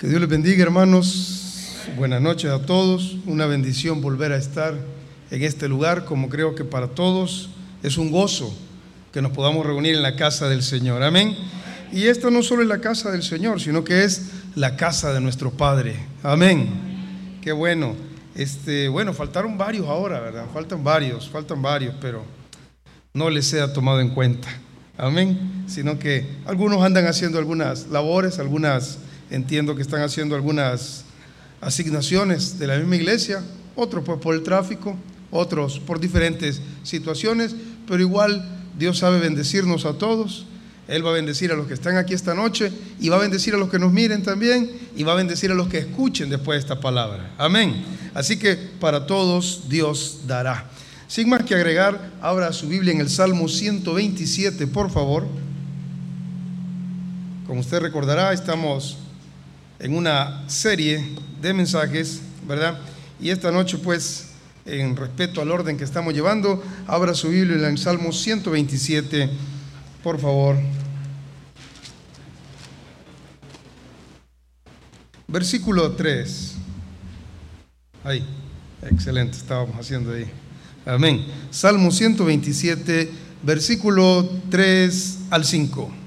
Que 0.00 0.08
Dios 0.08 0.18
les 0.18 0.30
bendiga, 0.30 0.62
hermanos. 0.62 1.84
Buenas 1.94 2.22
noches 2.22 2.50
a 2.50 2.62
todos. 2.62 3.18
Una 3.26 3.44
bendición 3.44 4.00
volver 4.00 4.32
a 4.32 4.38
estar 4.38 4.72
en 5.30 5.42
este 5.42 5.68
lugar, 5.68 6.06
como 6.06 6.30
creo 6.30 6.54
que 6.54 6.64
para 6.64 6.88
todos 6.88 7.50
es 7.82 7.98
un 7.98 8.10
gozo 8.10 8.50
que 9.12 9.20
nos 9.20 9.32
podamos 9.32 9.66
reunir 9.66 9.94
en 9.94 10.02
la 10.02 10.16
casa 10.16 10.48
del 10.48 10.62
Señor. 10.62 11.02
Amén. 11.02 11.36
Y 11.92 12.06
esta 12.06 12.30
no 12.30 12.42
solo 12.42 12.62
es 12.62 12.68
la 12.68 12.80
casa 12.80 13.10
del 13.10 13.22
Señor, 13.22 13.60
sino 13.60 13.84
que 13.84 14.04
es 14.04 14.30
la 14.54 14.74
casa 14.74 15.12
de 15.12 15.20
nuestro 15.20 15.50
Padre. 15.50 15.96
Amén. 16.22 17.36
Qué 17.42 17.52
bueno. 17.52 17.94
Este, 18.34 18.88
bueno, 18.88 19.12
faltaron 19.12 19.58
varios 19.58 19.86
ahora, 19.86 20.18
¿verdad? 20.18 20.46
Faltan 20.50 20.82
varios, 20.82 21.28
faltan 21.28 21.60
varios, 21.60 21.94
pero 22.00 22.24
no 23.12 23.28
les 23.28 23.46
sea 23.46 23.70
tomado 23.74 24.00
en 24.00 24.14
cuenta. 24.14 24.48
Amén. 24.96 25.64
Sino 25.66 25.98
que 25.98 26.26
algunos 26.46 26.82
andan 26.82 27.04
haciendo 27.04 27.38
algunas 27.38 27.88
labores, 27.88 28.38
algunas 28.38 28.96
entiendo 29.30 29.74
que 29.76 29.82
están 29.82 30.02
haciendo 30.02 30.34
algunas 30.34 31.04
asignaciones 31.60 32.58
de 32.58 32.66
la 32.66 32.78
misma 32.78 32.96
iglesia, 32.96 33.42
otros 33.76 34.04
pues 34.04 34.18
por 34.18 34.34
el 34.34 34.42
tráfico, 34.42 34.96
otros 35.30 35.78
por 35.78 36.00
diferentes 36.00 36.60
situaciones, 36.82 37.54
pero 37.86 38.00
igual 38.00 38.44
Dios 38.78 38.98
sabe 38.98 39.20
bendecirnos 39.20 39.84
a 39.84 39.94
todos. 39.94 40.46
Él 40.88 41.06
va 41.06 41.10
a 41.10 41.14
bendecir 41.14 41.52
a 41.52 41.54
los 41.54 41.68
que 41.68 41.74
están 41.74 41.96
aquí 41.96 42.14
esta 42.14 42.34
noche 42.34 42.72
y 42.98 43.08
va 43.08 43.16
a 43.16 43.20
bendecir 43.20 43.54
a 43.54 43.58
los 43.58 43.70
que 43.70 43.78
nos 43.78 43.92
miren 43.92 44.24
también 44.24 44.68
y 44.96 45.04
va 45.04 45.12
a 45.12 45.16
bendecir 45.16 45.52
a 45.52 45.54
los 45.54 45.68
que 45.68 45.78
escuchen 45.78 46.28
después 46.28 46.56
de 46.56 46.60
esta 46.60 46.80
palabra. 46.80 47.30
Amén. 47.38 47.84
Así 48.12 48.36
que 48.36 48.56
para 48.56 49.06
todos 49.06 49.68
Dios 49.68 50.22
dará. 50.26 50.68
Sin 51.06 51.28
más 51.28 51.44
que 51.44 51.54
agregar, 51.54 52.10
abra 52.20 52.52
su 52.52 52.68
Biblia 52.68 52.92
en 52.92 53.00
el 53.00 53.10
Salmo 53.10 53.48
127, 53.48 54.66
por 54.66 54.90
favor. 54.90 55.26
Como 57.46 57.60
usted 57.60 57.80
recordará, 57.80 58.32
estamos 58.32 58.98
en 59.80 59.96
una 59.96 60.48
serie 60.48 61.02
de 61.40 61.54
mensajes, 61.54 62.20
¿verdad? 62.46 62.78
Y 63.18 63.30
esta 63.30 63.50
noche, 63.50 63.78
pues, 63.78 64.28
en 64.66 64.94
respeto 64.94 65.40
al 65.40 65.50
orden 65.50 65.76
que 65.76 65.84
estamos 65.84 66.14
llevando, 66.14 66.62
abra 66.86 67.14
su 67.14 67.28
Biblia 67.28 67.56
en 67.56 67.64
el 67.64 67.78
Salmo 67.78 68.12
127, 68.12 69.30
por 70.02 70.20
favor. 70.20 70.56
Versículo 75.26 75.92
3. 75.92 76.54
Ahí, 78.04 78.26
excelente, 78.82 79.36
estábamos 79.36 79.76
haciendo 79.76 80.12
ahí. 80.12 80.26
Amén. 80.84 81.24
Salmo 81.50 81.90
127, 81.90 83.10
versículo 83.42 84.28
3 84.50 85.18
al 85.30 85.44
5. 85.44 85.99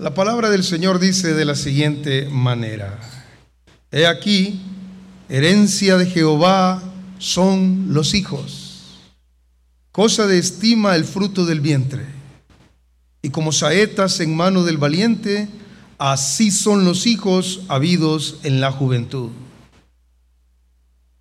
La 0.00 0.14
palabra 0.14 0.48
del 0.48 0.64
Señor 0.64 0.98
dice 0.98 1.34
de 1.34 1.44
la 1.44 1.54
siguiente 1.54 2.26
manera. 2.30 2.98
He 3.92 4.06
aquí, 4.06 4.58
herencia 5.28 5.98
de 5.98 6.06
Jehová 6.06 6.82
son 7.18 7.88
los 7.92 8.14
hijos, 8.14 9.12
cosa 9.92 10.26
de 10.26 10.38
estima 10.38 10.96
el 10.96 11.04
fruto 11.04 11.44
del 11.44 11.60
vientre. 11.60 12.06
Y 13.20 13.28
como 13.28 13.52
saetas 13.52 14.20
en 14.20 14.34
mano 14.34 14.64
del 14.64 14.78
valiente, 14.78 15.50
así 15.98 16.50
son 16.50 16.86
los 16.86 17.06
hijos 17.06 17.60
habidos 17.68 18.38
en 18.42 18.62
la 18.62 18.72
juventud. 18.72 19.28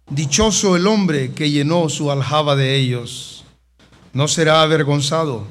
Dichoso 0.09 0.77
el 0.77 0.87
hombre 0.87 1.33
que 1.33 1.51
llenó 1.51 1.89
su 1.89 2.11
aljaba 2.11 2.55
de 2.55 2.77
ellos. 2.77 3.43
No 4.13 4.29
será 4.29 4.61
avergonzado 4.61 5.45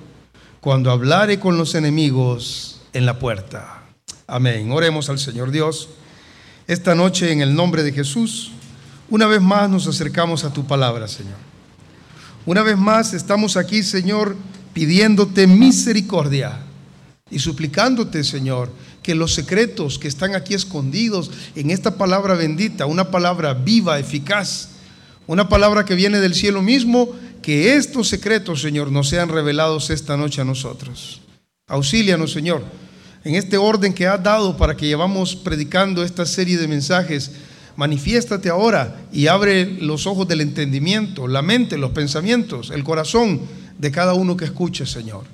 cuando 0.60 0.90
hablare 0.90 1.38
con 1.38 1.58
los 1.58 1.74
enemigos 1.74 2.77
en 2.92 3.06
la 3.06 3.18
puerta. 3.18 3.82
Amén. 4.26 4.70
Oremos 4.72 5.08
al 5.08 5.18
Señor 5.18 5.50
Dios. 5.50 5.88
Esta 6.66 6.94
noche 6.94 7.32
en 7.32 7.40
el 7.40 7.54
nombre 7.54 7.82
de 7.82 7.92
Jesús, 7.92 8.52
una 9.08 9.26
vez 9.26 9.40
más 9.40 9.70
nos 9.70 9.86
acercamos 9.86 10.44
a 10.44 10.52
tu 10.52 10.66
palabra, 10.66 11.08
Señor. 11.08 11.36
Una 12.44 12.62
vez 12.62 12.76
más 12.76 13.14
estamos 13.14 13.56
aquí, 13.56 13.82
Señor, 13.82 14.36
pidiéndote 14.72 15.46
misericordia 15.46 16.60
y 17.30 17.38
suplicándote, 17.38 18.24
Señor, 18.24 18.70
que 19.02 19.14
los 19.14 19.34
secretos 19.34 19.98
que 19.98 20.08
están 20.08 20.34
aquí 20.34 20.54
escondidos 20.54 21.30
en 21.54 21.70
esta 21.70 21.96
palabra 21.96 22.34
bendita, 22.34 22.86
una 22.86 23.10
palabra 23.10 23.54
viva, 23.54 23.98
eficaz, 23.98 24.70
una 25.26 25.48
palabra 25.48 25.84
que 25.84 25.94
viene 25.94 26.20
del 26.20 26.34
cielo 26.34 26.62
mismo, 26.62 27.14
que 27.42 27.76
estos 27.76 28.08
secretos, 28.08 28.60
Señor, 28.60 28.92
nos 28.92 29.08
sean 29.08 29.28
revelados 29.28 29.90
esta 29.90 30.16
noche 30.16 30.40
a 30.40 30.44
nosotros. 30.44 31.20
Auxílianos, 31.68 32.32
Señor, 32.32 32.64
en 33.24 33.34
este 33.34 33.58
orden 33.58 33.92
que 33.92 34.06
has 34.06 34.22
dado 34.22 34.56
para 34.56 34.74
que 34.74 34.86
llevamos 34.86 35.36
predicando 35.36 36.02
esta 36.02 36.24
serie 36.24 36.56
de 36.56 36.66
mensajes. 36.66 37.32
Manifiéstate 37.76 38.48
ahora 38.48 39.02
y 39.12 39.26
abre 39.26 39.66
los 39.80 40.06
ojos 40.06 40.26
del 40.26 40.40
entendimiento, 40.40 41.28
la 41.28 41.42
mente, 41.42 41.76
los 41.76 41.92
pensamientos, 41.92 42.70
el 42.70 42.82
corazón 42.82 43.42
de 43.78 43.90
cada 43.92 44.14
uno 44.14 44.36
que 44.36 44.46
escuche, 44.46 44.86
Señor. 44.86 45.24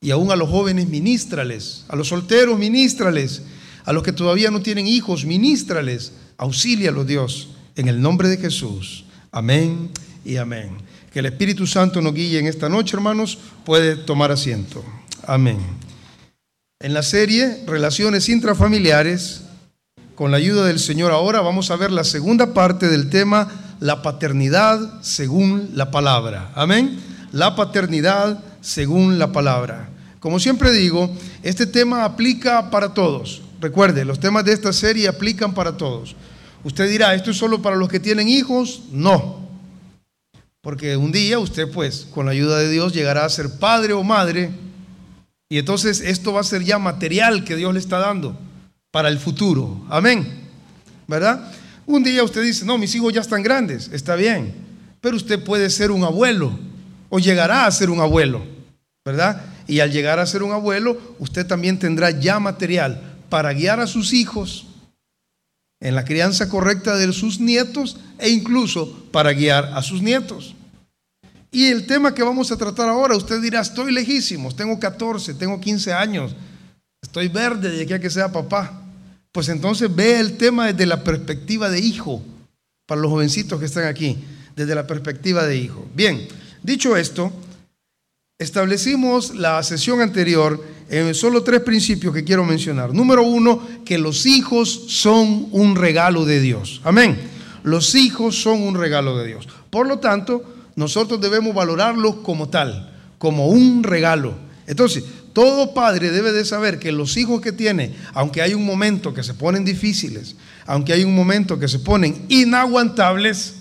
Y 0.00 0.12
aún 0.12 0.30
a 0.30 0.36
los 0.36 0.48
jóvenes, 0.48 0.88
ministrales, 0.88 1.84
a 1.88 1.96
los 1.96 2.08
solteros, 2.08 2.58
ministrales, 2.58 3.42
a 3.84 3.92
los 3.92 4.02
que 4.02 4.12
todavía 4.12 4.50
no 4.50 4.62
tienen 4.62 4.86
hijos, 4.86 5.24
ministrales. 5.24 6.12
Auxílialos, 6.38 7.06
Dios, 7.06 7.48
en 7.74 7.88
el 7.88 8.00
nombre 8.00 8.28
de 8.28 8.36
Jesús. 8.36 9.04
Amén 9.32 9.90
y 10.24 10.36
amén. 10.36 10.76
Que 11.12 11.18
el 11.18 11.26
Espíritu 11.26 11.66
Santo 11.66 12.00
nos 12.00 12.14
guíe 12.14 12.38
en 12.38 12.46
esta 12.46 12.68
noche, 12.68 12.94
hermanos. 12.96 13.38
Puede 13.64 13.96
tomar 13.96 14.30
asiento. 14.30 14.84
Amén. 15.26 15.58
En 16.80 16.94
la 16.94 17.02
serie 17.02 17.64
Relaciones 17.66 18.28
intrafamiliares, 18.28 19.42
con 20.14 20.30
la 20.30 20.36
ayuda 20.36 20.66
del 20.66 20.78
Señor 20.78 21.10
ahora 21.10 21.40
vamos 21.40 21.70
a 21.70 21.76
ver 21.76 21.90
la 21.90 22.04
segunda 22.04 22.54
parte 22.54 22.88
del 22.88 23.10
tema, 23.10 23.76
la 23.80 24.02
paternidad 24.02 25.02
según 25.02 25.70
la 25.74 25.90
palabra. 25.90 26.52
Amén. 26.54 26.98
La 27.32 27.56
paternidad 27.56 28.42
según 28.60 29.18
la 29.18 29.32
palabra. 29.32 29.88
Como 30.20 30.38
siempre 30.38 30.70
digo, 30.70 31.14
este 31.42 31.66
tema 31.66 32.04
aplica 32.04 32.70
para 32.70 32.94
todos. 32.94 33.42
Recuerde, 33.60 34.04
los 34.04 34.20
temas 34.20 34.44
de 34.44 34.52
esta 34.52 34.72
serie 34.72 35.08
aplican 35.08 35.54
para 35.54 35.76
todos. 35.76 36.14
Usted 36.62 36.88
dirá, 36.88 37.14
¿esto 37.14 37.30
es 37.30 37.36
solo 37.36 37.62
para 37.62 37.76
los 37.76 37.88
que 37.88 38.00
tienen 38.00 38.28
hijos? 38.28 38.82
No. 38.92 39.46
Porque 40.60 40.96
un 40.96 41.12
día 41.12 41.38
usted, 41.38 41.70
pues, 41.70 42.06
con 42.12 42.26
la 42.26 42.32
ayuda 42.32 42.58
de 42.58 42.70
Dios, 42.70 42.92
llegará 42.92 43.24
a 43.24 43.28
ser 43.28 43.58
padre 43.58 43.92
o 43.92 44.02
madre 44.02 44.50
y 45.48 45.58
entonces 45.58 46.00
esto 46.00 46.32
va 46.32 46.40
a 46.40 46.44
ser 46.44 46.64
ya 46.64 46.78
material 46.78 47.44
que 47.44 47.56
Dios 47.56 47.72
le 47.72 47.80
está 47.80 47.98
dando 47.98 48.38
para 48.90 49.08
el 49.08 49.18
futuro. 49.18 49.84
Amén. 49.88 50.26
¿Verdad? 51.06 51.52
Un 51.86 52.02
día 52.02 52.24
usted 52.24 52.42
dice, 52.42 52.64
no, 52.64 52.78
mis 52.78 52.94
hijos 52.94 53.12
ya 53.12 53.20
están 53.20 53.42
grandes, 53.42 53.88
está 53.92 54.16
bien, 54.16 54.54
pero 55.00 55.16
usted 55.16 55.42
puede 55.44 55.70
ser 55.70 55.92
un 55.92 56.02
abuelo 56.02 56.58
o 57.08 57.20
llegará 57.20 57.66
a 57.66 57.70
ser 57.70 57.90
un 57.90 58.00
abuelo, 58.00 58.44
¿verdad? 59.04 59.44
Y 59.68 59.78
al 59.78 59.92
llegar 59.92 60.18
a 60.18 60.26
ser 60.26 60.42
un 60.42 60.50
abuelo, 60.50 61.00
usted 61.20 61.46
también 61.46 61.78
tendrá 61.78 62.10
ya 62.10 62.40
material 62.40 63.00
para 63.28 63.52
guiar 63.52 63.78
a 63.78 63.86
sus 63.86 64.12
hijos 64.12 64.66
en 65.80 65.94
la 65.94 66.04
crianza 66.04 66.48
correcta 66.48 66.96
de 66.96 67.12
sus 67.12 67.38
nietos 67.38 67.98
e 68.18 68.30
incluso 68.30 69.06
para 69.12 69.32
guiar 69.32 69.66
a 69.74 69.82
sus 69.82 70.02
nietos. 70.02 70.54
Y 71.56 71.68
el 71.68 71.86
tema 71.86 72.12
que 72.12 72.22
vamos 72.22 72.52
a 72.52 72.58
tratar 72.58 72.90
ahora, 72.90 73.16
usted 73.16 73.40
dirá, 73.40 73.62
estoy 73.62 73.90
lejísimo, 73.90 74.54
tengo 74.54 74.78
14, 74.78 75.32
tengo 75.32 75.58
15 75.58 75.90
años, 75.90 76.36
estoy 77.00 77.28
verde 77.28 77.70
de 77.70 77.82
aquí 77.82 77.94
a 77.94 77.98
que 77.98 78.10
sea 78.10 78.30
papá. 78.30 78.82
Pues 79.32 79.48
entonces 79.48 79.88
ve 79.96 80.20
el 80.20 80.36
tema 80.36 80.66
desde 80.66 80.84
la 80.84 81.02
perspectiva 81.02 81.70
de 81.70 81.80
hijo, 81.80 82.22
para 82.84 83.00
los 83.00 83.10
jovencitos 83.10 83.58
que 83.58 83.64
están 83.64 83.86
aquí, 83.86 84.18
desde 84.54 84.74
la 84.74 84.86
perspectiva 84.86 85.46
de 85.46 85.56
hijo. 85.56 85.86
Bien, 85.94 86.28
dicho 86.62 86.94
esto, 86.94 87.32
establecimos 88.38 89.34
la 89.34 89.62
sesión 89.62 90.02
anterior 90.02 90.62
en 90.90 91.14
solo 91.14 91.42
tres 91.42 91.62
principios 91.62 92.12
que 92.12 92.24
quiero 92.24 92.44
mencionar. 92.44 92.92
Número 92.92 93.22
uno, 93.22 93.66
que 93.82 93.96
los 93.96 94.26
hijos 94.26 94.88
son 94.88 95.48
un 95.52 95.74
regalo 95.74 96.26
de 96.26 96.38
Dios. 96.38 96.82
Amén. 96.84 97.16
Los 97.62 97.94
hijos 97.94 98.42
son 98.42 98.60
un 98.60 98.74
regalo 98.74 99.16
de 99.16 99.28
Dios. 99.28 99.48
Por 99.70 99.86
lo 99.86 100.00
tanto, 100.00 100.52
nosotros 100.76 101.20
debemos 101.20 101.54
valorarlos 101.54 102.16
como 102.16 102.48
tal, 102.48 102.92
como 103.18 103.48
un 103.48 103.82
regalo. 103.82 104.34
Entonces, 104.66 105.04
todo 105.32 105.74
padre 105.74 106.10
debe 106.10 106.32
de 106.32 106.44
saber 106.44 106.78
que 106.78 106.92
los 106.92 107.16
hijos 107.16 107.40
que 107.40 107.52
tiene, 107.52 107.94
aunque 108.14 108.42
hay 108.42 108.54
un 108.54 108.64
momento 108.64 109.12
que 109.12 109.22
se 109.22 109.34
ponen 109.34 109.64
difíciles, 109.64 110.36
aunque 110.66 110.92
hay 110.92 111.04
un 111.04 111.14
momento 111.14 111.58
que 111.58 111.68
se 111.68 111.78
ponen 111.78 112.26
inaguantables, 112.28 113.54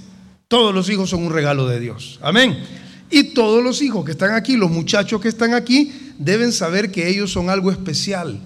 todos 0.47 0.73
los 0.73 0.89
hijos 0.89 1.09
son 1.09 1.23
un 1.23 1.33
regalo 1.33 1.67
de 1.67 1.79
Dios. 1.79 2.19
Amén. 2.21 2.57
Y 3.09 3.33
todos 3.33 3.63
los 3.63 3.81
hijos 3.81 4.03
que 4.05 4.11
están 4.11 4.33
aquí, 4.35 4.57
los 4.57 4.71
muchachos 4.71 5.21
que 5.21 5.27
están 5.27 5.53
aquí, 5.53 6.13
deben 6.17 6.51
saber 6.51 6.91
que 6.91 7.07
ellos 7.09 7.31
son 7.31 7.49
algo 7.49 7.71
especial 7.71 8.39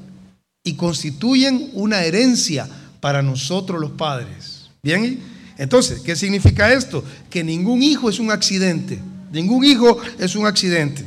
y 0.63 0.73
constituyen 0.75 1.69
una 1.73 2.03
herencia 2.03 2.67
para 2.99 3.21
nosotros 3.21 3.79
los 3.79 3.91
padres. 3.91 4.69
Bien, 4.83 5.19
entonces, 5.59 5.99
¿qué 5.99 6.15
significa 6.15 6.71
esto? 6.71 7.03
Que 7.29 7.43
ningún 7.43 7.83
hijo 7.83 8.09
es 8.09 8.17
un 8.17 8.31
accidente. 8.31 8.97
Ningún 9.29 9.65
hijo 9.65 9.99
es 10.17 10.35
un 10.37 10.47
accidente. 10.47 11.03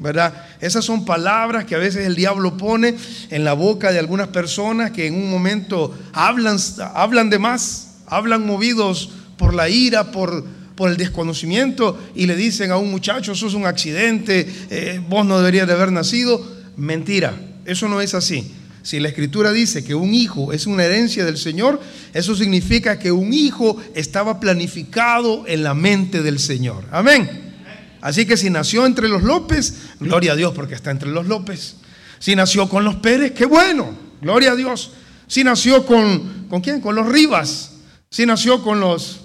¿verdad? 0.00 0.34
Esas 0.60 0.84
son 0.84 1.04
palabras 1.04 1.64
que 1.66 1.76
a 1.76 1.78
veces 1.78 2.04
el 2.04 2.16
diablo 2.16 2.56
pone 2.56 2.96
en 3.30 3.44
la 3.44 3.52
boca 3.52 3.92
de 3.92 4.00
algunas 4.00 4.26
personas 4.28 4.90
que 4.90 5.06
en 5.06 5.14
un 5.14 5.30
momento 5.30 5.96
hablan, 6.12 6.58
hablan 6.94 7.30
de 7.30 7.38
más, 7.38 7.98
hablan 8.08 8.44
movidos 8.44 9.12
por 9.38 9.54
la 9.54 9.68
ira, 9.68 10.10
por, 10.10 10.62
el 10.82 10.96
desconocimiento 10.96 11.96
y 12.12 12.26
le 12.26 12.34
dicen 12.34 12.72
a 12.72 12.76
un 12.76 12.90
muchacho, 12.90 13.30
eso 13.30 13.46
es 13.46 13.54
un 13.54 13.66
accidente, 13.66 14.52
eh, 14.68 15.00
vos 15.08 15.24
no 15.24 15.38
deberías 15.38 15.68
de 15.68 15.74
haber 15.74 15.92
nacido. 15.92 16.44
Mentira, 16.76 17.40
eso 17.64 17.88
no 17.88 18.00
es 18.00 18.14
así. 18.14 18.52
Si 18.82 18.98
la 18.98 19.08
escritura 19.08 19.52
dice 19.52 19.84
que 19.84 19.94
un 19.94 20.12
hijo 20.12 20.52
es 20.52 20.66
una 20.66 20.84
herencia 20.84 21.24
del 21.24 21.38
Señor, 21.38 21.80
eso 22.12 22.34
significa 22.34 22.98
que 22.98 23.12
un 23.12 23.32
hijo 23.32 23.76
estaba 23.94 24.40
planificado 24.40 25.44
en 25.46 25.62
la 25.62 25.74
mente 25.74 26.22
del 26.22 26.38
Señor. 26.38 26.84
Amén. 26.90 27.52
Así 28.00 28.26
que 28.26 28.36
si 28.36 28.50
nació 28.50 28.84
entre 28.84 29.08
los 29.08 29.22
López, 29.22 29.74
gloria 30.00 30.32
a 30.32 30.36
Dios 30.36 30.52
porque 30.54 30.74
está 30.74 30.90
entre 30.90 31.10
los 31.10 31.26
López. 31.28 31.76
Si 32.18 32.34
nació 32.34 32.68
con 32.68 32.84
los 32.84 32.96
Pérez, 32.96 33.32
qué 33.32 33.46
bueno, 33.46 33.96
gloria 34.20 34.52
a 34.52 34.56
Dios. 34.56 34.92
Si 35.28 35.44
nació 35.44 35.86
con, 35.86 36.46
¿con 36.48 36.60
quién? 36.60 36.80
Con 36.80 36.96
los 36.96 37.06
Rivas. 37.08 37.70
Si 38.10 38.26
nació 38.26 38.62
con 38.62 38.80
los, 38.80 39.20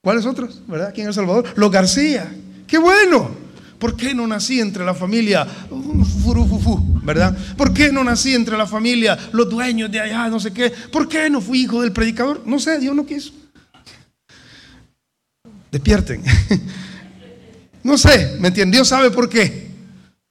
¿cuáles 0.00 0.24
otros? 0.24 0.62
¿Verdad? 0.66 0.88
Aquí 0.88 1.02
en 1.02 1.08
El 1.08 1.14
Salvador. 1.14 1.44
Los 1.56 1.70
García, 1.70 2.34
qué 2.66 2.78
bueno. 2.78 3.30
¿Por 3.78 3.96
qué 3.96 4.14
no 4.14 4.26
nací 4.26 4.60
entre 4.60 4.84
la 4.84 4.94
familia 4.94 5.44
furufufu, 6.24 6.91
verdad? 7.02 7.36
¿Por 7.56 7.72
qué 7.72 7.92
no 7.92 8.04
nací 8.04 8.34
entre 8.34 8.56
la 8.56 8.66
familia 8.66 9.18
los 9.32 9.48
dueños 9.48 9.90
de 9.90 10.00
allá, 10.00 10.28
no 10.28 10.40
sé 10.40 10.52
qué? 10.52 10.70
¿Por 10.70 11.08
qué 11.08 11.28
no 11.28 11.40
fui 11.40 11.62
hijo 11.62 11.82
del 11.82 11.92
predicador? 11.92 12.42
No 12.46 12.58
sé, 12.58 12.78
Dios 12.78 12.94
no 12.94 13.04
quiso. 13.06 13.32
Despierten. 15.70 16.22
No 17.84 17.98
sé, 17.98 18.36
¿me 18.38 18.48
entiendes? 18.48 18.78
Dios 18.78 18.88
sabe 18.88 19.10
por 19.10 19.28
qué. 19.28 19.66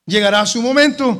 Llegará 0.06 0.45
su 0.45 0.62
momento. 0.62 1.19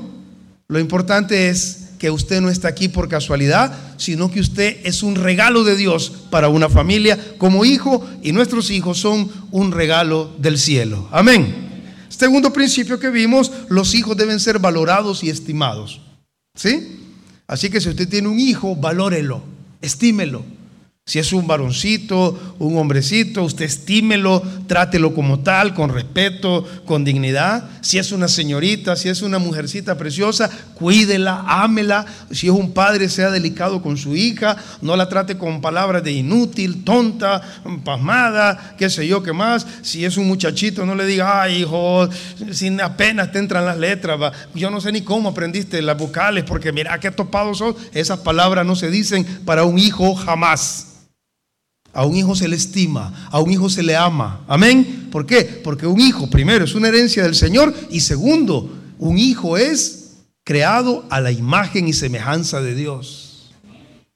Lo 0.68 0.80
importante 0.80 1.50
es 1.50 1.90
que 2.00 2.10
usted 2.10 2.42
no 2.42 2.50
está 2.50 2.70
aquí 2.70 2.88
por 2.88 3.10
casualidad, 3.10 3.78
sino 3.98 4.32
que 4.32 4.40
usted 4.40 4.78
es 4.86 5.04
un 5.04 5.16
regalo 5.16 5.64
de 5.64 5.76
Dios 5.76 6.12
para 6.30 6.48
una 6.48 6.70
familia 6.70 7.20
como 7.38 7.66
hijo 7.66 8.08
y 8.24 8.32
nuestros 8.32 8.72
hijos 8.72 8.98
son 8.98 9.30
un 9.52 9.72
regalo 9.72 10.34
del 10.40 10.58
cielo. 10.58 11.08
Amén. 11.12 11.71
Segundo 12.18 12.54
principio 12.54 13.00
que 13.00 13.10
vimos, 13.10 13.52
los 13.70 13.96
hijos 13.96 14.18
deben 14.18 14.40
ser 14.40 14.60
valorados 14.60 15.24
y 15.24 15.30
estimados. 15.30 16.02
¿Sí? 16.56 17.00
Así 17.48 17.70
que 17.70 17.82
si 17.82 17.90
usted 17.90 18.08
tiene 18.08 18.28
un 18.28 18.40
hijo, 18.40 18.76
valórelo, 18.76 19.42
estímelo. 19.82 20.44
Si 21.12 21.20
es 21.20 21.34
un 21.34 21.46
varoncito, 21.46 22.56
un 22.58 22.78
hombrecito, 22.78 23.44
usted 23.44 23.66
estímelo, 23.66 24.42
trátelo 24.66 25.14
como 25.14 25.42
tal, 25.42 25.74
con 25.74 25.94
respeto, 25.94 26.66
con 26.86 27.04
dignidad. 27.04 27.70
Si 27.82 27.98
es 27.98 28.14
una 28.14 28.30
señorita, 28.30 28.96
si 28.96 29.10
es 29.10 29.22
una 29.22 29.38
mujercita 29.38 29.98
preciosa, 29.98 30.50
cuídela, 30.76 31.44
ámela. 31.48 32.06
Si 32.32 32.48
es 32.48 32.54
un 32.54 32.72
padre, 32.72 33.10
sea 33.10 33.30
delicado 33.30 33.82
con 33.82 33.98
su 33.98 34.16
hija, 34.16 34.56
no 34.82 34.96
la 34.96 35.10
trate 35.10 35.38
con 35.38 35.60
palabras 35.60 36.02
de 36.02 36.14
inútil, 36.14 36.86
tonta, 36.86 37.42
pasmada, 37.84 38.76
qué 38.78 38.90
sé 38.90 39.06
yo, 39.06 39.22
qué 39.22 39.34
más. 39.34 39.68
Si 39.82 40.06
es 40.06 40.16
un 40.16 40.28
muchachito, 40.28 40.86
no 40.86 40.96
le 40.96 41.06
diga, 41.06 41.42
ay, 41.42 41.64
hijo, 41.64 42.08
sin 42.52 42.80
apenas 42.80 43.34
te 43.34 43.40
entran 43.40 43.66
las 43.66 43.78
letras, 43.78 44.32
yo 44.56 44.70
no 44.70 44.80
sé 44.80 44.94
ni 44.94 45.02
cómo 45.02 45.28
aprendiste 45.28 45.82
las 45.82 45.98
vocales, 45.98 46.46
porque 46.46 46.72
mira 46.72 46.98
qué 47.02 47.12
topados 47.12 47.58
son. 47.58 47.76
Esas 47.92 48.20
palabras 48.20 48.66
no 48.66 48.78
se 48.78 48.90
dicen 48.90 49.26
para 49.44 49.66
un 49.66 49.78
hijo 49.78 50.16
jamás. 50.16 50.88
A 51.94 52.06
un 52.06 52.16
hijo 52.16 52.36
se 52.36 52.48
le 52.48 52.56
estima, 52.56 53.28
a 53.32 53.40
un 53.40 53.52
hijo 53.52 53.70
se 53.70 53.84
le 53.84 53.96
ama. 53.96 54.46
Amén. 54.48 55.10
¿Por 55.12 55.26
qué? 55.26 55.44
Porque 55.44 55.88
un 55.88 56.00
hijo, 56.00 56.30
primero, 56.30 56.66
es 56.66 56.74
una 56.74 56.88
herencia 56.88 57.24
del 57.24 57.36
Señor 57.36 57.74
y 57.90 58.00
segundo, 58.00 58.72
un 58.98 59.18
hijo 59.18 59.58
es 59.58 60.14
creado 60.44 61.06
a 61.10 61.20
la 61.20 61.32
imagen 61.32 61.88
y 61.88 61.94
semejanza 61.94 62.62
de 62.62 62.76
Dios. 62.76 63.52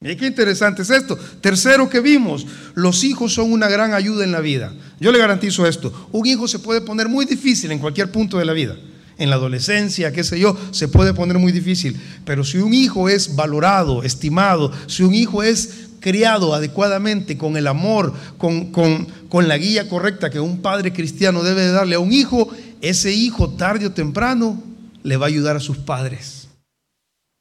Mira 0.00 0.14
qué 0.16 0.26
interesante 0.26 0.82
es 0.82 0.90
esto. 0.90 1.16
Tercero 1.40 1.88
que 1.88 2.00
vimos, 2.00 2.46
los 2.74 3.02
hijos 3.02 3.32
son 3.32 3.50
una 3.50 3.68
gran 3.68 3.94
ayuda 3.94 4.24
en 4.24 4.32
la 4.32 4.40
vida. 4.40 4.72
Yo 5.00 5.10
le 5.10 5.18
garantizo 5.18 5.66
esto, 5.66 6.08
un 6.12 6.26
hijo 6.26 6.48
se 6.48 6.58
puede 6.58 6.80
poner 6.80 7.08
muy 7.08 7.24
difícil 7.24 7.72
en 7.72 7.78
cualquier 7.78 8.10
punto 8.12 8.38
de 8.38 8.44
la 8.44 8.52
vida. 8.52 8.76
En 9.18 9.30
la 9.30 9.36
adolescencia, 9.36 10.12
qué 10.12 10.22
sé 10.22 10.38
yo, 10.38 10.54
se 10.72 10.88
puede 10.88 11.14
poner 11.14 11.38
muy 11.38 11.50
difícil. 11.50 11.98
Pero 12.26 12.44
si 12.44 12.58
un 12.58 12.74
hijo 12.74 13.08
es 13.08 13.34
valorado, 13.34 14.02
estimado, 14.02 14.70
si 14.86 15.02
un 15.02 15.14
hijo 15.14 15.42
es 15.42 15.85
criado 16.00 16.54
adecuadamente, 16.54 17.36
con 17.38 17.56
el 17.56 17.66
amor, 17.66 18.12
con, 18.38 18.72
con, 18.72 19.48
la 19.48 19.58
guía 19.58 19.88
correcta 19.88 20.30
que 20.30 20.40
un 20.40 20.62
padre 20.62 20.92
cristiano 20.92 21.42
debe 21.42 21.66
darle 21.68 21.96
a 21.96 22.00
un 22.00 22.12
hijo, 22.12 22.48
ese 22.80 23.12
hijo 23.12 23.50
tarde 23.50 23.86
o 23.86 23.92
temprano 23.92 24.62
le 25.02 25.16
va 25.16 25.26
a 25.26 25.28
ayudar 25.28 25.56
a 25.56 25.60
sus 25.60 25.76
padres. 25.76 26.48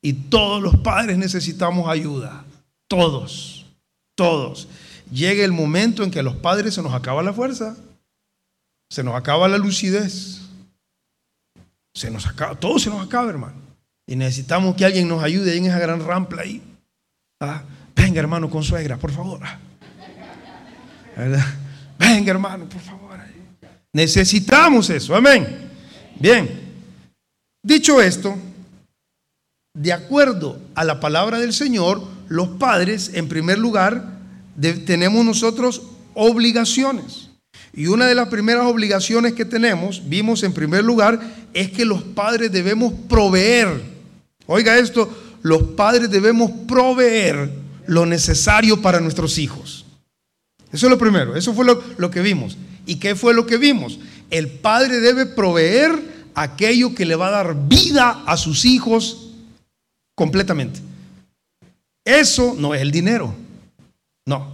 Y 0.02 0.14
todos 0.14 0.62
los 0.62 0.78
padres 0.78 1.18
necesitamos 1.18 1.90
ayuda. 1.90 2.46
Todos, 2.88 3.66
todos. 4.16 4.68
Llega 5.12 5.44
el 5.44 5.52
momento 5.52 6.04
en 6.04 6.12
que 6.12 6.20
a 6.20 6.24
los 6.24 6.36
padres 6.36 6.74
se 6.74 6.82
nos 6.82 6.94
acaba 6.94 7.24
la 7.24 7.34
fuerza, 7.34 7.76
se 8.90 9.04
nos 9.04 9.16
acaba 9.16 9.48
la 9.48 9.58
lucidez, 9.58 10.42
se 11.94 12.12
nos 12.12 12.28
acaba, 12.28 12.56
todo 12.56 12.78
se 12.78 12.90
nos 12.90 13.06
acaba, 13.06 13.30
hermano. 13.30 13.66
Y 14.08 14.16
necesitamos 14.16 14.76
que 14.76 14.86
alguien 14.86 15.08
nos 15.08 15.24
ayude 15.24 15.58
en 15.58 15.66
esa 15.66 15.80
gran 15.80 16.06
rampla 16.06 16.44
ahí. 16.44 16.62
¿Ah? 17.40 17.64
Hermano, 18.20 18.50
con 18.50 18.64
suegra, 18.64 18.98
por 18.98 19.12
favor. 19.12 19.42
Venga, 21.98 22.32
hermano, 22.32 22.66
por 22.66 22.82
favor. 22.82 23.20
Necesitamos 23.94 24.90
eso, 24.90 25.16
amén. 25.16 25.70
Bien, 26.20 26.50
dicho 27.62 28.02
esto, 28.02 28.38
de 29.74 29.92
acuerdo 29.92 30.60
a 30.76 30.84
la 30.84 31.00
palabra 31.00 31.40
del 31.40 31.54
Señor, 31.54 32.02
los 32.30 32.50
padres, 32.50 33.12
en 33.14 33.28
primer 33.28 33.58
lugar, 33.58 34.18
tenemos 34.86 35.26
nosotros 35.26 35.82
obligaciones. 36.14 37.30
Y 37.74 37.88
una 37.88 38.06
de 38.08 38.16
las 38.16 38.30
primeras 38.30 38.66
obligaciones 38.66 39.34
que 39.34 39.44
tenemos, 39.44 40.08
vimos 40.08 40.44
en 40.44 40.54
primer 40.54 40.86
lugar, 40.86 41.20
es 41.54 41.72
que 41.72 41.84
los 41.84 42.02
padres 42.04 42.52
debemos 42.52 42.94
proveer. 43.10 43.82
Oiga 44.46 44.78
esto, 44.78 45.10
los 45.42 45.62
padres 45.64 46.10
debemos 46.10 46.52
proveer 46.68 47.65
lo 47.88 48.06
necesario 48.06 48.82
para 48.82 49.00
nuestros 49.00 49.38
hijos. 49.38 49.86
Eso 50.72 50.88
es 50.88 50.92
lo 50.92 50.98
primero, 50.98 51.36
eso 51.36 51.54
fue 51.54 51.66
lo, 51.66 52.12
que 52.12 52.22
vimos. 52.22 52.58
¿Y 52.86 52.96
qué 52.96 53.16
fue 53.16 53.34
lo 53.34 53.46
que 53.46 53.58
vimos? 53.58 54.00
El 54.30 54.50
padre 54.50 55.00
debe 55.00 55.26
proveer 55.26 56.30
aquello 56.34 56.94
que 56.94 57.06
le 57.06 57.16
va 57.16 57.28
a 57.28 57.32
dar 57.32 57.68
vida 57.68 58.24
a 58.26 58.36
sus 58.36 58.66
hijos 58.66 59.30
completamente. 60.16 60.82
Eso 62.04 62.56
no 62.58 62.74
es 62.74 62.82
el 62.82 62.92
dinero, 62.92 63.34
no. 64.26 64.54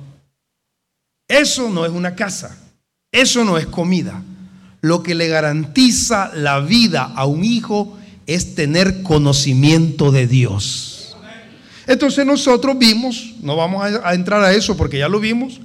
Eso 1.27 1.69
no 1.69 1.85
es 1.85 1.91
una 1.91 2.15
casa, 2.15 2.57
eso 3.11 3.43
no 3.43 3.57
es 3.57 3.65
comida. 3.65 4.21
Lo 4.81 5.01
que 5.01 5.15
le 5.15 5.27
garantiza 5.27 6.31
la 6.35 6.59
vida 6.59 7.03
a 7.15 7.25
un 7.25 7.43
hijo 7.43 7.97
es 8.27 8.55
tener 8.55 9.01
conocimiento 9.01 10.11
de 10.11 10.27
Dios. 10.27 11.00
Entonces 11.91 12.25
nosotros 12.25 12.77
vimos, 12.79 13.33
no 13.41 13.57
vamos 13.57 13.83
a, 13.83 14.13
entrar 14.13 14.41
a 14.41 14.53
eso 14.53 14.77
porque 14.77 14.97
ya 14.97 15.09
lo 15.09 15.19
vimos, 15.19 15.59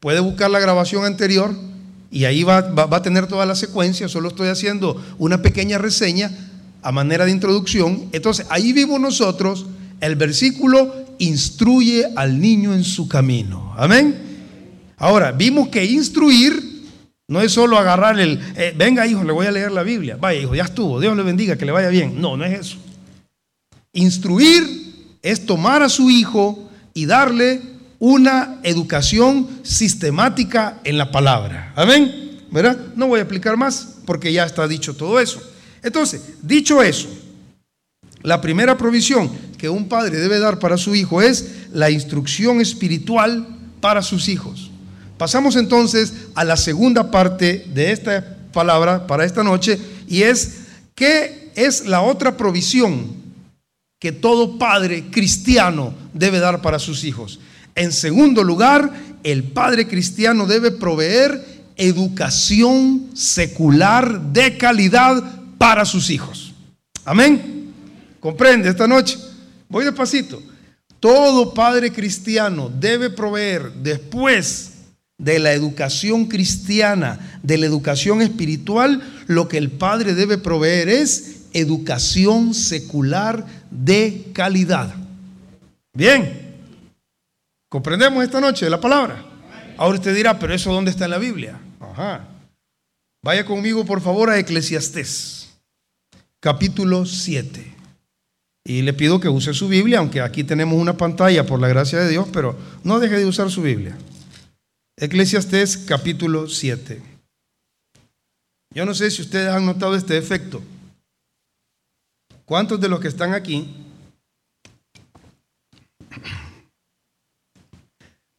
puede 0.00 0.18
buscar 0.18 0.50
la 0.50 0.58
grabación 0.58 1.04
anterior 1.04 1.54
y 2.10 2.24
ahí 2.24 2.42
va, 2.42 2.60
va, 2.62 2.96
a 2.96 3.02
tener 3.02 3.28
toda 3.28 3.46
la 3.46 3.54
secuencia, 3.54 4.08
solo 4.08 4.30
estoy 4.30 4.48
haciendo 4.48 5.00
una 5.16 5.42
pequeña 5.42 5.78
reseña 5.78 6.32
a 6.82 6.90
manera 6.90 7.24
de 7.24 7.30
introducción. 7.30 8.08
Entonces 8.10 8.46
ahí 8.50 8.72
vimos 8.72 9.00
nosotros 9.00 9.66
el 10.00 10.16
versículo 10.16 11.06
instruye 11.18 12.08
al 12.16 12.40
niño 12.40 12.74
en 12.74 12.82
su 12.82 13.06
camino. 13.06 13.72
Amén. 13.78 14.16
Ahora, 14.96 15.30
vimos 15.30 15.68
que 15.68 15.84
instruir 15.84 16.68
no 17.28 17.40
es 17.40 17.52
solo 17.52 17.78
agarrar 17.78 18.18
el, 18.18 18.40
eh, 18.56 18.74
venga 18.76 19.06
hijo, 19.06 19.22
le 19.22 19.30
voy 19.32 19.46
a 19.46 19.52
leer 19.52 19.70
la 19.70 19.84
Biblia. 19.84 20.16
Vaya 20.16 20.40
hijo, 20.40 20.56
ya 20.56 20.64
estuvo, 20.64 20.98
Dios 20.98 21.16
le 21.16 21.22
bendiga, 21.22 21.56
que 21.56 21.64
le 21.64 21.70
vaya 21.70 21.90
bien. 21.90 22.20
No, 22.20 22.36
no 22.36 22.44
es 22.44 22.58
eso. 22.58 22.76
Instruir 23.92 24.79
es 25.22 25.46
tomar 25.46 25.82
a 25.82 25.88
su 25.88 26.10
hijo 26.10 26.68
y 26.94 27.06
darle 27.06 27.62
una 27.98 28.58
educación 28.62 29.46
sistemática 29.62 30.80
en 30.84 30.98
la 30.98 31.10
palabra. 31.10 31.72
Amén. 31.76 32.40
¿Verdad? 32.50 32.78
No 32.96 33.08
voy 33.08 33.18
a 33.18 33.22
explicar 33.22 33.56
más 33.56 33.96
porque 34.06 34.32
ya 34.32 34.44
está 34.44 34.66
dicho 34.66 34.96
todo 34.96 35.20
eso. 35.20 35.40
Entonces, 35.82 36.22
dicho 36.42 36.82
eso, 36.82 37.08
la 38.22 38.40
primera 38.40 38.76
provisión 38.76 39.30
que 39.56 39.68
un 39.68 39.88
padre 39.88 40.18
debe 40.18 40.38
dar 40.38 40.58
para 40.58 40.76
su 40.76 40.94
hijo 40.94 41.22
es 41.22 41.68
la 41.72 41.90
instrucción 41.90 42.60
espiritual 42.60 43.46
para 43.80 44.02
sus 44.02 44.28
hijos. 44.28 44.70
Pasamos 45.16 45.56
entonces 45.56 46.14
a 46.34 46.44
la 46.44 46.56
segunda 46.56 47.10
parte 47.10 47.66
de 47.74 47.92
esta 47.92 48.38
palabra 48.52 49.06
para 49.06 49.24
esta 49.24 49.44
noche 49.44 49.78
y 50.08 50.22
es 50.22 50.62
qué 50.94 51.52
es 51.54 51.86
la 51.86 52.00
otra 52.00 52.36
provisión 52.36 53.20
que 54.00 54.12
todo 54.12 54.58
padre 54.58 55.10
cristiano 55.10 55.94
debe 56.14 56.40
dar 56.40 56.62
para 56.62 56.78
sus 56.78 57.04
hijos. 57.04 57.38
En 57.74 57.92
segundo 57.92 58.42
lugar, 58.42 58.90
el 59.22 59.44
padre 59.44 59.86
cristiano 59.86 60.46
debe 60.46 60.70
proveer 60.70 61.44
educación 61.76 63.10
secular 63.14 64.32
de 64.32 64.56
calidad 64.56 65.22
para 65.58 65.84
sus 65.84 66.08
hijos. 66.08 66.54
Amén. 67.04 67.72
¿Comprende 68.18 68.70
esta 68.70 68.88
noche? 68.88 69.18
Voy 69.68 69.84
despacito. 69.84 70.42
Todo 70.98 71.52
padre 71.52 71.92
cristiano 71.92 72.70
debe 72.70 73.10
proveer 73.10 73.70
después 73.82 74.72
de 75.18 75.38
la 75.38 75.52
educación 75.52 76.26
cristiana, 76.26 77.38
de 77.42 77.58
la 77.58 77.66
educación 77.66 78.22
espiritual, 78.22 79.02
lo 79.26 79.46
que 79.48 79.58
el 79.58 79.70
padre 79.70 80.14
debe 80.14 80.38
proveer 80.38 80.88
es 80.88 81.39
educación 81.52 82.54
secular 82.54 83.44
de 83.70 84.30
calidad. 84.32 84.94
Bien, 85.92 86.56
comprendemos 87.68 88.22
esta 88.22 88.40
noche 88.40 88.70
la 88.70 88.80
palabra. 88.80 89.24
Ahora 89.76 89.98
usted 89.98 90.14
dirá, 90.14 90.38
pero 90.38 90.54
eso 90.54 90.72
dónde 90.72 90.90
está 90.90 91.06
en 91.06 91.10
la 91.10 91.18
Biblia? 91.18 91.58
Ajá. 91.80 92.28
Vaya 93.22 93.44
conmigo 93.44 93.84
por 93.84 94.00
favor 94.00 94.30
a 94.30 94.38
Eclesiastés, 94.38 95.50
capítulo 96.40 97.04
7. 97.06 97.74
Y 98.64 98.82
le 98.82 98.92
pido 98.92 99.20
que 99.20 99.28
use 99.28 99.54
su 99.54 99.68
Biblia, 99.68 99.98
aunque 99.98 100.20
aquí 100.20 100.44
tenemos 100.44 100.78
una 100.78 100.96
pantalla 100.96 101.44
por 101.46 101.60
la 101.60 101.68
gracia 101.68 101.98
de 101.98 102.08
Dios, 102.08 102.28
pero 102.32 102.56
no 102.84 103.00
deje 103.00 103.18
de 103.18 103.26
usar 103.26 103.50
su 103.50 103.62
Biblia. 103.62 103.96
Eclesiastés 104.96 105.78
capítulo 105.78 106.46
7. 106.46 107.00
Yo 108.72 108.84
no 108.84 108.94
sé 108.94 109.10
si 109.10 109.22
ustedes 109.22 109.48
han 109.48 109.66
notado 109.66 109.96
este 109.96 110.16
efecto. 110.16 110.62
¿Cuántos 112.50 112.80
de 112.80 112.88
los 112.88 112.98
que 112.98 113.06
están 113.06 113.32
aquí 113.32 113.72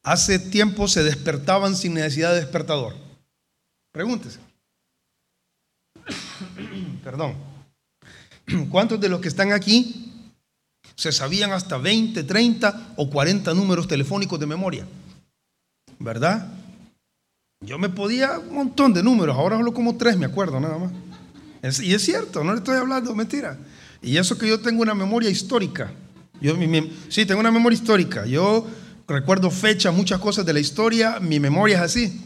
hace 0.02 0.38
tiempo 0.38 0.86
se 0.86 1.02
despertaban 1.02 1.74
sin 1.74 1.94
necesidad 1.94 2.34
de 2.34 2.40
despertador? 2.40 2.94
Pregúntese. 3.90 4.38
Perdón. 7.02 7.36
¿Cuántos 8.70 9.00
de 9.00 9.08
los 9.08 9.22
que 9.22 9.28
están 9.28 9.50
aquí 9.50 10.12
se 10.94 11.10
sabían 11.10 11.52
hasta 11.52 11.78
20, 11.78 12.22
30 12.22 12.92
o 12.96 13.08
40 13.08 13.54
números 13.54 13.88
telefónicos 13.88 14.38
de 14.38 14.44
memoria. 14.44 14.86
¿Verdad? 15.98 16.52
Yo 17.64 17.78
me 17.78 17.88
podía 17.88 18.38
un 18.38 18.56
montón 18.56 18.92
de 18.92 19.02
números, 19.02 19.34
ahora 19.38 19.56
solo 19.56 19.72
como 19.72 19.96
tres 19.96 20.18
me 20.18 20.26
acuerdo 20.26 20.60
nada 20.60 20.76
más. 20.76 21.80
y 21.80 21.94
es 21.94 22.02
cierto, 22.04 22.44
no 22.44 22.52
le 22.52 22.58
estoy 22.58 22.76
hablando 22.76 23.14
mentira. 23.14 23.56
Y 24.02 24.16
eso 24.16 24.36
que 24.36 24.48
yo 24.48 24.60
tengo 24.60 24.82
una 24.82 24.94
memoria 24.94 25.30
histórica. 25.30 25.92
Yo, 26.40 26.54
sí, 27.08 27.24
tengo 27.24 27.40
una 27.40 27.52
memoria 27.52 27.76
histórica. 27.76 28.26
Yo 28.26 28.66
recuerdo 29.06 29.50
fechas, 29.50 29.94
muchas 29.94 30.20
cosas 30.20 30.44
de 30.44 30.52
la 30.52 30.60
historia, 30.60 31.20
mi 31.20 31.38
memoria 31.38 31.76
es 31.76 31.82
así. 31.82 32.20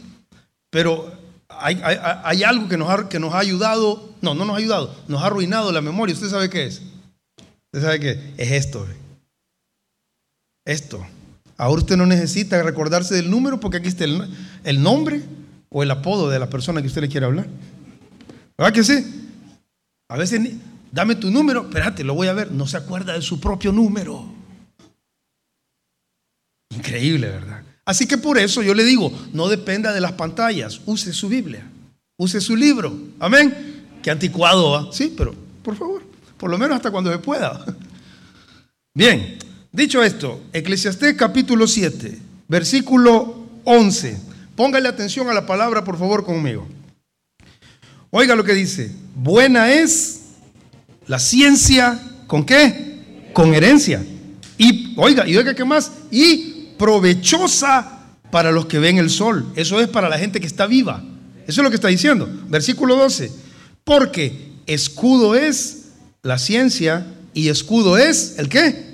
Pero 0.69 1.11
hay, 1.47 1.79
hay 1.83 2.43
algo 2.43 2.67
que 2.67 2.77
nos, 2.77 2.89
ha, 2.89 3.07
que 3.07 3.19
nos 3.19 3.33
ha 3.33 3.39
ayudado, 3.39 4.09
no, 4.21 4.33
no 4.33 4.45
nos 4.45 4.55
ha 4.55 4.59
ayudado, 4.59 4.95
nos 5.07 5.21
ha 5.21 5.27
arruinado 5.27 5.71
la 5.71 5.81
memoria. 5.81 6.13
¿Usted 6.15 6.29
sabe 6.29 6.49
qué 6.49 6.65
es? 6.65 6.81
¿Usted 7.71 7.81
sabe 7.81 7.99
qué? 7.99 8.33
Es 8.37 8.51
esto. 8.51 8.87
Esto. 10.65 11.05
Ahora 11.57 11.81
usted 11.81 11.97
no 11.97 12.05
necesita 12.05 12.61
recordarse 12.61 13.15
del 13.15 13.29
número 13.29 13.59
porque 13.59 13.77
aquí 13.77 13.87
está 13.87 14.05
el, 14.05 14.83
nombre 14.83 15.21
o 15.69 15.81
el 15.81 15.89
apodo 15.89 16.29
de 16.29 16.39
la 16.39 16.49
persona 16.49 16.81
que 16.81 16.87
usted 16.87 17.01
le 17.01 17.09
quiere 17.09 17.25
hablar. 17.25 17.47
¿Verdad 18.57 18.73
que 18.73 18.83
sí? 18.83 19.29
A 20.09 20.17
veces, 20.17 20.41
dame 20.91 21.15
tu 21.15 21.31
número, 21.31 21.63
espérate, 21.63 22.03
lo 22.03 22.13
voy 22.13 22.27
a 22.27 22.33
ver. 22.33 22.51
No 22.51 22.67
se 22.67 22.77
acuerda 22.77 23.13
de 23.13 23.21
su 23.21 23.39
propio 23.39 23.71
número. 23.71 24.25
Increíble, 26.75 27.29
¿verdad? 27.29 27.63
Así 27.85 28.05
que 28.05 28.17
por 28.17 28.37
eso 28.37 28.61
yo 28.61 28.73
le 28.73 28.83
digo, 28.83 29.11
no 29.33 29.47
dependa 29.47 29.93
de 29.93 30.01
las 30.01 30.13
pantallas, 30.13 30.81
use 30.85 31.13
su 31.13 31.29
Biblia, 31.29 31.65
use 32.17 32.41
su 32.41 32.55
libro. 32.55 32.97
Amén. 33.19 33.85
Qué 34.03 34.11
anticuado, 34.11 34.71
¿va? 34.71 34.91
Sí, 34.91 35.13
pero 35.15 35.33
por 35.63 35.75
favor 35.75 36.07
por 36.37 36.49
lo 36.49 36.57
menos 36.57 36.77
hasta 36.77 36.91
cuando 36.91 37.11
se 37.11 37.19
pueda. 37.19 37.65
Bien, 38.93 39.37
dicho 39.71 40.03
esto, 40.03 40.41
Eclesiastés 40.53 41.15
capítulo 41.15 41.67
7, 41.67 42.17
versículo 42.47 43.45
11. 43.63 44.17
Póngale 44.55 44.87
atención 44.87 45.29
a 45.29 45.33
la 45.33 45.45
palabra, 45.45 45.83
por 45.83 45.97
favor, 45.97 46.23
conmigo. 46.23 46.67
Oiga 48.09 48.35
lo 48.35 48.43
que 48.43 48.53
dice, 48.53 48.91
buena 49.15 49.71
es 49.71 50.16
la 51.07 51.19
ciencia, 51.19 51.99
¿con 52.27 52.45
qué? 52.45 53.29
Con 53.33 53.53
herencia. 53.53 54.05
Y, 54.57 54.93
oiga, 54.97 55.27
y 55.27 55.37
oiga 55.37 55.53
qué 55.53 55.65
más, 55.65 55.91
y 56.11 56.73
provechosa 56.77 57.99
para 58.31 58.51
los 58.51 58.65
que 58.65 58.79
ven 58.79 58.97
el 58.97 59.09
sol. 59.09 59.45
Eso 59.55 59.79
es 59.79 59.87
para 59.87 60.09
la 60.09 60.19
gente 60.19 60.39
que 60.39 60.47
está 60.47 60.67
viva. 60.67 61.03
Eso 61.47 61.61
es 61.61 61.63
lo 61.63 61.69
que 61.69 61.75
está 61.75 61.87
diciendo. 61.87 62.29
Versículo 62.49 62.95
12. 62.95 63.31
Porque 63.83 64.51
escudo 64.65 65.35
es 65.35 65.89
la 66.21 66.37
ciencia 66.37 67.07
y 67.33 67.49
escudo 67.49 67.97
es 67.97 68.35
el 68.37 68.49
qué? 68.49 68.85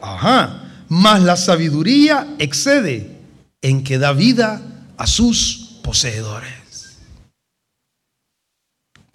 Ajá. 0.00 0.62
Mas 0.88 1.22
la 1.22 1.36
sabiduría 1.36 2.26
excede 2.38 3.18
en 3.60 3.84
que 3.84 3.98
da 3.98 4.12
vida 4.12 4.62
a 4.96 5.06
sus 5.06 5.80
poseedores. 5.82 6.55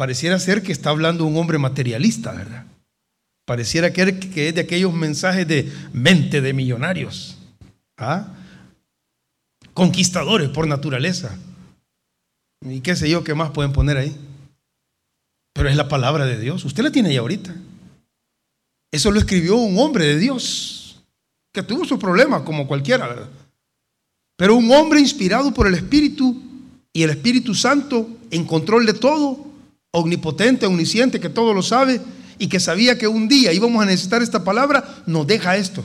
Pareciera 0.01 0.39
ser 0.39 0.63
que 0.63 0.71
está 0.71 0.89
hablando 0.89 1.27
un 1.27 1.37
hombre 1.37 1.59
materialista, 1.59 2.31
¿verdad? 2.31 2.65
Pareciera 3.45 3.93
que 3.93 4.01
es 4.01 4.55
de 4.55 4.59
aquellos 4.59 4.91
mensajes 4.95 5.47
de 5.47 5.71
mente 5.93 6.41
de 6.41 6.53
millonarios. 6.53 7.37
¿ah? 7.97 8.33
Conquistadores 9.75 10.49
por 10.49 10.65
naturaleza. 10.65 11.37
Y 12.61 12.81
qué 12.81 12.95
sé 12.95 13.11
yo, 13.11 13.23
qué 13.23 13.35
más 13.35 13.51
pueden 13.51 13.73
poner 13.73 13.97
ahí. 13.97 14.17
Pero 15.53 15.69
es 15.69 15.75
la 15.75 15.87
palabra 15.87 16.25
de 16.25 16.39
Dios. 16.39 16.65
Usted 16.65 16.81
la 16.81 16.91
tiene 16.91 17.09
ahí 17.09 17.17
ahorita. 17.17 17.53
Eso 18.91 19.11
lo 19.11 19.19
escribió 19.19 19.55
un 19.57 19.77
hombre 19.77 20.07
de 20.07 20.17
Dios, 20.17 20.99
que 21.53 21.61
tuvo 21.61 21.85
sus 21.85 21.99
problemas 21.99 22.41
como 22.41 22.65
cualquiera, 22.65 23.07
¿verdad? 23.07 23.29
Pero 24.35 24.55
un 24.55 24.71
hombre 24.71 24.99
inspirado 24.99 25.53
por 25.53 25.67
el 25.67 25.75
Espíritu 25.75 26.41
y 26.91 27.03
el 27.03 27.11
Espíritu 27.11 27.53
Santo 27.53 28.09
en 28.31 28.45
control 28.45 28.87
de 28.87 28.93
todo, 28.95 29.50
omnipotente, 29.91 30.65
omnisciente, 30.65 31.19
que 31.19 31.29
todo 31.29 31.53
lo 31.53 31.61
sabe 31.61 32.01
y 32.37 32.47
que 32.47 32.59
sabía 32.59 32.97
que 32.97 33.07
un 33.07 33.27
día 33.27 33.53
íbamos 33.53 33.81
a 33.81 33.85
necesitar 33.85 34.21
esta 34.21 34.43
palabra, 34.43 35.03
nos 35.05 35.27
deja 35.27 35.57
esto. 35.57 35.83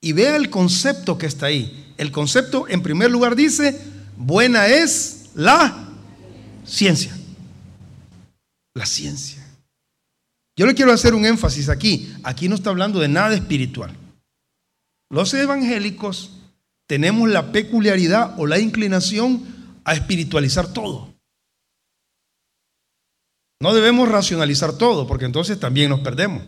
Y 0.00 0.12
vea 0.12 0.36
el 0.36 0.50
concepto 0.50 1.16
que 1.16 1.26
está 1.26 1.46
ahí. 1.46 1.92
El 1.96 2.10
concepto, 2.10 2.66
en 2.68 2.82
primer 2.82 3.10
lugar, 3.10 3.36
dice, 3.36 3.80
buena 4.16 4.66
es 4.66 5.30
la 5.34 5.88
ciencia 6.64 7.14
la 8.74 8.86
ciencia. 8.86 9.40
Yo 10.56 10.66
le 10.66 10.74
quiero 10.74 10.92
hacer 10.92 11.14
un 11.14 11.24
énfasis 11.24 11.68
aquí. 11.68 12.12
Aquí 12.22 12.48
no 12.48 12.56
está 12.56 12.70
hablando 12.70 13.00
de 13.00 13.08
nada 13.08 13.34
espiritual. 13.34 13.96
Los 15.10 15.32
evangélicos 15.34 16.32
tenemos 16.86 17.28
la 17.30 17.52
peculiaridad 17.52 18.34
o 18.38 18.46
la 18.46 18.58
inclinación 18.58 19.42
a 19.84 19.94
espiritualizar 19.94 20.72
todo. 20.72 21.13
No 23.64 23.72
debemos 23.72 24.10
racionalizar 24.10 24.76
todo, 24.76 25.06
porque 25.06 25.24
entonces 25.24 25.58
también 25.58 25.88
nos 25.88 26.00
perdemos. 26.00 26.42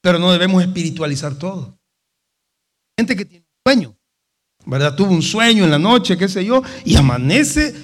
Pero 0.00 0.20
no 0.20 0.30
debemos 0.30 0.62
espiritualizar 0.62 1.34
todo. 1.34 1.76
Gente 2.96 3.16
que 3.16 3.24
tiene 3.24 3.44
un 3.44 3.72
sueño, 3.72 3.96
¿verdad? 4.66 4.94
Tuvo 4.94 5.10
un 5.10 5.20
sueño 5.20 5.64
en 5.64 5.72
la 5.72 5.80
noche, 5.80 6.16
qué 6.16 6.28
sé 6.28 6.44
yo, 6.44 6.62
y 6.84 6.94
amanece, 6.94 7.74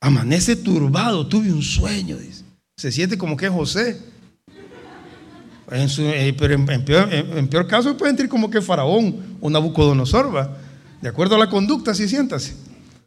amanece 0.00 0.56
turbado, 0.56 1.26
tuve 1.26 1.52
un 1.52 1.62
sueño, 1.62 2.16
dice. 2.16 2.46
Se 2.78 2.90
siente 2.90 3.18
como 3.18 3.36
que 3.36 3.50
José. 3.50 4.00
Eh, 5.70 6.34
pero 6.38 6.54
en, 6.54 7.46
peor, 7.48 7.66
caso 7.66 7.94
puede 7.94 8.12
sentir 8.12 8.30
como 8.30 8.48
que 8.48 8.62
Faraón 8.62 9.36
o 9.38 9.50
Nabucodonosor, 9.50 10.34
¿va? 10.34 10.56
De 11.02 11.10
acuerdo 11.10 11.34
a 11.34 11.38
la 11.38 11.50
conducta, 11.50 11.90
así 11.90 12.08
siéntase. 12.08 12.54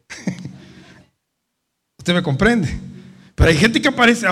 Usted 1.98 2.14
me 2.14 2.22
comprende. 2.22 2.72
Pero 3.34 3.50
hay 3.50 3.56
gente 3.56 3.82
que 3.82 3.88
aparece. 3.88 4.28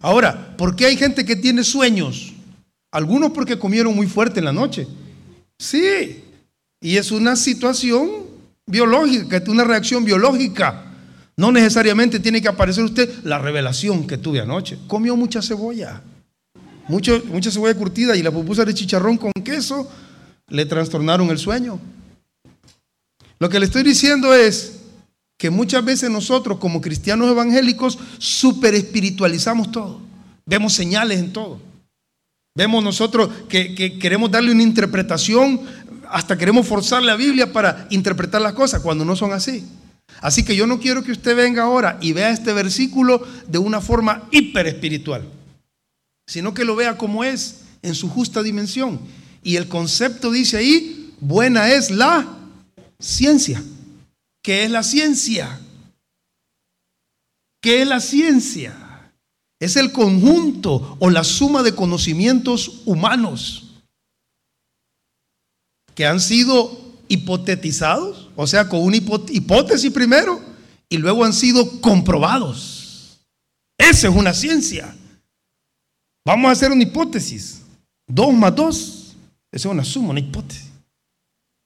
Ahora, 0.00 0.56
¿por 0.56 0.76
qué 0.76 0.86
hay 0.86 0.96
gente 0.96 1.24
que 1.24 1.36
tiene 1.36 1.64
sueños? 1.64 2.32
Algunos 2.90 3.32
porque 3.32 3.58
comieron 3.58 3.94
muy 3.94 4.06
fuerte 4.06 4.40
en 4.40 4.44
la 4.46 4.52
noche. 4.52 4.86
Sí. 5.58 6.22
Y 6.80 6.96
es 6.96 7.10
una 7.10 7.36
situación 7.36 8.26
biológica, 8.66 9.36
es 9.38 9.48
una 9.48 9.64
reacción 9.64 10.04
biológica. 10.04 10.84
No 11.36 11.52
necesariamente 11.52 12.20
tiene 12.20 12.40
que 12.40 12.48
aparecer 12.48 12.84
usted 12.84 13.10
la 13.24 13.38
revelación 13.38 14.06
que 14.06 14.18
tuve 14.18 14.40
anoche. 14.40 14.78
Comió 14.86 15.16
mucha 15.16 15.42
cebolla, 15.42 16.02
mucho, 16.88 17.22
mucha 17.26 17.50
cebolla 17.50 17.74
curtida 17.74 18.16
y 18.16 18.22
la 18.22 18.30
pupusa 18.30 18.64
de 18.64 18.72
chicharrón 18.74 19.18
con 19.18 19.32
queso 19.44 19.90
le 20.48 20.64
trastornaron 20.64 21.28
el 21.30 21.38
sueño. 21.38 21.78
Lo 23.38 23.48
que 23.48 23.60
le 23.60 23.66
estoy 23.66 23.82
diciendo 23.82 24.32
es 24.32 24.75
que 25.38 25.50
muchas 25.50 25.84
veces 25.84 26.10
nosotros 26.10 26.58
como 26.58 26.80
cristianos 26.80 27.30
evangélicos 27.30 27.98
super 28.18 28.74
espiritualizamos 28.74 29.70
todo. 29.70 30.00
Vemos 30.46 30.72
señales 30.72 31.18
en 31.18 31.32
todo. 31.32 31.60
Vemos 32.54 32.82
nosotros 32.82 33.28
que, 33.48 33.74
que 33.74 33.98
queremos 33.98 34.30
darle 34.30 34.52
una 34.52 34.62
interpretación, 34.62 35.60
hasta 36.08 36.38
queremos 36.38 36.66
forzar 36.66 37.02
la 37.02 37.16
Biblia 37.16 37.52
para 37.52 37.86
interpretar 37.90 38.40
las 38.40 38.54
cosas 38.54 38.80
cuando 38.80 39.04
no 39.04 39.14
son 39.14 39.32
así. 39.32 39.64
Así 40.20 40.44
que 40.44 40.56
yo 40.56 40.66
no 40.66 40.80
quiero 40.80 41.02
que 41.02 41.12
usted 41.12 41.36
venga 41.36 41.64
ahora 41.64 41.98
y 42.00 42.12
vea 42.12 42.30
este 42.30 42.52
versículo 42.52 43.22
de 43.46 43.58
una 43.58 43.80
forma 43.80 44.22
hiper 44.30 44.66
espiritual. 44.66 45.22
sino 46.28 46.54
que 46.54 46.64
lo 46.64 46.74
vea 46.74 46.98
como 46.98 47.22
es, 47.22 47.60
en 47.82 47.94
su 47.94 48.08
justa 48.08 48.42
dimensión. 48.42 48.98
Y 49.44 49.54
el 49.56 49.68
concepto 49.68 50.32
dice 50.32 50.56
ahí, 50.56 51.14
buena 51.20 51.70
es 51.70 51.90
la 51.90 52.26
ciencia. 52.98 53.62
¿Qué 54.46 54.62
es 54.62 54.70
la 54.70 54.84
ciencia? 54.84 55.58
¿Qué 57.60 57.82
es 57.82 57.88
la 57.88 57.98
ciencia? 57.98 59.12
Es 59.58 59.74
el 59.74 59.90
conjunto 59.90 60.96
o 61.00 61.10
la 61.10 61.24
suma 61.24 61.64
de 61.64 61.74
conocimientos 61.74 62.82
humanos 62.84 63.82
que 65.96 66.06
han 66.06 66.20
sido 66.20 66.80
hipotetizados, 67.08 68.30
o 68.36 68.46
sea, 68.46 68.68
con 68.68 68.82
una 68.82 68.98
hipótesis 68.98 69.90
primero, 69.90 70.40
y 70.88 70.98
luego 70.98 71.24
han 71.24 71.32
sido 71.32 71.80
comprobados. 71.80 73.18
Esa 73.76 74.06
es 74.06 74.14
una 74.14 74.32
ciencia. 74.32 74.96
Vamos 76.24 76.50
a 76.50 76.52
hacer 76.52 76.70
una 76.70 76.84
hipótesis. 76.84 77.62
Dos 78.06 78.32
más 78.32 78.54
dos, 78.54 79.16
esa 79.50 79.68
es 79.68 79.72
una 79.72 79.84
suma, 79.84 80.10
una 80.10 80.20
hipótesis. 80.20 80.70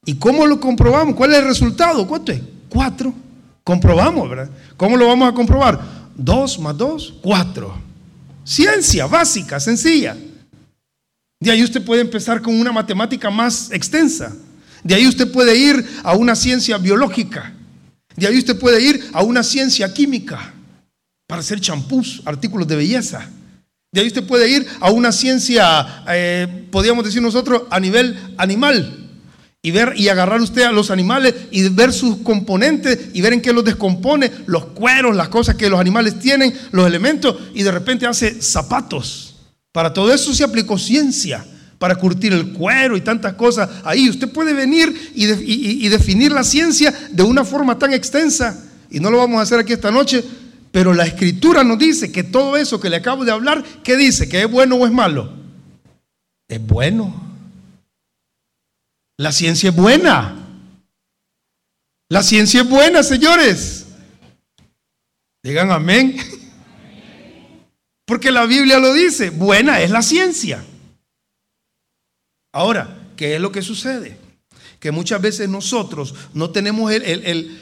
¿Y 0.06 0.14
cómo 0.14 0.46
lo 0.46 0.58
comprobamos? 0.58 1.14
¿Cuál 1.14 1.32
es 1.32 1.40
el 1.40 1.44
resultado? 1.44 2.08
¿Cuánto 2.08 2.32
es? 2.32 2.40
Cuatro. 2.70 3.12
Comprobamos, 3.62 4.30
¿verdad? 4.30 4.50
¿Cómo 4.76 4.96
lo 4.96 5.06
vamos 5.06 5.28
a 5.28 5.34
comprobar? 5.34 5.80
Dos 6.16 6.58
más 6.58 6.76
dos, 6.76 7.14
cuatro. 7.20 7.74
Ciencia 8.44 9.06
básica, 9.06 9.60
sencilla. 9.60 10.16
De 11.38 11.50
ahí 11.50 11.62
usted 11.62 11.84
puede 11.84 12.00
empezar 12.00 12.40
con 12.40 12.58
una 12.58 12.72
matemática 12.72 13.30
más 13.30 13.70
extensa. 13.70 14.34
De 14.82 14.94
ahí 14.94 15.06
usted 15.06 15.30
puede 15.30 15.56
ir 15.56 15.86
a 16.02 16.14
una 16.14 16.34
ciencia 16.34 16.78
biológica. 16.78 17.52
De 18.16 18.26
ahí 18.26 18.38
usted 18.38 18.58
puede 18.58 18.82
ir 18.82 19.08
a 19.12 19.22
una 19.22 19.42
ciencia 19.42 19.92
química 19.92 20.52
para 21.26 21.40
hacer 21.40 21.60
champús, 21.60 22.22
artículos 22.24 22.66
de 22.66 22.76
belleza. 22.76 23.28
De 23.92 24.00
ahí 24.00 24.06
usted 24.06 24.26
puede 24.26 24.48
ir 24.48 24.66
a 24.80 24.90
una 24.90 25.12
ciencia, 25.12 26.04
eh, 26.08 26.66
podríamos 26.70 27.04
decir 27.04 27.22
nosotros, 27.22 27.62
a 27.70 27.80
nivel 27.80 28.34
animal. 28.36 29.09
Y 29.62 29.72
ver 29.72 29.92
y 29.96 30.08
agarrar 30.08 30.40
usted 30.40 30.62
a 30.62 30.72
los 30.72 30.90
animales 30.90 31.34
y 31.50 31.68
ver 31.68 31.92
sus 31.92 32.18
componentes 32.18 33.10
y 33.12 33.20
ver 33.20 33.34
en 33.34 33.42
qué 33.42 33.52
los 33.52 33.64
descompone, 33.64 34.30
los 34.46 34.66
cueros, 34.66 35.14
las 35.14 35.28
cosas 35.28 35.56
que 35.56 35.68
los 35.68 35.78
animales 35.78 36.18
tienen, 36.18 36.54
los 36.72 36.86
elementos, 36.86 37.36
y 37.54 37.62
de 37.62 37.70
repente 37.70 38.06
hace 38.06 38.40
zapatos. 38.40 39.36
Para 39.72 39.92
todo 39.92 40.12
eso 40.12 40.32
se 40.34 40.44
aplicó 40.44 40.78
ciencia 40.78 41.44
para 41.80 41.96
curtir 41.96 42.34
el 42.34 42.52
cuero 42.52 42.94
y 42.94 43.00
tantas 43.00 43.32
cosas. 43.32 43.68
Ahí 43.84 44.10
usted 44.10 44.30
puede 44.30 44.52
venir 44.52 45.12
y, 45.14 45.88
definir 45.88 46.30
la 46.30 46.44
ciencia 46.44 46.94
de 47.10 47.22
una 47.22 47.42
forma 47.42 47.78
tan 47.78 47.94
extensa. 47.94 48.66
Y 48.90 49.00
no 49.00 49.10
lo 49.10 49.16
vamos 49.16 49.38
a 49.38 49.42
hacer 49.42 49.58
aquí 49.58 49.72
esta 49.72 49.90
noche, 49.90 50.22
pero 50.70 50.92
la 50.92 51.06
escritura 51.06 51.64
nos 51.64 51.78
dice 51.78 52.12
que 52.12 52.22
todo 52.22 52.58
eso 52.58 52.78
que 52.78 52.90
le 52.90 52.96
acabo 52.96 53.24
de 53.24 53.32
hablar, 53.32 53.64
¿qué 53.82 53.96
dice? 53.96 54.28
¿Que 54.28 54.42
es 54.42 54.50
bueno 54.50 54.76
o 54.76 54.84
es 54.84 54.92
malo? 54.92 55.32
Es 56.48 56.64
bueno. 56.66 57.29
La 59.20 59.32
ciencia 59.32 59.68
es 59.68 59.76
buena. 59.76 60.34
La 62.08 62.22
ciencia 62.22 62.62
es 62.62 62.68
buena, 62.70 63.02
señores. 63.02 63.84
Digan 65.42 65.70
amén. 65.70 66.16
Porque 68.06 68.30
la 68.30 68.46
Biblia 68.46 68.78
lo 68.78 68.94
dice, 68.94 69.28
buena 69.28 69.82
es 69.82 69.90
la 69.90 70.00
ciencia. 70.00 70.64
Ahora, 72.54 72.96
¿qué 73.14 73.34
es 73.34 73.42
lo 73.42 73.52
que 73.52 73.60
sucede? 73.60 74.16
Que 74.78 74.90
muchas 74.90 75.20
veces 75.20 75.50
nosotros 75.50 76.14
no 76.32 76.48
tenemos 76.48 76.90
el, 76.90 77.60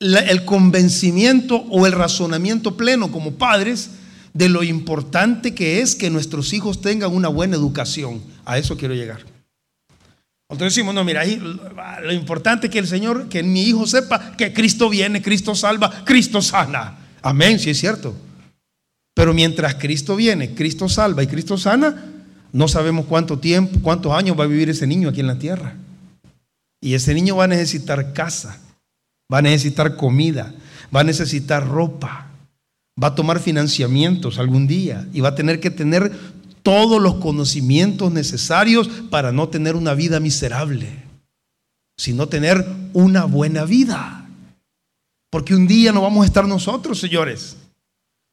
el, 0.00 0.44
convencimiento 0.46 1.58
o 1.70 1.86
el 1.86 1.92
razonamiento 1.92 2.76
pleno 2.76 3.12
como 3.12 3.36
padres 3.36 3.90
de 4.34 4.48
lo 4.48 4.64
importante 4.64 5.54
que 5.54 5.80
es 5.80 5.94
que 5.94 6.10
nuestros 6.10 6.52
hijos 6.52 6.80
tengan 6.80 7.14
una 7.14 7.28
buena 7.28 7.54
educación. 7.54 8.20
A 8.44 8.58
eso 8.58 8.76
quiero 8.76 8.94
llegar. 8.94 9.37
Entonces 10.50 10.74
decimos, 10.74 10.94
no, 10.94 11.04
mira, 11.04 11.24
lo 11.26 12.12
importante 12.12 12.68
es 12.68 12.72
que 12.72 12.78
el 12.78 12.86
Señor, 12.86 13.28
que 13.28 13.42
mi 13.42 13.62
hijo 13.62 13.86
sepa 13.86 14.32
que 14.34 14.54
Cristo 14.54 14.88
viene, 14.88 15.20
Cristo 15.20 15.54
salva, 15.54 16.04
Cristo 16.04 16.40
sana. 16.40 16.96
Amén, 17.20 17.58
sí 17.58 17.70
es 17.70 17.78
cierto. 17.78 18.14
Pero 19.14 19.34
mientras 19.34 19.74
Cristo 19.74 20.16
viene, 20.16 20.54
Cristo 20.54 20.88
salva 20.88 21.22
y 21.22 21.26
Cristo 21.26 21.58
sana, 21.58 22.02
no 22.52 22.66
sabemos 22.66 23.04
cuánto 23.06 23.38
tiempo, 23.38 23.80
cuántos 23.82 24.12
años 24.12 24.38
va 24.38 24.44
a 24.44 24.46
vivir 24.46 24.70
ese 24.70 24.86
niño 24.86 25.10
aquí 25.10 25.20
en 25.20 25.26
la 25.26 25.38
tierra. 25.38 25.74
Y 26.80 26.94
ese 26.94 27.12
niño 27.12 27.36
va 27.36 27.44
a 27.44 27.48
necesitar 27.48 28.14
casa, 28.14 28.58
va 29.32 29.38
a 29.38 29.42
necesitar 29.42 29.96
comida, 29.96 30.54
va 30.94 31.00
a 31.00 31.04
necesitar 31.04 31.66
ropa, 31.66 32.28
va 33.02 33.08
a 33.08 33.14
tomar 33.14 33.40
financiamientos 33.40 34.38
algún 34.38 34.66
día 34.66 35.06
y 35.12 35.20
va 35.20 35.30
a 35.30 35.34
tener 35.34 35.60
que 35.60 35.70
tener 35.70 36.10
todos 36.68 37.00
los 37.00 37.14
conocimientos 37.14 38.12
necesarios 38.12 38.90
para 39.08 39.32
no 39.32 39.48
tener 39.48 39.74
una 39.74 39.94
vida 39.94 40.20
miserable, 40.20 41.02
sino 41.96 42.28
tener 42.28 42.62
una 42.92 43.24
buena 43.24 43.64
vida. 43.64 44.28
Porque 45.30 45.54
un 45.54 45.66
día 45.66 45.92
no 45.92 46.02
vamos 46.02 46.24
a 46.24 46.26
estar 46.26 46.46
nosotros, 46.46 47.00
señores. 47.00 47.56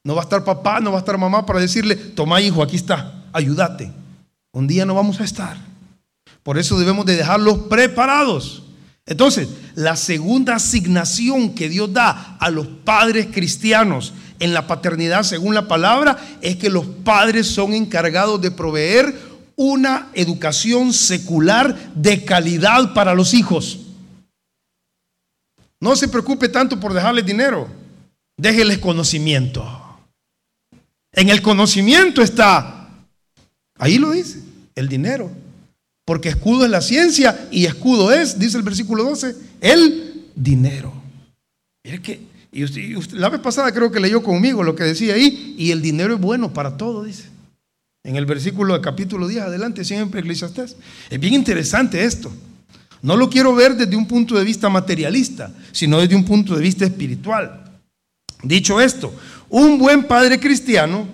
No 0.04 0.16
va 0.16 0.24
a 0.24 0.26
estar 0.26 0.44
papá, 0.44 0.82
no 0.82 0.92
va 0.92 0.98
a 0.98 1.00
estar 1.00 1.18
mamá 1.18 1.46
para 1.46 1.62
decirle, 1.62 1.96
toma 1.96 2.42
hijo, 2.42 2.62
aquí 2.62 2.76
está, 2.76 3.24
ayúdate. 3.32 3.90
Un 4.52 4.68
día 4.68 4.86
no 4.86 4.96
vamos 4.96 5.22
a 5.22 5.24
estar. 5.24 5.56
Por 6.44 6.58
eso 6.58 6.78
debemos 6.78 7.06
de 7.06 7.16
dejarlos 7.16 7.60
preparados. 7.70 8.64
Entonces, 9.06 9.48
la 9.76 9.96
segunda 9.96 10.56
asignación 10.56 11.56
que 11.56 11.70
Dios 11.70 11.94
da 11.94 12.36
a 12.38 12.50
los 12.50 12.68
padres 12.68 13.28
cristianos 13.32 14.12
en 14.40 14.54
la 14.54 14.68
paternidad, 14.68 15.24
según 15.24 15.54
la 15.54 15.68
palabra, 15.68 16.18
es 16.42 16.58
que 16.58 16.70
los 16.70 16.86
padres 16.86 17.48
son 17.48 17.74
encargados 17.74 18.42
de 18.42 18.52
proveer 18.52 19.16
una 19.56 20.10
educación 20.14 20.94
secular 20.94 21.94
de 21.94 22.26
calidad 22.26 22.94
para 22.94 23.14
los 23.14 23.34
hijos. 23.34 23.80
No 25.80 25.96
se 25.96 26.08
preocupe 26.08 26.50
tanto 26.50 26.80
por 26.80 26.94
dejarles 26.94 27.26
dinero, 27.26 27.68
déjeles 28.38 28.80
conocimiento. 28.80 29.82
En 31.14 31.30
el 31.30 31.42
conocimiento 31.42 32.22
está, 32.22 32.90
ahí 33.78 33.98
lo 33.98 34.12
dice, 34.12 34.42
el 34.76 34.90
dinero. 34.90 35.32
Porque 36.06 36.30
escudo 36.30 36.66
es 36.66 36.72
la 36.72 36.82
ciencia 36.82 37.48
y 37.50 37.66
escudo 37.66 38.12
es, 38.12 38.38
dice 38.38 38.58
el 38.58 38.64
versículo 38.64 39.04
12, 39.04 39.36
el 39.62 40.26
dinero. 40.36 40.94
Mire 41.84 42.02
que, 42.02 42.20
y 42.56 42.96
la 43.18 43.28
vez 43.28 43.42
pasada 43.42 43.74
creo 43.74 43.92
que 43.92 44.00
leyó 44.00 44.24
conmigo 44.24 44.64
lo 44.64 44.78
que 44.78 44.86
decía 44.86 45.16
ahí, 45.16 45.56
y 45.58 45.72
el 45.72 45.82
dinero 45.82 46.14
es 46.14 46.22
bueno 46.22 46.54
para 46.54 46.78
todo, 46.78 47.04
dice. 47.04 47.26
En 48.02 48.16
el 48.16 48.26
versículo 48.26 48.74
del 48.74 48.82
capítulo 48.82 49.28
10 49.28 49.44
adelante, 49.44 49.84
siempre 49.84 50.22
Eclesiastés. 50.22 50.78
Es 51.10 51.20
bien 51.20 51.34
interesante 51.34 52.06
esto. 52.06 52.32
No 53.02 53.18
lo 53.18 53.30
quiero 53.30 53.54
ver 53.54 53.76
desde 53.76 53.98
un 53.98 54.08
punto 54.08 54.38
de 54.38 54.46
vista 54.46 54.70
materialista, 54.70 55.52
sino 55.74 56.00
desde 56.00 56.16
un 56.16 56.24
punto 56.24 56.56
de 56.56 56.62
vista 56.62 56.86
espiritual. 56.86 57.66
Dicho 58.42 58.80
esto, 58.80 59.14
un 59.50 59.78
buen 59.78 60.06
padre 60.06 60.40
cristiano, 60.40 61.08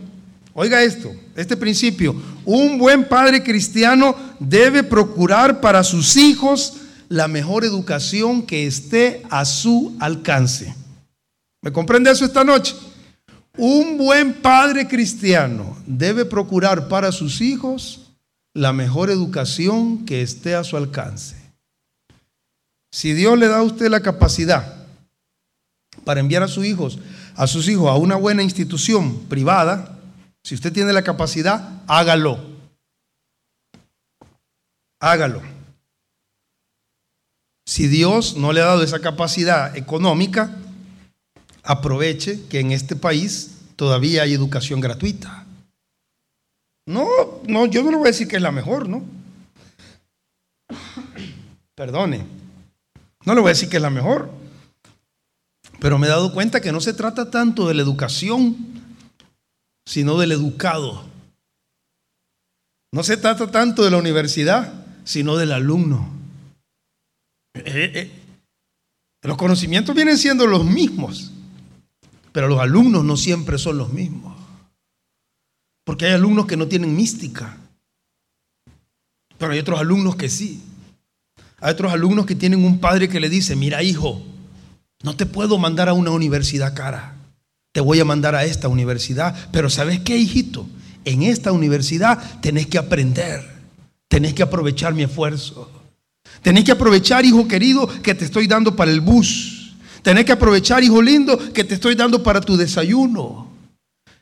oiga 0.54 0.84
esto, 0.84 1.12
este 1.36 1.58
principio, 1.58 2.16
un 2.46 2.78
buen 2.78 3.06
padre 3.06 3.42
cristiano 3.42 4.16
debe 4.40 4.84
procurar 4.84 5.60
para 5.60 5.84
sus 5.84 6.18
hijos 6.18 6.74
la 7.10 7.28
mejor 7.28 7.66
educación 7.66 8.44
que 8.44 8.68
esté 8.68 9.24
a 9.32 9.44
su 9.44 9.96
alcance. 10.00 10.76
¿Me 11.62 11.72
comprende 11.72 12.10
eso 12.10 12.26
esta 12.26 12.44
noche? 12.44 12.76
Un 13.58 13.98
buen 13.98 14.34
padre 14.42 14.88
cristiano 14.88 15.78
debe 15.86 16.26
procurar 16.26 16.88
para 16.88 17.12
sus 17.12 17.42
hijos 17.42 18.12
la 18.54 18.74
mejor 18.74 19.10
educación 19.10 20.06
que 20.06 20.22
esté 20.22 20.56
a 20.56 20.64
su 20.64 20.76
alcance. 20.76 21.36
Si 22.92 23.14
Dios 23.14 23.38
le 23.38 23.48
da 23.48 23.60
a 23.60 23.64
usted 23.64 23.90
la 23.90 24.02
capacidad 24.02 24.86
para 26.04 26.20
enviar 26.20 26.44
a 26.44 26.48
sus 26.48 26.66
hijos, 26.66 27.00
a 27.36 27.46
sus 27.48 27.68
hijos 27.68 27.90
a 27.90 27.96
una 27.96 28.16
buena 28.16 28.42
institución 28.42 29.20
privada, 29.30 29.98
si 30.44 30.56
usted 30.56 30.74
tiene 30.74 30.92
la 30.92 31.04
capacidad, 31.04 31.82
hágalo. 31.88 32.40
Hágalo. 35.00 35.42
Si 37.66 37.88
Dios 37.88 38.36
no 38.36 38.52
le 38.52 38.62
ha 38.62 38.66
dado 38.66 38.84
esa 38.84 39.00
capacidad 39.00 39.78
económica, 39.78 40.58
aproveche 41.64 42.46
que 42.48 42.60
en 42.60 42.72
este 42.72 42.96
país 42.96 43.58
todavía 43.76 44.24
hay 44.24 44.34
educación 44.34 44.80
gratuita. 44.80 45.46
No, 46.86 47.08
no, 47.48 47.66
yo 47.68 47.84
no 47.84 47.92
le 47.92 47.98
voy 47.98 48.08
a 48.08 48.12
decir 48.12 48.28
que 48.28 48.36
es 48.36 48.42
la 48.42 48.52
mejor, 48.52 48.90
¿no? 48.90 49.04
Perdone. 51.76 52.26
No 53.26 53.36
le 53.36 53.42
voy 53.42 53.50
a 53.50 53.54
decir 53.54 53.70
que 53.70 53.78
es 53.78 53.84
la 53.84 53.90
mejor. 53.90 54.32
Pero 55.80 55.98
me 55.98 56.08
he 56.08 56.10
dado 56.10 56.34
cuenta 56.34 56.62
que 56.62 56.72
no 56.72 56.82
se 56.82 56.94
trata 56.94 57.30
tanto 57.30 57.68
de 57.68 57.74
la 57.74 57.82
educación 57.82 58.72
sino 59.86 60.18
del 60.18 60.32
educado. 60.32 61.04
No 62.94 63.04
se 63.04 63.18
trata 63.18 63.52
tanto 63.52 63.84
de 63.84 63.92
la 63.92 63.98
universidad, 63.98 64.74
sino 65.04 65.38
del 65.38 65.52
alumno. 65.52 66.10
Eh, 67.56 67.92
eh, 67.96 68.12
los 69.24 69.38
conocimientos 69.38 69.96
vienen 69.96 70.18
siendo 70.18 70.48
los 70.48 70.64
mismos, 70.64 71.31
pero 72.32 72.48
los 72.48 72.60
alumnos 72.60 73.04
no 73.04 73.18
siempre 73.18 73.58
son 73.58 73.78
los 73.78 73.92
mismos. 73.92 74.36
Porque 75.84 76.06
hay 76.06 76.14
alumnos 76.14 76.46
que 76.46 76.58
no 76.58 76.68
tienen 76.68 76.96
mística. 76.96 77.58
Pero 79.38 79.54
hay 79.54 79.60
otros 79.60 79.80
alumnos 79.80 80.16
que 80.16 80.30
sí. 80.30 80.62
Hay 81.60 81.74
otros 81.74 81.92
alumnos 81.92 82.26
que 82.26 82.36
tienen 82.36 82.64
un 82.64 82.80
padre 82.80 83.10
que 83.10 83.20
le 83.20 83.30
dice, 83.30 83.56
mira 83.56 83.84
hijo, 83.84 84.22
no 85.04 85.16
te 85.16 85.26
puedo 85.26 85.58
mandar 85.58 85.90
a 85.90 85.94
una 85.94 86.12
universidad 86.12 86.76
cara. 86.76 87.16
Te 87.72 87.82
voy 87.82 88.00
a 88.00 88.06
mandar 88.06 88.36
a 88.36 88.46
esta 88.46 88.68
universidad. 88.68 89.36
Pero 89.52 89.70
¿sabes 89.70 90.00
qué, 90.00 90.18
hijito? 90.18 90.68
En 91.06 91.24
esta 91.24 91.52
universidad 91.52 92.42
tenés 92.42 92.68
que 92.68 92.78
aprender. 92.78 93.50
Tenés 94.08 94.34
que 94.34 94.44
aprovechar 94.44 94.94
mi 94.94 95.04
esfuerzo. 95.04 95.72
Tenés 96.42 96.64
que 96.64 96.72
aprovechar, 96.72 97.26
hijo 97.26 97.48
querido, 97.48 97.88
que 98.02 98.14
te 98.14 98.26
estoy 98.26 98.48
dando 98.48 98.76
para 98.76 98.92
el 98.92 99.02
bus. 99.02 99.51
Tenés 100.02 100.26
que 100.26 100.32
aprovechar, 100.32 100.84
hijo 100.84 101.02
lindo, 101.02 101.38
que 101.54 101.64
te 101.64 101.76
estoy 101.76 101.96
dando 101.96 102.24
para 102.24 102.42
tu 102.42 102.58
desayuno. 102.58 103.48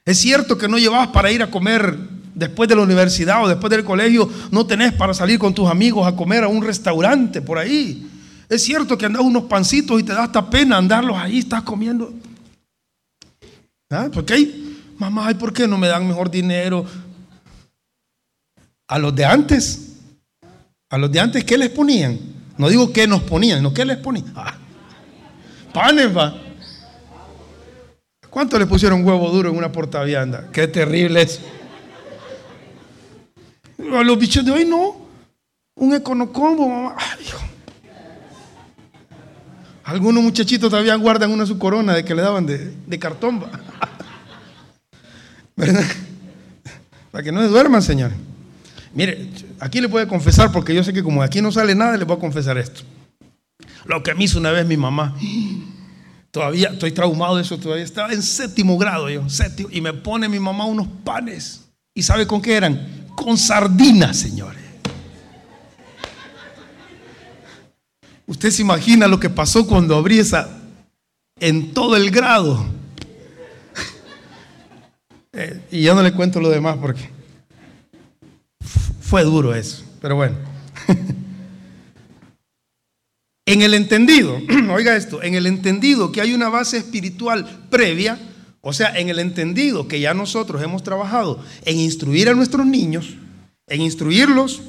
Es 0.05 0.17
cierto 0.17 0.57
que 0.57 0.67
no 0.67 0.77
llevas 0.77 1.07
para 1.09 1.31
ir 1.31 1.41
a 1.41 1.51
comer 1.51 1.97
después 2.39 2.69
de 2.69 2.75
la 2.75 2.81
universidad 2.81 3.43
o 3.43 3.47
después 3.47 3.69
del 3.69 3.83
colegio, 3.83 4.29
no 4.51 4.65
tenés 4.65 4.93
para 4.93 5.13
salir 5.13 5.37
con 5.37 5.53
tus 5.53 5.69
amigos 5.69 6.07
a 6.07 6.15
comer 6.15 6.43
a 6.43 6.47
un 6.47 6.63
restaurante 6.63 7.41
por 7.41 7.57
ahí. 7.57 8.07
Es 8.47 8.63
cierto 8.63 8.97
que 8.97 9.05
andas 9.05 9.21
unos 9.21 9.43
pancitos 9.43 9.99
y 9.99 10.03
te 10.03 10.13
da 10.13 10.23
hasta 10.23 10.49
pena 10.49 10.77
andarlos 10.77 11.17
ahí, 11.17 11.39
estás 11.39 11.63
comiendo. 11.63 12.13
¿Ah? 13.91 14.09
Porque 14.11 14.33
hay, 14.33 14.77
mamá, 14.97 15.31
¿por 15.37 15.53
qué 15.53 15.67
no 15.67 15.77
me 15.77 15.87
dan 15.87 16.07
mejor 16.07 16.31
dinero? 16.31 16.85
A 18.87 18.97
los 18.97 19.13
de 19.15 19.25
antes, 19.25 19.97
a 20.89 20.97
los 20.97 21.11
de 21.11 21.19
antes, 21.19 21.43
¿qué 21.43 21.57
les 21.57 21.69
ponían? 21.69 22.17
No 22.57 22.69
digo 22.69 22.91
qué 22.91 23.05
nos 23.05 23.21
ponían, 23.23 23.61
no 23.61 23.73
qué 23.73 23.85
les 23.85 23.97
ponían. 23.97 24.33
Ah, 24.35 24.57
panes, 25.73 26.15
va. 26.15 26.35
¿Cuánto 28.29 28.59
le 28.59 28.65
pusieron 28.65 29.05
huevo 29.05 29.29
duro 29.29 29.49
en 29.49 29.57
una 29.57 29.71
portavianda? 29.71 30.49
Qué 30.51 30.67
terrible 30.67 31.21
es. 31.23 31.39
A 33.79 34.03
los 34.03 34.19
bichos 34.19 34.45
de 34.45 34.51
hoy 34.51 34.65
no. 34.65 34.95
Un 35.75 35.93
econocombo, 35.95 36.67
mamá. 36.67 36.95
Algunos 39.83 40.23
muchachitos 40.23 40.69
todavía 40.69 40.95
guardan 40.95 41.31
una 41.31 41.47
su 41.47 41.57
corona 41.57 41.95
de 41.95 42.05
que 42.05 42.13
le 42.13 42.21
daban 42.21 42.45
de, 42.45 42.99
cartón. 42.99 43.43
¿Verdad? 45.55 45.85
Para 47.11 47.23
que 47.23 47.31
no 47.31 47.41
se 47.41 47.47
duerman, 47.47 47.81
señor. 47.81 48.11
Mire, 48.93 49.29
aquí 49.59 49.81
le 49.81 49.87
voy 49.87 50.03
a 50.03 50.07
confesar, 50.07 50.51
porque 50.51 50.75
yo 50.75 50.83
sé 50.83 50.93
que 50.93 51.01
como 51.01 51.23
aquí 51.23 51.41
no 51.41 51.51
sale 51.51 51.73
nada, 51.73 51.97
le 51.97 52.05
voy 52.05 52.17
a 52.17 52.19
confesar 52.19 52.59
esto. 52.59 52.81
Lo 53.89 54.01
que 54.03 54.15
me 54.15 54.23
hizo 54.23 54.39
una 54.39 54.51
vez 54.51 54.65
mi 54.65 54.77
mamá. 54.77 55.15
Todavía 56.31 56.69
estoy 56.69 56.91
traumado 56.91 57.35
de 57.35 57.41
eso, 57.41 57.57
todavía 57.57 57.83
estaba 57.83 58.13
en 58.13 58.21
séptimo 58.21 58.77
grado 58.77 59.09
yo, 59.09 59.27
séptimo, 59.29 59.67
y 59.71 59.81
me 59.81 59.93
pone 59.93 60.29
mi 60.29 60.39
mamá 60.39 60.65
unos 60.65 60.87
panes. 61.03 61.65
¿Y 61.93 62.03
sabe 62.03 62.27
con 62.27 62.41
qué 62.41 62.55
eran? 62.55 62.99
con 63.19 63.37
sardinas, 63.37 64.17
señores. 64.17 64.61
Usted 68.25 68.51
se 68.51 68.61
imagina 68.61 69.07
lo 69.07 69.19
que 69.19 69.29
pasó 69.29 69.67
cuando 69.67 69.95
abrí 69.95 70.19
esa 70.19 70.49
en 71.39 71.73
todo 71.73 71.95
el 71.95 72.11
grado. 72.11 72.65
Eh, 75.31 75.61
y 75.69 75.83
ya 75.83 75.93
no 75.93 76.01
le 76.01 76.11
cuento 76.11 76.41
lo 76.41 76.49
demás 76.49 76.77
porque 76.81 77.07
fue 78.99 79.23
duro 79.23 79.53
eso, 79.53 79.83
pero 80.01 80.15
bueno. 80.15 80.35
en 83.49 83.63
el 83.63 83.73
entendido, 83.73 84.39
oiga 84.71 84.95
esto, 84.95 85.23
en 85.23 85.33
el 85.33 85.47
entendido 85.47 86.11
que 86.11 86.21
hay 86.21 86.35
una 86.35 86.49
base 86.49 86.77
espiritual 86.77 87.65
previa, 87.71 88.19
o 88.61 88.73
sea, 88.73 88.95
en 88.95 89.09
el 89.09 89.17
entendido 89.17 89.87
que 89.87 89.99
ya 89.99 90.13
nosotros 90.13 90.61
hemos 90.61 90.83
trabajado 90.83 91.43
en 91.65 91.79
instruir 91.79 92.29
a 92.29 92.35
nuestros 92.35 92.67
niños, 92.67 93.15
en 93.65 93.81
instruirlos 93.81 94.61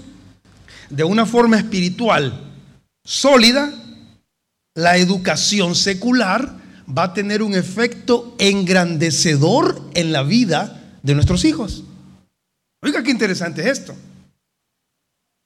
de 0.89 1.05
una 1.05 1.27
forma 1.27 1.59
espiritual 1.59 2.41
sólida, 3.05 3.71
la 4.75 4.97
educación 4.97 5.75
secular 5.75 6.57
va 6.89 7.03
a 7.03 7.13
tener 7.13 7.43
un 7.43 7.55
efecto 7.55 8.35
engrandecedor 8.39 9.91
en 9.93 10.11
la 10.11 10.23
vida 10.23 10.97
de 11.03 11.15
nuestros 11.15 11.45
hijos. 11.45 11.85
Oiga, 12.81 13.03
qué 13.03 13.11
interesante 13.11 13.61
es 13.61 13.79
esto. 13.79 13.95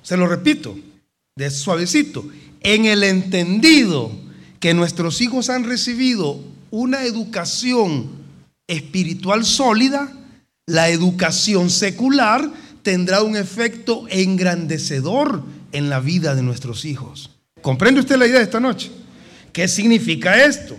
Se 0.05 0.17
lo 0.17 0.29
repito, 0.29 0.79
de 1.35 1.51
suavecito. 1.51 2.25
En 2.65 2.87
el 2.87 3.05
entendido 3.05 4.11
que 4.59 4.73
nuestros 4.73 5.21
hijos 5.21 5.51
han 5.51 5.65
recibido 5.65 6.41
una 6.71 7.05
educación 7.05 8.09
espiritual 8.67 9.45
sólida, 9.45 10.11
la 10.67 10.89
educación 10.89 11.69
secular 11.69 12.51
tendrá 12.83 13.23
un 13.23 13.37
efecto 13.37 14.07
engrandecedor 14.09 15.43
en 15.73 15.91
la 15.91 16.01
vida 16.01 16.35
de 16.35 16.43
nuestros 16.43 16.87
hijos. 16.87 17.31
¿Comprende 17.61 18.01
usted 18.01 18.17
la 18.17 18.27
idea 18.27 18.39
de 18.39 18.45
esta 18.45 18.61
noche? 18.61 18.91
¿Qué 19.53 19.69
significa 19.69 20.43
esto? 20.43 20.75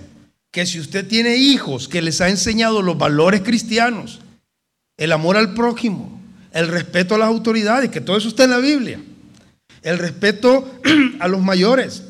Que 0.49 0.65
si 0.65 0.79
usted 0.79 1.07
tiene 1.07 1.37
hijos 1.37 1.87
que 1.87 2.01
les 2.01 2.19
ha 2.19 2.29
enseñado 2.29 2.81
los 2.81 2.97
valores 2.97 3.41
cristianos, 3.41 4.21
el 4.97 5.11
amor 5.11 5.37
al 5.37 5.53
prójimo, 5.53 6.19
el 6.51 6.67
respeto 6.67 7.13
a 7.13 7.19
las 7.19 7.27
autoridades, 7.27 7.91
que 7.91 8.01
todo 8.01 8.17
eso 8.17 8.29
está 8.29 8.45
en 8.45 8.49
la 8.49 8.57
Biblia, 8.57 8.99
el 9.85 9.97
respeto 9.97 10.69
a 11.21 11.29
los 11.29 11.41
mayores. 11.41 12.03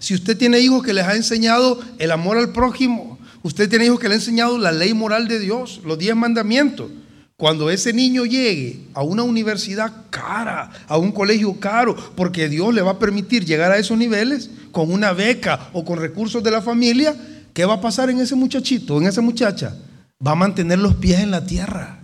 Si 0.00 0.14
usted 0.14 0.36
tiene 0.36 0.58
hijos 0.58 0.82
que 0.82 0.92
les 0.92 1.06
ha 1.06 1.14
enseñado 1.14 1.80
el 1.98 2.10
amor 2.10 2.36
al 2.38 2.52
prójimo, 2.52 3.18
Usted 3.42 3.68
tiene 3.68 3.86
hijos 3.86 4.00
que 4.00 4.08
le 4.08 4.14
han 4.14 4.20
enseñado 4.20 4.58
la 4.58 4.72
ley 4.72 4.94
moral 4.94 5.28
de 5.28 5.38
Dios, 5.38 5.80
los 5.84 5.98
diez 5.98 6.16
mandamientos. 6.16 6.90
Cuando 7.36 7.70
ese 7.70 7.92
niño 7.92 8.24
llegue 8.24 8.80
a 8.94 9.02
una 9.02 9.22
universidad 9.22 9.92
cara, 10.10 10.70
a 10.88 10.98
un 10.98 11.12
colegio 11.12 11.58
caro, 11.60 11.94
porque 12.16 12.48
Dios 12.48 12.74
le 12.74 12.82
va 12.82 12.92
a 12.92 12.98
permitir 12.98 13.44
llegar 13.44 13.70
a 13.70 13.78
esos 13.78 13.96
niveles 13.96 14.50
con 14.72 14.92
una 14.92 15.12
beca 15.12 15.70
o 15.72 15.84
con 15.84 16.00
recursos 16.00 16.42
de 16.42 16.50
la 16.50 16.60
familia, 16.60 17.14
¿qué 17.54 17.64
va 17.64 17.74
a 17.74 17.80
pasar 17.80 18.10
en 18.10 18.20
ese 18.20 18.34
muchachito, 18.34 18.98
en 18.98 19.06
esa 19.06 19.20
muchacha? 19.20 19.76
Va 20.24 20.32
a 20.32 20.36
mantener 20.36 20.80
los 20.80 20.96
pies 20.96 21.20
en 21.20 21.30
la 21.30 21.46
tierra 21.46 22.00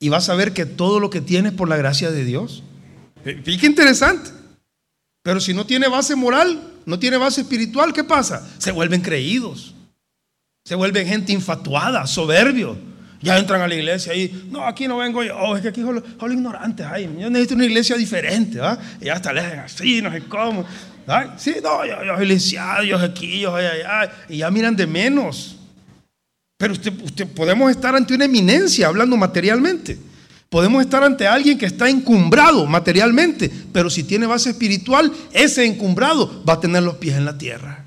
y 0.00 0.08
va 0.08 0.16
a 0.16 0.20
saber 0.20 0.52
que 0.52 0.66
todo 0.66 0.98
lo 0.98 1.08
que 1.08 1.20
tiene 1.20 1.50
es 1.50 1.54
por 1.54 1.68
la 1.68 1.76
gracia 1.76 2.10
de 2.10 2.24
Dios. 2.24 2.64
Fíjate 3.24 3.66
interesante. 3.66 4.30
Pero 5.22 5.40
si 5.40 5.52
no 5.52 5.66
tiene 5.66 5.88
base 5.88 6.16
moral, 6.16 6.60
no 6.86 6.98
tiene 6.98 7.16
base 7.16 7.42
espiritual, 7.42 7.92
¿qué 7.92 8.04
pasa? 8.04 8.48
Se 8.58 8.72
vuelven 8.72 9.02
creídos. 9.02 9.74
Se 10.64 10.74
vuelven 10.74 11.06
gente 11.06 11.32
infatuada, 11.32 12.06
soberbio. 12.06 12.76
Ya 13.20 13.36
entran 13.36 13.60
a 13.60 13.68
la 13.68 13.74
iglesia 13.74 14.14
y, 14.14 14.48
no, 14.50 14.64
aquí 14.64 14.86
no 14.86 14.98
vengo 14.98 15.24
yo, 15.24 15.36
oh, 15.36 15.56
es 15.56 15.62
que 15.62 15.68
aquí 15.68 15.80
son 15.80 15.96
los, 15.96 16.32
ignorantes, 16.32 16.86
ay, 16.86 17.10
yo 17.18 17.28
necesito 17.28 17.56
una 17.56 17.64
iglesia 17.64 17.96
diferente, 17.96 18.60
¿va? 18.60 18.78
Y 19.00 19.06
ya 19.06 19.14
hasta 19.14 19.32
le 19.32 19.40
así, 19.40 20.00
no 20.00 20.12
sé 20.12 20.22
cómo. 20.22 20.64
Sí, 21.36 21.56
no, 21.62 21.84
yo, 21.84 22.04
yo 22.04 22.16
soy 22.16 22.38
yo 22.86 22.98
soy 22.98 23.08
aquí, 23.08 23.40
yo 23.40 23.50
soy 23.50 23.64
allá, 23.64 24.12
y 24.28 24.38
ya 24.38 24.50
miran 24.50 24.76
de 24.76 24.86
menos. 24.86 25.56
Pero 26.58 26.74
usted, 26.74 26.92
usted, 27.02 27.26
podemos 27.26 27.70
estar 27.70 27.94
ante 27.94 28.14
una 28.14 28.26
eminencia 28.26 28.86
hablando 28.86 29.16
materialmente. 29.16 29.98
Podemos 30.50 30.82
estar 30.82 31.02
ante 31.04 31.26
alguien 31.26 31.58
que 31.58 31.66
está 31.66 31.90
encumbrado 31.90 32.64
materialmente, 32.66 33.50
pero 33.72 33.90
si 33.90 34.02
tiene 34.02 34.26
base 34.26 34.50
espiritual, 34.50 35.12
ese 35.32 35.66
encumbrado 35.66 36.42
va 36.48 36.54
a 36.54 36.60
tener 36.60 36.82
los 36.82 36.96
pies 36.96 37.16
en 37.16 37.26
la 37.26 37.36
tierra. 37.36 37.84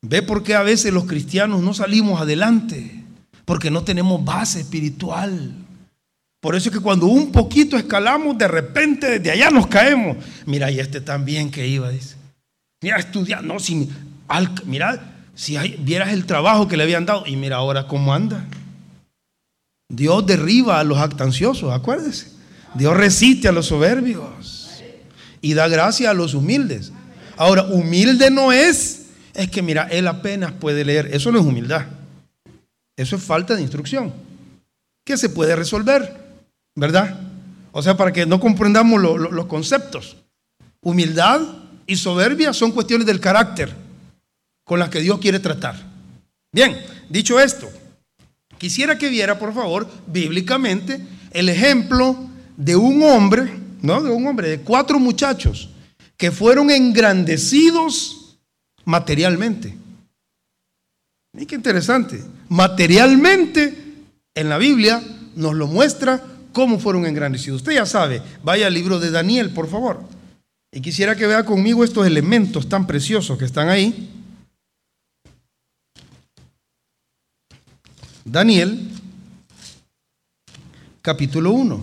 ¿Ve 0.00 0.22
por 0.22 0.44
qué 0.44 0.54
a 0.54 0.62
veces 0.62 0.92
los 0.92 1.06
cristianos 1.06 1.60
no 1.60 1.74
salimos 1.74 2.20
adelante? 2.20 3.02
Porque 3.44 3.70
no 3.70 3.82
tenemos 3.82 4.24
base 4.24 4.60
espiritual. 4.60 5.52
Por 6.40 6.54
eso 6.54 6.68
es 6.68 6.76
que 6.76 6.82
cuando 6.82 7.06
un 7.06 7.32
poquito 7.32 7.76
escalamos, 7.76 8.38
de 8.38 8.46
repente 8.46 9.18
desde 9.18 9.32
allá 9.32 9.50
nos 9.50 9.66
caemos. 9.66 10.18
Mira, 10.46 10.70
y 10.70 10.78
este 10.78 11.00
también 11.00 11.50
que 11.50 11.66
iba, 11.66 11.90
dice. 11.90 12.14
Mira, 12.80 12.98
estudiar, 12.98 13.42
no, 13.42 13.58
si, 13.58 13.90
mira, 14.66 15.16
si 15.34 15.58
vieras 15.80 16.12
el 16.12 16.26
trabajo 16.26 16.68
que 16.68 16.76
le 16.76 16.84
habían 16.84 17.06
dado, 17.06 17.26
y 17.26 17.34
mira 17.34 17.56
ahora 17.56 17.88
cómo 17.88 18.14
anda. 18.14 18.46
Dios 19.88 20.26
derriba 20.26 20.80
a 20.80 20.84
los 20.84 20.98
actanciosos, 20.98 21.72
acuérdese. 21.72 22.32
Dios 22.74 22.96
resiste 22.96 23.48
a 23.48 23.52
los 23.52 23.66
soberbios 23.66 24.82
y 25.40 25.54
da 25.54 25.68
gracia 25.68 26.10
a 26.10 26.14
los 26.14 26.34
humildes. 26.34 26.92
Ahora, 27.36 27.64
humilde 27.64 28.30
no 28.30 28.52
es 28.52 28.98
es 29.38 29.48
que 29.50 29.62
mira, 29.62 29.86
él 29.92 30.08
apenas 30.08 30.50
puede 30.50 30.84
leer. 30.84 31.14
Eso 31.14 31.30
no 31.30 31.38
es 31.38 31.46
humildad. 31.46 31.86
Eso 32.96 33.14
es 33.14 33.22
falta 33.22 33.54
de 33.54 33.62
instrucción. 33.62 34.12
¿Qué 35.04 35.16
se 35.16 35.28
puede 35.28 35.54
resolver, 35.54 36.42
¿verdad? 36.74 37.20
O 37.70 37.80
sea, 37.80 37.96
para 37.96 38.12
que 38.12 38.26
no 38.26 38.40
comprendamos 38.40 39.00
los 39.00 39.46
conceptos. 39.46 40.16
Humildad 40.80 41.40
y 41.86 41.94
soberbia 41.94 42.52
son 42.52 42.72
cuestiones 42.72 43.06
del 43.06 43.20
carácter 43.20 43.72
con 44.64 44.80
las 44.80 44.88
que 44.88 45.00
Dios 45.00 45.20
quiere 45.20 45.38
tratar. 45.38 45.76
Bien, 46.52 46.76
dicho 47.08 47.38
esto, 47.38 47.70
quisiera 48.58 48.98
que 48.98 49.08
viera, 49.08 49.38
por 49.38 49.54
favor, 49.54 49.88
bíblicamente, 50.06 51.00
el 51.30 51.48
ejemplo 51.48 52.28
de 52.56 52.76
un 52.76 53.02
hombre, 53.02 53.50
no, 53.82 54.02
de 54.02 54.10
un 54.10 54.26
hombre, 54.26 54.50
de 54.50 54.60
cuatro 54.60 54.98
muchachos 54.98 55.70
que 56.16 56.32
fueron 56.32 56.70
engrandecidos 56.70 58.36
materialmente. 58.84 59.74
Y 61.38 61.46
qué 61.46 61.54
interesante. 61.54 62.22
Materialmente, 62.48 63.74
en 64.34 64.48
la 64.48 64.58
Biblia 64.58 65.02
nos 65.36 65.54
lo 65.54 65.68
muestra 65.68 66.22
cómo 66.52 66.80
fueron 66.80 67.06
engrandecidos. 67.06 67.60
Usted 67.60 67.74
ya 67.74 67.86
sabe, 67.86 68.20
vaya 68.42 68.66
al 68.66 68.74
libro 68.74 68.98
de 68.98 69.10
Daniel, 69.10 69.50
por 69.50 69.68
favor. 69.68 70.02
Y 70.72 70.80
quisiera 70.80 71.14
que 71.14 71.26
vea 71.26 71.44
conmigo 71.44 71.84
estos 71.84 72.06
elementos 72.06 72.68
tan 72.68 72.86
preciosos 72.86 73.38
que 73.38 73.44
están 73.44 73.68
ahí. 73.68 74.10
Daniel, 78.30 78.78
capítulo 81.00 81.50
1. 81.52 81.82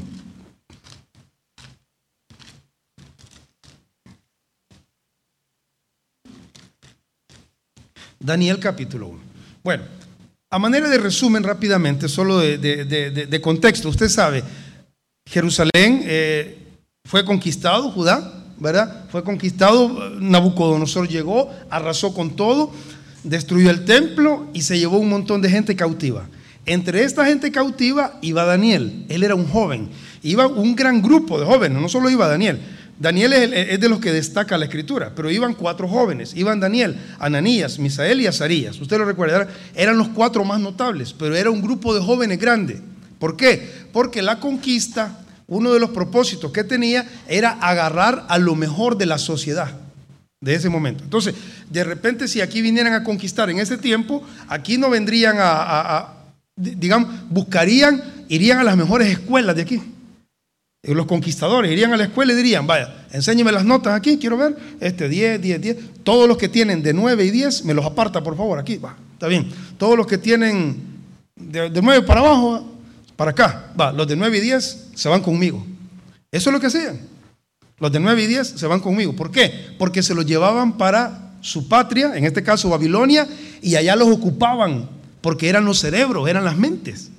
Daniel 8.19 8.59
capítulo 8.59 9.07
1. 9.07 9.19
Bueno, 9.63 9.85
a 10.51 10.59
manera 10.59 10.87
de 10.87 10.99
resumen 10.99 11.41
rápidamente, 11.41 12.07
solo 12.07 12.37
de, 12.37 13.39
contexto, 13.41 13.89
usted 13.89 14.07
sabe, 14.07 14.43
Jerusalén 15.27 16.03
eh, 16.03 16.59
fue 17.05 17.25
conquistado, 17.25 17.89
Judá, 17.89 18.45
¿verdad? 18.59 19.07
Fue 19.09 19.23
conquistado, 19.23 20.11
Nabucodonosor 20.19 21.07
llegó, 21.07 21.51
arrasó 21.71 22.13
con 22.13 22.35
todo, 22.35 22.71
destruyó 23.25 23.69
el 23.69 23.85
templo 23.85 24.47
y 24.53 24.61
se 24.61 24.79
llevó 24.79 24.97
un 24.97 25.09
montón 25.09 25.41
de 25.41 25.49
gente 25.49 25.75
cautiva. 25.75 26.27
Entre 26.65 27.03
esta 27.03 27.25
gente 27.25 27.51
cautiva 27.51 28.17
iba 28.21 28.45
Daniel, 28.45 29.05
él 29.09 29.23
era 29.23 29.35
un 29.35 29.47
joven, 29.47 29.89
iba 30.23 30.47
un 30.47 30.75
gran 30.75 31.01
grupo 31.01 31.39
de 31.39 31.45
jóvenes, 31.45 31.79
no 31.79 31.89
solo 31.89 32.09
iba 32.09 32.27
Daniel. 32.27 32.59
Daniel 32.97 33.33
es, 33.33 33.79
de 33.79 33.89
los 33.89 33.99
que 33.99 34.13
destaca 34.13 34.57
la 34.57 34.65
escritura, 34.65 35.11
pero 35.15 35.29
iban 35.29 35.53
cuatro 35.53 35.87
jóvenes, 35.87 36.33
iban 36.35 36.61
Daniel, 36.61 36.97
Ananías, 37.19 37.77
Misael 37.77 38.21
y 38.21 38.27
Azarías. 38.27 38.79
Usted 38.79 38.97
lo 38.97 39.05
recuerda, 39.05 39.47
eran 39.75 39.97
los 39.97 40.07
cuatro 40.09 40.45
más 40.45 40.61
notables, 40.61 41.13
pero 41.13 41.35
era 41.35 41.51
un 41.51 41.61
grupo 41.61 41.93
de 41.93 42.01
jóvenes 42.01 42.39
grande. 42.39 42.81
¿Por 43.19 43.35
qué? 43.35 43.69
Porque 43.91 44.21
la 44.21 44.39
conquista, 44.39 45.19
uno 45.47 45.73
de 45.73 45.79
los 45.79 45.89
propósitos 45.89 46.51
que 46.51 46.63
tenía 46.63 47.05
era 47.27 47.51
agarrar 47.51 48.25
a 48.29 48.37
lo 48.37 48.55
mejor 48.55 48.97
de 48.97 49.07
la 49.07 49.17
sociedad 49.17 49.84
de 50.45 50.55
ese 50.55 50.69
momento. 50.69 51.03
Entonces, 51.03 51.35
de 51.69 51.83
repente 51.83 52.29
si 52.29 52.39
aquí 52.39 52.61
vinieran 52.61 52.93
a 52.93 53.03
conquistar 53.03 53.49
en 53.49 53.59
ese 53.59 53.77
tiempo, 53.77 54.23
aquí 54.47 54.77
no 54.77 54.89
vendrían 54.89 55.35
a 55.39 56.15
digamos, 56.55 57.09
buscarían, 57.29 58.01
irían 58.29 58.59
a 58.59 58.63
las 58.63 58.77
mejores 58.77 59.09
escuelas 59.09 59.55
de 59.55 59.61
aquí. 59.61 59.81
Los 60.83 61.07
conquistadores 61.07 61.71
irían 61.71 61.93
a 61.93 61.97
la 61.97 62.03
escuela 62.03 62.31
y 62.33 62.35
dirían, 62.35 62.67
vaya, 62.67 63.07
enséñeme 63.11 63.51
las 63.51 63.65
notas 63.65 63.95
aquí, 63.95 64.17
quiero 64.17 64.37
ver, 64.37 64.55
este 64.79 65.09
10, 65.09 65.41
10, 65.41 65.61
10. 65.61 65.77
Todos 66.03 66.27
los 66.27 66.37
que 66.37 66.47
tienen 66.47 66.83
de 66.83 66.93
9 66.93 67.25
y 67.25 67.31
10, 67.31 67.65
me 67.65 67.73
los 67.73 67.85
aparta, 67.85 68.21
por 68.21 68.37
favor, 68.37 68.59
aquí, 68.59 68.77
va, 68.77 68.95
está 69.13 69.27
bien. 69.27 69.49
Todos 69.79 69.97
los 69.97 70.05
que 70.05 70.19
tienen 70.19 70.77
de, 71.35 71.71
de 71.71 71.81
9 71.81 72.05
para 72.05 72.19
abajo, 72.19 72.71
para 73.15 73.31
acá, 73.31 73.71
va, 73.79 73.91
los 73.91 74.07
de 74.07 74.15
9 74.15 74.37
y 74.37 74.41
10 74.41 74.89
se 74.93 75.09
van 75.09 75.21
conmigo. 75.21 75.65
Eso 76.31 76.49
es 76.49 76.53
lo 76.53 76.59
que 76.59 76.67
hacían. 76.67 76.99
Los 77.77 77.91
de 77.91 77.99
9 77.99 78.23
y 78.23 78.27
10 78.27 78.47
se 78.47 78.67
van 78.67 78.79
conmigo. 78.79 79.15
¿Por 79.15 79.31
qué? 79.31 79.51
Porque 79.77 80.01
se 80.01 80.15
los 80.15 80.25
llevaban 80.25 80.77
para 80.77 81.33
su 81.41 81.67
patria, 81.67 82.15
en 82.15 82.25
este 82.25 82.41
caso 82.41 82.69
Babilonia, 82.69 83.27
y 83.61 83.75
allá 83.75 83.95
los 83.95 84.07
ocupaban 84.07 84.89
porque 85.21 85.49
eran 85.49 85.65
los 85.65 85.79
cerebros, 85.79 86.29
eran 86.29 86.45
las 86.45 86.57
mentes. 86.57 87.09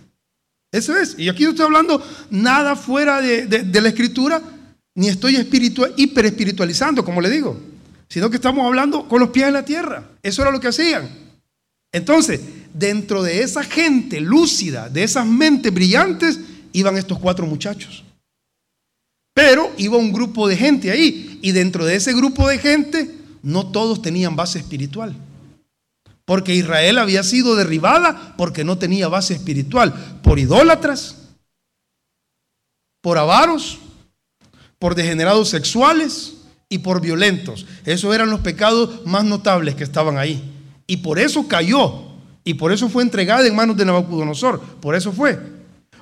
Eso 0.72 0.96
es. 0.96 1.18
Y 1.18 1.28
aquí 1.28 1.44
no 1.44 1.50
estoy 1.50 1.66
hablando 1.66 2.00
nada 2.30 2.76
fuera 2.76 3.20
de, 3.20 3.80
la 3.80 3.88
escritura, 3.88 4.40
ni 4.94 5.08
estoy 5.08 5.36
espiritual, 5.36 5.92
hiper 5.96 6.26
espiritualizando, 6.26 7.04
como 7.04 7.20
le 7.20 7.30
digo, 7.30 7.58
sino 8.08 8.30
que 8.30 8.36
estamos 8.36 8.64
hablando 8.64 9.08
con 9.08 9.20
los 9.20 9.30
pies 9.30 9.48
en 9.48 9.54
la 9.54 9.64
tierra. 9.64 10.04
Eso 10.22 10.42
era 10.42 10.50
lo 10.50 10.60
que 10.60 10.68
hacían. 10.68 11.08
Entonces, 11.92 12.40
dentro 12.72 13.22
de 13.22 13.42
esa 13.42 13.62
gente 13.64 14.20
lúcida, 14.20 14.88
de 14.88 15.02
esas 15.02 15.26
mentes 15.26 15.72
brillantes, 15.72 16.38
iban 16.72 16.96
estos 16.96 17.18
cuatro 17.18 17.46
muchachos. 17.46 18.05
Pero 19.36 19.70
iba 19.76 19.98
un 19.98 20.14
grupo 20.14 20.48
de 20.48 20.56
gente 20.56 20.90
ahí, 20.90 21.38
y 21.42 21.52
dentro 21.52 21.84
de 21.84 21.96
ese 21.96 22.14
grupo 22.14 22.48
de 22.48 22.56
gente, 22.56 23.14
no 23.42 23.66
todos 23.66 24.00
tenían 24.00 24.34
base 24.34 24.58
espiritual. 24.58 25.14
Porque 26.24 26.54
Israel 26.54 26.96
había 26.96 27.22
sido 27.22 27.54
derribada 27.54 28.34
porque 28.38 28.64
no 28.64 28.78
tenía 28.78 29.08
base 29.08 29.34
espiritual, 29.34 29.92
por 30.22 30.38
idólatras, 30.38 31.16
por 33.02 33.18
avaros, 33.18 33.78
por 34.78 34.94
degenerados 34.94 35.50
sexuales 35.50 36.38
y 36.70 36.78
por 36.78 37.02
violentos. 37.02 37.66
Esos 37.84 38.14
eran 38.14 38.30
los 38.30 38.40
pecados 38.40 39.04
más 39.04 39.26
notables 39.26 39.74
que 39.74 39.84
estaban 39.84 40.16
ahí. 40.16 40.42
Y 40.86 40.96
por 40.96 41.18
eso 41.18 41.46
cayó. 41.46 42.06
Y 42.42 42.54
por 42.54 42.72
eso 42.72 42.88
fue 42.88 43.02
entregada 43.02 43.46
en 43.46 43.54
manos 43.54 43.76
de 43.76 43.84
Nabucodonosor. 43.84 44.60
Por 44.80 44.94
eso 44.94 45.12
fue. 45.12 45.55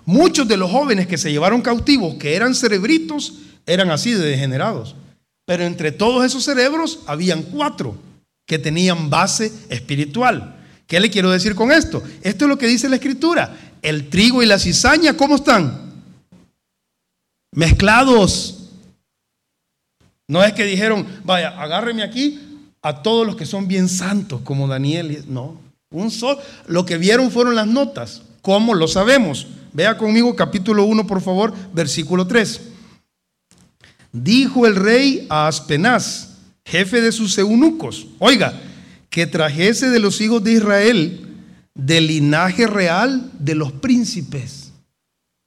Muchos 0.07 0.47
de 0.47 0.57
los 0.57 0.71
jóvenes 0.71 1.07
que 1.07 1.19
se 1.19 1.33
llevaron 1.33 1.63
cautivos, 1.63 2.15
que 2.17 2.37
eran 2.37 2.55
cerebritos, 2.55 3.35
eran 3.67 3.91
así 3.91 4.13
de 4.13 4.27
degenerados. 4.27 4.95
Pero 5.47 5.65
entre 5.65 5.93
todos 5.93 6.25
esos 6.25 6.45
cerebros 6.45 7.01
habían 7.07 7.43
cuatro 7.43 7.97
que 8.47 8.59
tenían 8.59 9.11
base 9.11 9.53
espiritual. 9.69 10.57
¿Qué 10.87 11.01
le 11.01 11.11
quiero 11.11 11.31
decir 11.31 11.55
con 11.55 11.73
esto? 11.73 12.03
Esto 12.23 12.45
es 12.45 12.49
lo 12.49 12.59
que 12.59 12.67
dice 12.67 12.89
la 12.89 12.97
escritura. 12.97 13.57
El 13.81 14.09
trigo 14.09 14.43
y 14.43 14.47
la 14.47 14.59
cizaña, 14.59 15.17
¿cómo 15.17 15.37
están? 15.37 15.93
Mezclados. 17.53 18.71
No 20.29 20.43
es 20.43 20.53
que 20.53 20.65
dijeron, 20.65 21.07
vaya, 21.25 21.61
agárreme 21.61 22.03
aquí 22.03 22.41
a 22.83 23.03
todos 23.03 23.27
los 23.27 23.37
que 23.37 23.47
son 23.47 23.69
bien 23.69 23.89
santos, 23.89 24.43
como 24.43 24.69
Daniel. 24.69 25.25
No, 25.29 25.59
un 25.91 26.11
solo. 26.11 26.41
Lo 26.67 26.85
que 26.85 26.99
vieron 26.99 27.31
fueron 27.31 27.55
las 27.55 27.67
notas. 27.67 28.23
¿Cómo 28.45 28.75
lo 28.75 28.87
sabemos? 28.87 29.47
Vea 29.73 29.97
conmigo 29.97 30.37
capítulo 30.37 30.85
1, 30.85 31.07
por 31.07 31.23
favor, 31.23 31.55
versículo 31.73 32.27
3. 32.27 32.61
Dijo 34.13 34.67
el 34.67 34.77
rey 34.77 35.27
a 35.31 35.47
Aspenaz, 35.47 36.35
jefe 36.63 37.01
de 37.01 37.11
sus 37.11 37.39
eunucos, 37.39 38.07
oiga, 38.19 38.61
que 39.09 39.27
trajese 39.27 39.89
de 39.89 39.99
los 39.99 40.21
hijos 40.21 40.45
de 40.45 40.53
Israel 40.53 41.27
del 41.75 42.07
linaje 42.09 42.67
real 42.67 43.31
de 43.39 43.55
los 43.55 43.73
príncipes. 43.73 44.73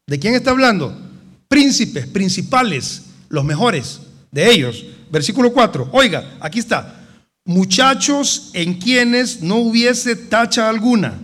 ¿De 0.07 0.17
quién 0.17 0.33
está 0.33 0.49
hablando? 0.49 0.99
Príncipes, 1.47 2.07
principales, 2.07 3.03
los 3.29 3.45
mejores 3.45 3.99
de 4.31 4.49
ellos. 4.49 4.83
Versículo 5.11 5.53
4. 5.53 5.89
Oiga, 5.91 6.35
aquí 6.39 6.57
está. 6.57 7.05
Muchachos 7.45 8.49
en 8.53 8.79
quienes 8.79 9.43
no 9.43 9.57
hubiese 9.57 10.15
tacha 10.15 10.67
alguna, 10.67 11.19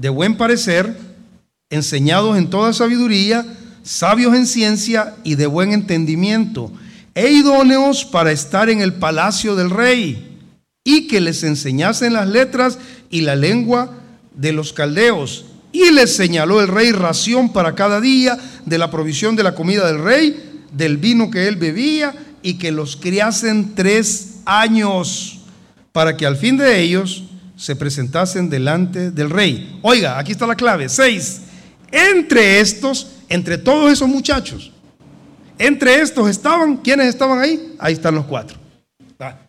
de 0.00 0.08
buen 0.08 0.36
parecer, 0.36 0.96
enseñados 1.70 2.38
en 2.38 2.50
toda 2.50 2.72
sabiduría, 2.72 3.44
sabios 3.82 4.34
en 4.34 4.46
ciencia 4.46 5.14
y 5.24 5.34
de 5.34 5.46
buen 5.46 5.72
entendimiento 5.72 6.70
e 7.14 7.30
idóneos 7.32 8.04
para 8.04 8.30
estar 8.30 8.70
en 8.70 8.80
el 8.80 8.94
palacio 8.94 9.56
del 9.56 9.70
rey 9.70 10.38
y 10.84 11.08
que 11.08 11.20
les 11.20 11.42
enseñasen 11.42 12.12
las 12.12 12.28
letras 12.28 12.78
y 13.10 13.22
la 13.22 13.34
lengua 13.34 13.90
de 14.34 14.52
los 14.52 14.72
caldeos. 14.72 15.46
Y 15.72 15.90
les 15.90 16.14
señaló 16.14 16.60
el 16.60 16.68
rey 16.68 16.92
ración 16.92 17.52
para 17.52 17.74
cada 17.74 18.00
día 18.00 18.38
de 18.64 18.78
la 18.78 18.90
provisión 18.90 19.36
de 19.36 19.42
la 19.42 19.54
comida 19.54 19.86
del 19.86 20.02
rey, 20.02 20.64
del 20.72 20.96
vino 20.96 21.30
que 21.30 21.48
él 21.48 21.56
bebía, 21.56 22.14
y 22.40 22.54
que 22.54 22.70
los 22.70 22.96
criasen 22.96 23.74
tres 23.74 24.36
años, 24.44 25.40
para 25.92 26.16
que 26.16 26.24
al 26.24 26.36
fin 26.36 26.56
de 26.56 26.80
ellos 26.80 27.24
se 27.58 27.76
presentasen 27.76 28.48
delante 28.48 29.10
del 29.10 29.28
rey. 29.28 29.78
Oiga, 29.82 30.18
aquí 30.18 30.32
está 30.32 30.46
la 30.46 30.54
clave. 30.54 30.88
Seis. 30.88 31.42
Entre 31.90 32.60
estos, 32.60 33.16
entre 33.28 33.58
todos 33.58 33.92
esos 33.92 34.08
muchachos, 34.08 34.72
entre 35.58 36.00
estos 36.00 36.28
estaban, 36.30 36.76
¿quiénes 36.78 37.08
estaban 37.08 37.40
ahí? 37.40 37.74
Ahí 37.78 37.94
están 37.94 38.14
los 38.14 38.26
cuatro. 38.26 38.58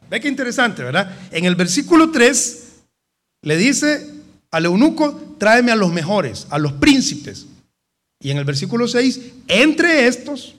Ve 0.10 0.20
qué 0.20 0.28
interesante, 0.28 0.84
¿verdad? 0.84 1.16
En 1.32 1.46
el 1.46 1.56
versículo 1.56 2.10
3 2.10 2.68
le 3.44 3.58
dice 3.58 4.10
al 4.50 4.66
eunuco, 4.66 5.36
tráeme 5.38 5.72
a 5.72 5.76
los 5.76 5.94
mejores, 5.94 6.48
a 6.50 6.58
los 6.58 6.74
príncipes. 6.74 7.46
Y 8.20 8.32
en 8.32 8.38
el 8.38 8.46
versículo 8.46 8.88
6, 8.88 9.20
entre 9.48 10.08
estos, 10.08 10.56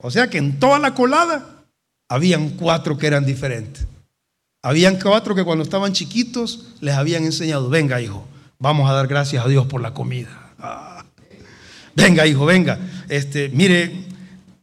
o 0.00 0.12
sea 0.12 0.30
que 0.30 0.38
en 0.38 0.60
toda 0.60 0.78
la 0.78 0.94
colada, 0.94 1.64
habían 2.08 2.50
cuatro 2.50 2.96
que 2.96 3.08
eran 3.08 3.26
diferentes. 3.26 3.84
Habían 4.62 4.98
cuatro 5.00 5.34
que 5.34 5.42
cuando 5.42 5.64
estaban 5.64 5.92
chiquitos 5.92 6.66
les 6.80 6.94
habían 6.94 7.24
enseñado, 7.24 7.68
venga 7.68 8.00
hijo, 8.00 8.26
vamos 8.60 8.88
a 8.88 8.92
dar 8.92 9.08
gracias 9.08 9.44
a 9.44 9.48
Dios 9.48 9.66
por 9.66 9.80
la 9.80 9.92
comida. 9.92 10.52
Ah. 10.58 11.04
Venga 11.96 12.26
hijo, 12.26 12.46
venga. 12.46 12.78
Este, 13.08 13.48
mire, 13.48 14.04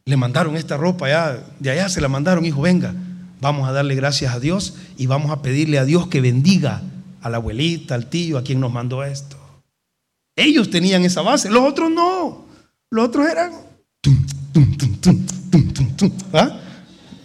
le 0.06 0.16
mandaron 0.16 0.56
esta 0.56 0.78
ropa 0.78 1.06
allá, 1.06 1.44
de 1.58 1.70
allá 1.70 1.88
se 1.90 2.00
la 2.00 2.08
mandaron, 2.08 2.44
hijo, 2.46 2.62
venga, 2.62 2.94
vamos 3.40 3.68
a 3.68 3.72
darle 3.72 3.94
gracias 3.94 4.34
a 4.34 4.40
Dios 4.40 4.74
y 4.96 5.06
vamos 5.06 5.30
a 5.30 5.42
pedirle 5.42 5.78
a 5.78 5.84
Dios 5.84 6.08
que 6.08 6.22
bendiga 6.22 6.82
a 7.20 7.28
la 7.28 7.36
abuelita, 7.36 7.94
al 7.94 8.06
tío, 8.06 8.38
a 8.38 8.42
quien 8.42 8.58
nos 8.58 8.72
mandó 8.72 9.04
esto. 9.04 9.36
Ellos 10.34 10.70
tenían 10.70 11.04
esa 11.04 11.20
base, 11.20 11.50
los 11.50 11.62
otros 11.62 11.90
no. 11.90 12.46
Los 12.90 13.08
otros 13.08 13.28
eran... 13.28 13.52
¿Ah? 16.32 16.58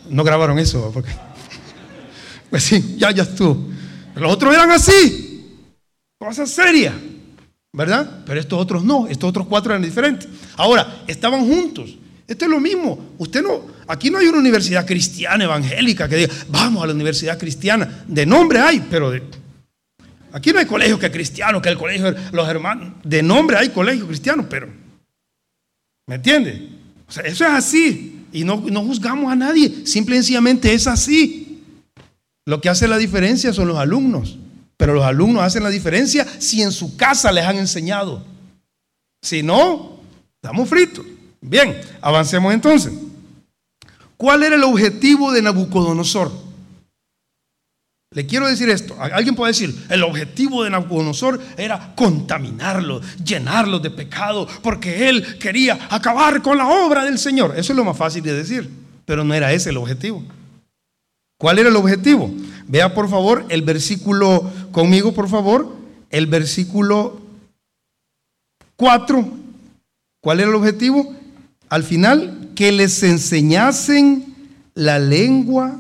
No 0.10 0.24
grabaron 0.26 0.60
eso, 0.60 0.92
porque... 0.94 1.12
Pues 2.56 2.64
sí, 2.64 2.96
ya, 2.98 3.12
ya 3.12 3.24
estuvo. 3.24 3.68
Los 4.16 4.32
otros 4.32 4.54
eran 4.54 4.72
así, 4.72 5.44
cosas 6.18 6.50
serias. 6.50 6.94
¿verdad? 7.74 8.24
Pero 8.26 8.40
estos 8.40 8.58
otros 8.58 8.82
no, 8.82 9.08
estos 9.08 9.30
otros 9.30 9.46
cuatro 9.46 9.74
eran 9.74 9.82
diferentes. 9.82 10.30
Ahora, 10.56 11.04
estaban 11.06 11.46
juntos. 11.46 11.98
Esto 12.26 12.46
es 12.46 12.52
lo 12.52 12.62
mismo. 12.62 13.10
Usted 13.18 13.44
no, 13.44 13.66
aquí 13.90 14.10
no 14.10 14.20
hay 14.20 14.28
una 14.28 14.38
universidad 14.38 14.86
cristiana 14.88 15.44
evangélica 15.44 16.08
que 16.08 16.16
diga, 16.16 16.34
vamos 16.48 16.82
a 16.82 16.88
la 16.88 16.94
universidad 16.94 17.38
cristiana. 17.38 18.06
De 18.08 18.26
nombre 18.26 18.60
hay, 18.60 18.88
pero 18.90 19.12
de, 19.12 19.22
aquí 20.32 20.54
no 20.54 20.60
hay 20.60 20.66
colegio 20.66 20.98
que 20.98 21.12
cristiano, 21.12 21.62
que 21.62 21.68
el 21.68 21.78
colegio 21.78 22.16
los 22.32 22.48
hermanos. 22.48 22.94
De 23.04 23.22
nombre 23.22 23.58
hay 23.58 23.68
colegio 23.68 24.08
cristiano, 24.08 24.48
pero, 24.50 24.70
¿me 26.08 26.16
entiende? 26.16 26.70
O 27.06 27.12
sea, 27.12 27.24
eso 27.24 27.44
es 27.44 27.52
así. 27.52 28.28
Y 28.32 28.46
no, 28.46 28.64
no 28.72 28.82
juzgamos 28.84 29.30
a 29.30 29.36
nadie, 29.36 29.86
simple 29.86 30.16
y 30.16 30.20
sencillamente 30.20 30.74
es 30.74 30.88
así. 30.88 31.45
Lo 32.46 32.62
que 32.62 32.70
hace 32.70 32.88
la 32.88 32.98
diferencia 32.98 33.52
son 33.54 33.68
los 33.68 33.78
alumnos. 33.78 34.38
Pero 34.78 34.94
los 34.94 35.04
alumnos 35.04 35.44
hacen 35.44 35.64
la 35.64 35.70
diferencia 35.70 36.26
si 36.40 36.62
en 36.62 36.72
su 36.72 36.96
casa 36.98 37.32
les 37.32 37.46
han 37.46 37.58
enseñado. 37.58 38.24
Si 39.22 39.42
no, 39.42 40.00
estamos 40.36 40.70
fritos. 40.70 41.06
Bien, 41.42 41.80
avancemos 42.02 42.54
entonces. 42.54 42.94
¿Cuál 44.18 44.44
era 44.44 44.56
el 44.56 44.64
objetivo 44.64 45.32
de 45.32 45.42
Nabucodonosor? 45.42 46.32
Le 48.12 48.26
quiero 48.26 48.48
decir 48.48 48.70
esto. 48.70 48.96
Alguien 49.00 49.36
puede 49.36 49.52
decir, 49.52 49.76
el 49.90 50.04
objetivo 50.04 50.64
de 50.64 50.70
Nabucodonosor 50.70 51.42
era 51.58 51.94
contaminarlos, 51.96 53.04
llenarlos 53.24 53.82
de 53.82 53.92
pecado, 53.92 54.48
porque 54.62 55.10
él 55.10 55.38
quería 55.38 55.88
acabar 55.90 56.42
con 56.42 56.58
la 56.58 56.68
obra 56.68 57.04
del 57.04 57.18
Señor. 57.18 57.54
Eso 57.58 57.74
es 57.74 57.78
lo 57.78 57.84
más 57.84 57.98
fácil 57.98 58.24
de 58.24 58.34
decir, 58.34 58.70
pero 59.06 59.24
no 59.24 59.34
era 59.34 59.52
ese 59.52 59.70
el 59.70 59.78
objetivo. 59.78 60.24
¿Cuál 61.38 61.60
era 61.60 61.70
el 61.70 61.76
objetivo? 61.76 62.32
Vea 62.68 62.94
por 62.94 63.10
favor 63.10 63.46
el 63.50 63.62
versículo 63.62 64.50
conmigo, 64.72 65.14
por 65.14 65.30
favor, 65.30 65.76
el 66.10 66.28
versículo 66.28 67.20
4. 68.78 69.30
¿Cuál 70.22 70.40
era 70.40 70.50
el 70.50 70.56
objetivo? 70.56 71.14
Al 71.70 71.84
final, 71.84 72.52
que 72.56 72.72
les 72.72 73.04
enseñasen 73.04 74.34
la 74.76 74.98
lengua, 74.98 75.80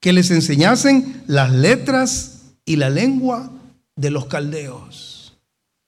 que 0.00 0.12
les 0.12 0.30
enseñasen 0.30 1.22
las 1.28 1.52
letras 1.52 2.40
y 2.64 2.76
la 2.76 2.90
lengua 2.90 3.50
de 3.94 4.10
los 4.10 4.26
caldeos. 4.26 5.34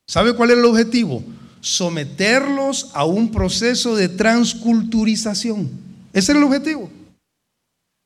¿Sabe 0.07 0.35
cuál 0.35 0.51
era 0.51 0.61
el 0.61 0.67
objetivo? 0.67 1.25
Someterlos 1.61 2.91
a 2.95 3.05
un 3.05 3.33
proceso 3.33 3.97
de 3.97 4.09
transculturización. 4.09 5.71
Ese 6.13 6.33
era 6.33 6.39
el 6.39 6.47
objetivo 6.47 6.91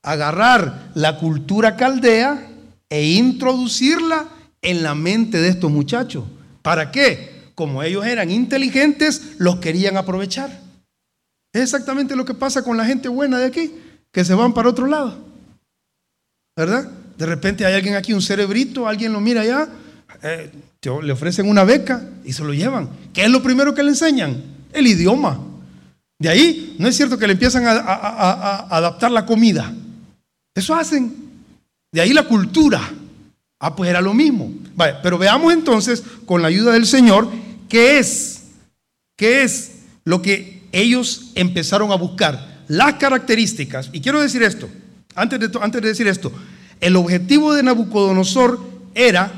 agarrar 0.03 0.91
la 0.95 1.19
cultura 1.19 1.77
caldea 1.77 2.47
e 2.89 3.13
introducirla 3.13 4.27
en 4.63 4.83
la 4.83 4.95
mente 4.95 5.39
de 5.39 5.49
estos 5.49 5.71
muchachos. 5.71 6.25
¿Para 6.63 6.91
qué? 6.91 7.51
Como 7.55 7.83
ellos 7.83 8.07
eran 8.07 8.31
inteligentes, 8.31 9.35
los 9.39 9.57
querían 9.57 9.97
aprovechar. 9.97 10.61
Es 11.53 11.63
exactamente 11.63 12.17
lo 12.17 12.25
que 12.25 12.35
pasa 12.35 12.63
con 12.63 12.77
la 12.77 12.85
gente 12.85 13.09
buena 13.09 13.39
de 13.39 13.47
aquí, 13.47 13.73
que 14.13 14.25
se 14.25 14.35
van 14.35 14.55
para 14.55 14.69
otro 14.69 14.87
lado. 14.87 15.19
¿Verdad? 16.57 16.89
De 17.17 17.27
repente 17.27 17.65
hay 17.65 17.75
alguien 17.75 17.95
aquí, 17.95 18.13
un 18.13 18.23
cerebrito, 18.23 18.87
alguien 18.87 19.13
lo 19.13 19.21
mira 19.21 19.43
allá, 19.43 19.69
eh, 20.23 20.51
le 21.03 21.13
ofrecen 21.13 21.49
una 21.49 21.65
beca 21.65 22.03
y 22.25 22.33
se 22.33 22.45
lo 22.45 22.55
llevan. 22.55 22.89
¿Qué 23.13 23.25
es 23.25 23.31
lo 23.31 23.43
primero 23.43 23.75
que 23.75 23.83
le 23.83 23.91
enseñan? 23.91 24.43
El 24.73 24.87
idioma. 24.87 25.41
De 26.19 26.29
ahí, 26.29 26.77
no 26.79 26.89
es 26.89 26.97
cierto 26.97 27.19
que 27.19 27.27
le 27.27 27.33
empiezan 27.35 27.65
a 27.67 28.67
adaptar 28.71 29.11
la 29.11 29.25
comida. 29.25 29.73
Eso 30.59 30.75
hacen. 30.75 31.15
De 31.93 32.01
ahí 32.01 32.13
la 32.13 32.25
cultura. 32.25 32.81
Ah, 33.61 33.75
pues 33.77 33.89
era 33.91 34.01
lo 34.01 34.13
mismo. 34.13 34.53
pero 35.03 35.17
veamos 35.19 35.53
entonces, 35.53 36.03
con 36.27 36.43
la 36.43 36.49
ayuda 36.49 36.73
del 36.73 36.87
Señor, 36.87 37.29
qué 37.69 37.99
es, 37.99 38.43
qué 39.17 39.43
es 39.43 39.73
lo 40.05 40.21
que 40.21 40.63
ellos 40.73 41.31
empezaron 41.37 41.93
a 41.93 41.95
buscar. 41.95 42.65
Las 42.67 42.95
características. 42.95 43.91
Y 43.93 44.01
quiero 44.01 44.21
decir 44.21 44.43
esto, 44.43 44.69
antes 45.15 45.39
de, 45.39 45.51
antes 45.61 45.81
de 45.81 45.89
decir 45.89 46.09
esto, 46.09 46.33
el 46.81 46.97
objetivo 46.97 47.55
de 47.55 47.63
Nabucodonosor 47.63 48.61
era 48.95 49.33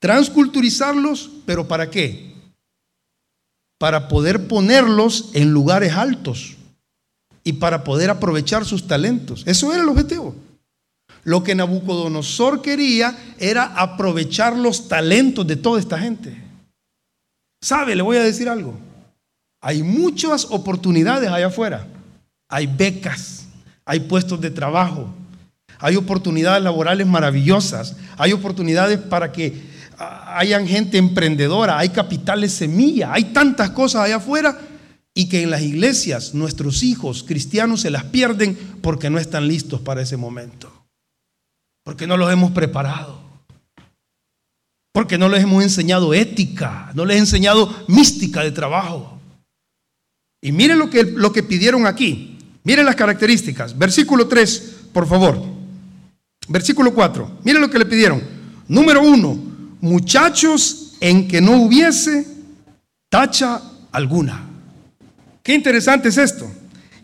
transculturizarlos, 0.00 1.30
pero 1.46 1.68
¿para 1.68 1.90
qué? 1.90 2.34
Para 3.78 4.08
poder 4.08 4.48
ponerlos 4.48 5.30
en 5.34 5.52
lugares 5.52 5.92
altos 5.92 6.56
y 7.44 7.54
para 7.54 7.84
poder 7.84 8.10
aprovechar 8.10 8.64
sus 8.64 8.88
talentos. 8.88 9.44
Eso 9.46 9.72
era 9.72 9.82
el 9.82 9.88
objetivo. 9.88 10.34
Lo 11.26 11.42
que 11.42 11.56
Nabucodonosor 11.56 12.62
quería 12.62 13.18
era 13.36 13.64
aprovechar 13.64 14.56
los 14.56 14.86
talentos 14.86 15.44
de 15.44 15.56
toda 15.56 15.80
esta 15.80 15.98
gente. 15.98 16.40
¿Sabe? 17.60 17.96
Le 17.96 18.02
voy 18.02 18.16
a 18.16 18.22
decir 18.22 18.48
algo. 18.48 18.78
Hay 19.60 19.82
muchas 19.82 20.46
oportunidades 20.50 21.28
allá 21.28 21.48
afuera. 21.48 21.88
Hay 22.48 22.68
becas, 22.68 23.48
hay 23.84 23.98
puestos 23.98 24.40
de 24.40 24.52
trabajo, 24.52 25.12
hay 25.80 25.96
oportunidades 25.96 26.62
laborales 26.62 27.08
maravillosas, 27.08 27.96
hay 28.16 28.32
oportunidades 28.32 29.00
para 29.00 29.32
que 29.32 29.64
ah, 29.98 30.38
hayan 30.38 30.68
gente 30.68 30.96
emprendedora, 30.96 31.76
hay 31.76 31.88
capitales 31.88 32.52
semilla, 32.52 33.12
hay 33.12 33.24
tantas 33.24 33.70
cosas 33.70 34.02
allá 34.02 34.16
afuera 34.16 34.56
y 35.12 35.28
que 35.28 35.42
en 35.42 35.50
las 35.50 35.62
iglesias 35.62 36.34
nuestros 36.34 36.84
hijos 36.84 37.24
cristianos 37.24 37.80
se 37.80 37.90
las 37.90 38.04
pierden 38.04 38.56
porque 38.80 39.10
no 39.10 39.18
están 39.18 39.48
listos 39.48 39.80
para 39.80 40.02
ese 40.02 40.16
momento. 40.16 40.85
Porque 41.86 42.08
no 42.08 42.16
los 42.16 42.32
hemos 42.32 42.50
preparado. 42.50 43.20
Porque 44.90 45.16
no 45.16 45.28
les 45.28 45.44
hemos 45.44 45.62
enseñado 45.62 46.14
ética, 46.14 46.90
no 46.94 47.04
les 47.04 47.16
hemos 47.16 47.28
enseñado 47.28 47.72
mística 47.86 48.42
de 48.42 48.50
trabajo. 48.50 49.20
Y 50.42 50.50
miren 50.50 50.80
lo 50.80 50.90
que, 50.90 51.04
lo 51.04 51.32
que 51.32 51.44
pidieron 51.44 51.86
aquí. 51.86 52.38
Miren 52.64 52.86
las 52.86 52.96
características. 52.96 53.78
Versículo 53.78 54.26
3, 54.26 54.88
por 54.92 55.06
favor. 55.06 55.40
Versículo 56.48 56.92
4. 56.92 57.38
Miren 57.44 57.62
lo 57.62 57.70
que 57.70 57.78
le 57.78 57.86
pidieron. 57.86 58.20
Número 58.66 59.00
1. 59.02 59.38
Muchachos 59.82 60.96
en 60.98 61.28
que 61.28 61.40
no 61.40 61.52
hubiese 61.52 62.26
tacha 63.08 63.62
alguna. 63.92 64.44
Qué 65.40 65.54
interesante 65.54 66.08
es 66.08 66.18
esto. 66.18 66.50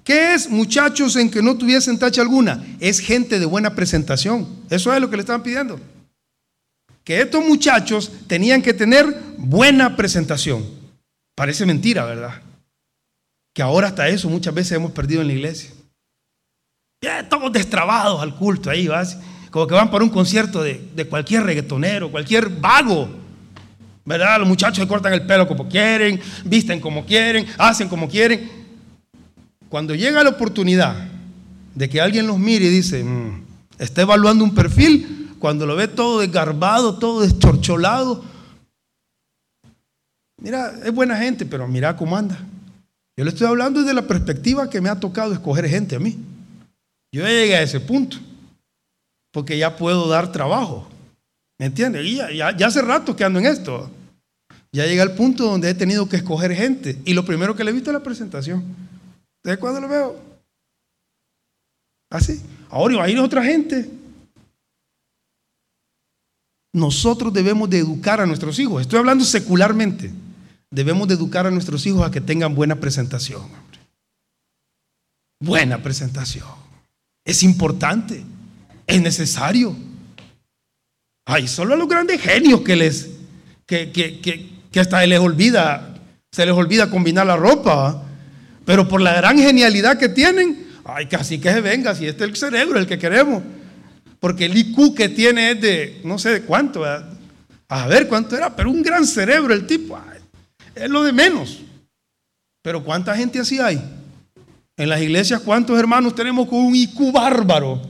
¿Qué 0.04 0.34
es 0.34 0.50
muchachos 0.50 1.16
en 1.16 1.30
que 1.30 1.42
no 1.42 1.56
tuviesen 1.56 1.98
tacha 1.98 2.22
alguna? 2.22 2.64
Es 2.80 2.98
gente 2.98 3.38
de 3.38 3.46
buena 3.46 3.74
presentación. 3.74 4.48
Eso 4.68 4.92
es 4.92 5.00
lo 5.00 5.08
que 5.08 5.16
le 5.16 5.22
estaban 5.22 5.42
pidiendo. 5.42 5.78
Que 7.04 7.20
estos 7.20 7.44
muchachos 7.44 8.10
tenían 8.26 8.62
que 8.62 8.74
tener 8.74 9.06
buena 9.38 9.96
presentación. 9.96 10.64
Parece 11.34 11.66
mentira, 11.66 12.04
¿verdad? 12.04 12.42
Que 13.54 13.62
ahora 13.62 13.88
hasta 13.88 14.08
eso 14.08 14.28
muchas 14.28 14.54
veces 14.54 14.72
hemos 14.72 14.92
perdido 14.92 15.20
en 15.20 15.28
la 15.28 15.32
iglesia. 15.34 15.70
Ya 17.02 17.20
estamos 17.20 17.52
destrabados 17.52 18.20
al 18.22 18.34
culto 18.36 18.70
ahí, 18.70 18.86
¿vas? 18.88 19.18
como 19.52 19.66
que 19.66 19.74
van 19.74 19.90
para 19.90 20.02
un 20.02 20.10
concierto 20.10 20.62
de, 20.62 20.80
de 20.94 21.06
cualquier 21.06 21.44
reggaetonero, 21.44 22.10
cualquier 22.10 22.48
vago. 22.48 23.08
¿Verdad? 24.04 24.40
Los 24.40 24.48
muchachos 24.48 24.78
se 24.78 24.88
cortan 24.88 25.12
el 25.12 25.26
pelo 25.26 25.46
como 25.46 25.68
quieren, 25.68 26.20
visten 26.44 26.80
como 26.80 27.04
quieren, 27.04 27.46
hacen 27.58 27.88
como 27.88 28.08
quieren. 28.08 28.61
Cuando 29.72 29.94
llega 29.94 30.22
la 30.22 30.28
oportunidad 30.28 30.94
de 31.74 31.88
que 31.88 31.98
alguien 31.98 32.26
los 32.26 32.38
mire 32.38 32.66
y 32.66 32.68
dice, 32.68 33.02
mm, 33.02 33.42
está 33.78 34.02
evaluando 34.02 34.44
un 34.44 34.54
perfil, 34.54 35.30
cuando 35.38 35.64
lo 35.64 35.74
ve 35.74 35.88
todo 35.88 36.20
desgarbado, 36.20 36.98
todo 36.98 37.22
deschorcholado, 37.22 38.22
mira, 40.36 40.74
es 40.84 40.92
buena 40.92 41.16
gente, 41.16 41.46
pero 41.46 41.66
mira 41.66 41.96
cómo 41.96 42.18
anda. 42.18 42.38
Yo 43.16 43.24
le 43.24 43.30
estoy 43.30 43.46
hablando 43.46 43.80
desde 43.80 43.94
la 43.94 44.06
perspectiva 44.06 44.68
que 44.68 44.82
me 44.82 44.90
ha 44.90 45.00
tocado 45.00 45.32
escoger 45.32 45.66
gente 45.66 45.96
a 45.96 46.00
mí. 46.00 46.18
Yo 47.10 47.22
ya 47.22 47.30
llegué 47.30 47.56
a 47.56 47.62
ese 47.62 47.80
punto, 47.80 48.18
porque 49.32 49.56
ya 49.56 49.78
puedo 49.78 50.06
dar 50.06 50.32
trabajo. 50.32 50.86
¿Me 51.58 51.64
entiendes? 51.64 52.04
Y 52.04 52.16
ya, 52.16 52.54
ya, 52.54 52.66
hace 52.66 52.82
rato 52.82 53.16
que 53.16 53.24
ando 53.24 53.38
en 53.38 53.46
esto. 53.46 53.90
Ya 54.70 54.84
llegué 54.84 55.00
al 55.00 55.14
punto 55.14 55.44
donde 55.44 55.70
he 55.70 55.74
tenido 55.74 56.10
que 56.10 56.16
escoger 56.16 56.54
gente. 56.54 56.98
Y 57.06 57.14
lo 57.14 57.24
primero 57.24 57.56
que 57.56 57.64
le 57.64 57.70
he 57.70 57.74
visto 57.74 57.88
es 57.88 57.94
la 57.94 58.02
presentación. 58.02 58.81
¿De 59.42 59.56
cuándo 59.56 59.80
lo 59.80 59.88
veo? 59.88 60.20
Así. 62.10 62.40
Ahora 62.70 63.08
ir 63.08 63.18
a 63.18 63.22
otra 63.22 63.42
gente. 63.42 63.90
Nosotros 66.72 67.32
debemos 67.32 67.68
de 67.68 67.78
educar 67.78 68.20
a 68.20 68.26
nuestros 68.26 68.58
hijos. 68.58 68.80
Estoy 68.80 68.98
hablando 68.98 69.24
secularmente. 69.24 70.10
Debemos 70.70 71.06
de 71.06 71.14
educar 71.14 71.46
a 71.46 71.50
nuestros 71.50 71.84
hijos 71.86 72.06
a 72.06 72.10
que 72.10 72.20
tengan 72.20 72.54
buena 72.54 72.76
presentación. 72.76 73.42
Buena 75.40 75.82
presentación. 75.82 76.48
Es 77.24 77.42
importante. 77.42 78.24
Es 78.86 79.02
necesario. 79.02 79.76
Hay 81.26 81.46
solo 81.46 81.74
a 81.74 81.76
los 81.76 81.88
grandes 81.88 82.20
genios 82.20 82.62
que 82.62 82.76
les, 82.76 83.10
que, 83.66 83.92
que, 83.92 84.20
que, 84.70 84.80
hasta 84.80 85.04
les 85.06 85.20
olvida, 85.20 85.94
se 86.30 86.46
les 86.46 86.54
olvida 86.54 86.90
combinar 86.90 87.26
la 87.26 87.36
ropa. 87.36 88.02
Pero 88.64 88.88
por 88.88 89.00
la 89.00 89.14
gran 89.14 89.38
genialidad 89.38 89.98
que 89.98 90.08
tienen, 90.08 90.66
ay, 90.84 91.06
casi 91.06 91.38
que 91.38 91.52
se 91.52 91.60
venga, 91.60 91.94
si 91.94 92.06
este 92.06 92.24
es 92.24 92.30
el 92.30 92.36
cerebro 92.36 92.78
el 92.78 92.86
que 92.86 92.98
queremos. 92.98 93.42
Porque 94.20 94.44
el 94.44 94.56
IQ 94.56 94.94
que 94.94 95.08
tiene 95.08 95.52
es 95.52 95.60
de 95.60 96.00
no 96.04 96.18
sé 96.18 96.30
de 96.30 96.42
cuánto. 96.42 96.84
A 96.84 97.86
ver 97.88 98.06
cuánto 98.06 98.36
era, 98.36 98.54
pero 98.54 98.70
un 98.70 98.82
gran 98.82 99.06
cerebro 99.06 99.52
el 99.52 99.66
tipo. 99.66 99.98
Es 100.74 100.88
lo 100.88 101.02
de 101.02 101.12
menos. 101.12 101.60
Pero 102.62 102.84
¿cuánta 102.84 103.16
gente 103.16 103.40
así 103.40 103.58
hay? 103.58 103.82
En 104.76 104.88
las 104.88 105.00
iglesias, 105.00 105.40
¿cuántos 105.40 105.78
hermanos 105.78 106.14
tenemos 106.14 106.48
con 106.48 106.60
un 106.60 106.74
IQ 106.74 107.12
bárbaro? 107.12 107.82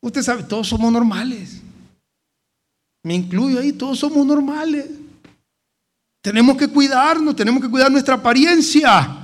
Usted 0.00 0.22
sabe, 0.22 0.44
todos 0.44 0.68
somos 0.68 0.90
normales. 0.92 1.60
Me 3.02 3.14
incluyo 3.14 3.58
ahí, 3.58 3.72
todos 3.72 3.98
somos 3.98 4.24
normales. 4.26 4.86
Tenemos 6.22 6.56
que 6.56 6.68
cuidarnos, 6.68 7.34
tenemos 7.34 7.62
que 7.62 7.70
cuidar 7.70 7.90
nuestra 7.90 8.14
apariencia. 8.14 9.19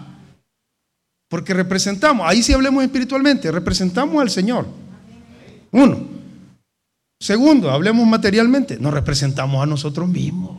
Porque 1.28 1.54
representamos, 1.54 2.26
ahí 2.28 2.42
sí 2.42 2.52
hablemos 2.52 2.84
espiritualmente, 2.84 3.50
representamos 3.50 4.20
al 4.20 4.30
Señor. 4.30 4.66
Uno. 5.72 6.08
Segundo, 7.20 7.70
hablemos 7.70 8.06
materialmente, 8.06 8.78
nos 8.78 8.92
representamos 8.92 9.62
a 9.62 9.66
nosotros 9.66 10.08
mismos. 10.08 10.58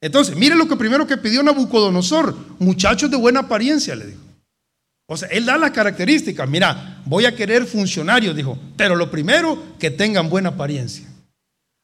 Entonces, 0.00 0.36
mire 0.36 0.54
lo 0.54 0.68
que 0.68 0.76
primero 0.76 1.06
que 1.06 1.16
pidió 1.16 1.42
Nabucodonosor, 1.42 2.36
muchachos 2.58 3.10
de 3.10 3.16
buena 3.16 3.40
apariencia, 3.40 3.96
le 3.96 4.06
dijo. 4.06 4.20
O 5.06 5.16
sea, 5.16 5.28
él 5.28 5.46
da 5.46 5.58
las 5.58 5.70
características, 5.70 6.48
mira, 6.48 7.02
voy 7.04 7.26
a 7.26 7.34
querer 7.34 7.66
funcionarios, 7.66 8.36
dijo, 8.36 8.58
pero 8.76 8.96
lo 8.96 9.10
primero, 9.10 9.62
que 9.78 9.90
tengan 9.90 10.30
buena 10.30 10.50
apariencia. 10.50 11.06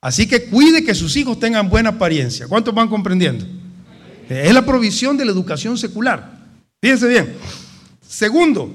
Así 0.02 0.26
que 0.26 0.46
cuide 0.46 0.84
que 0.84 0.94
sus 0.94 1.16
hijos 1.16 1.38
tengan 1.38 1.68
buena 1.68 1.90
apariencia. 1.90 2.48
¿Cuántos 2.48 2.74
van 2.74 2.88
comprendiendo? 2.88 3.44
Es 4.28 4.54
la 4.54 4.64
provisión 4.64 5.16
de 5.16 5.24
la 5.24 5.32
educación 5.32 5.76
secular. 5.76 6.39
Fíjense 6.80 7.08
bien. 7.08 7.36
Segundo, 8.06 8.74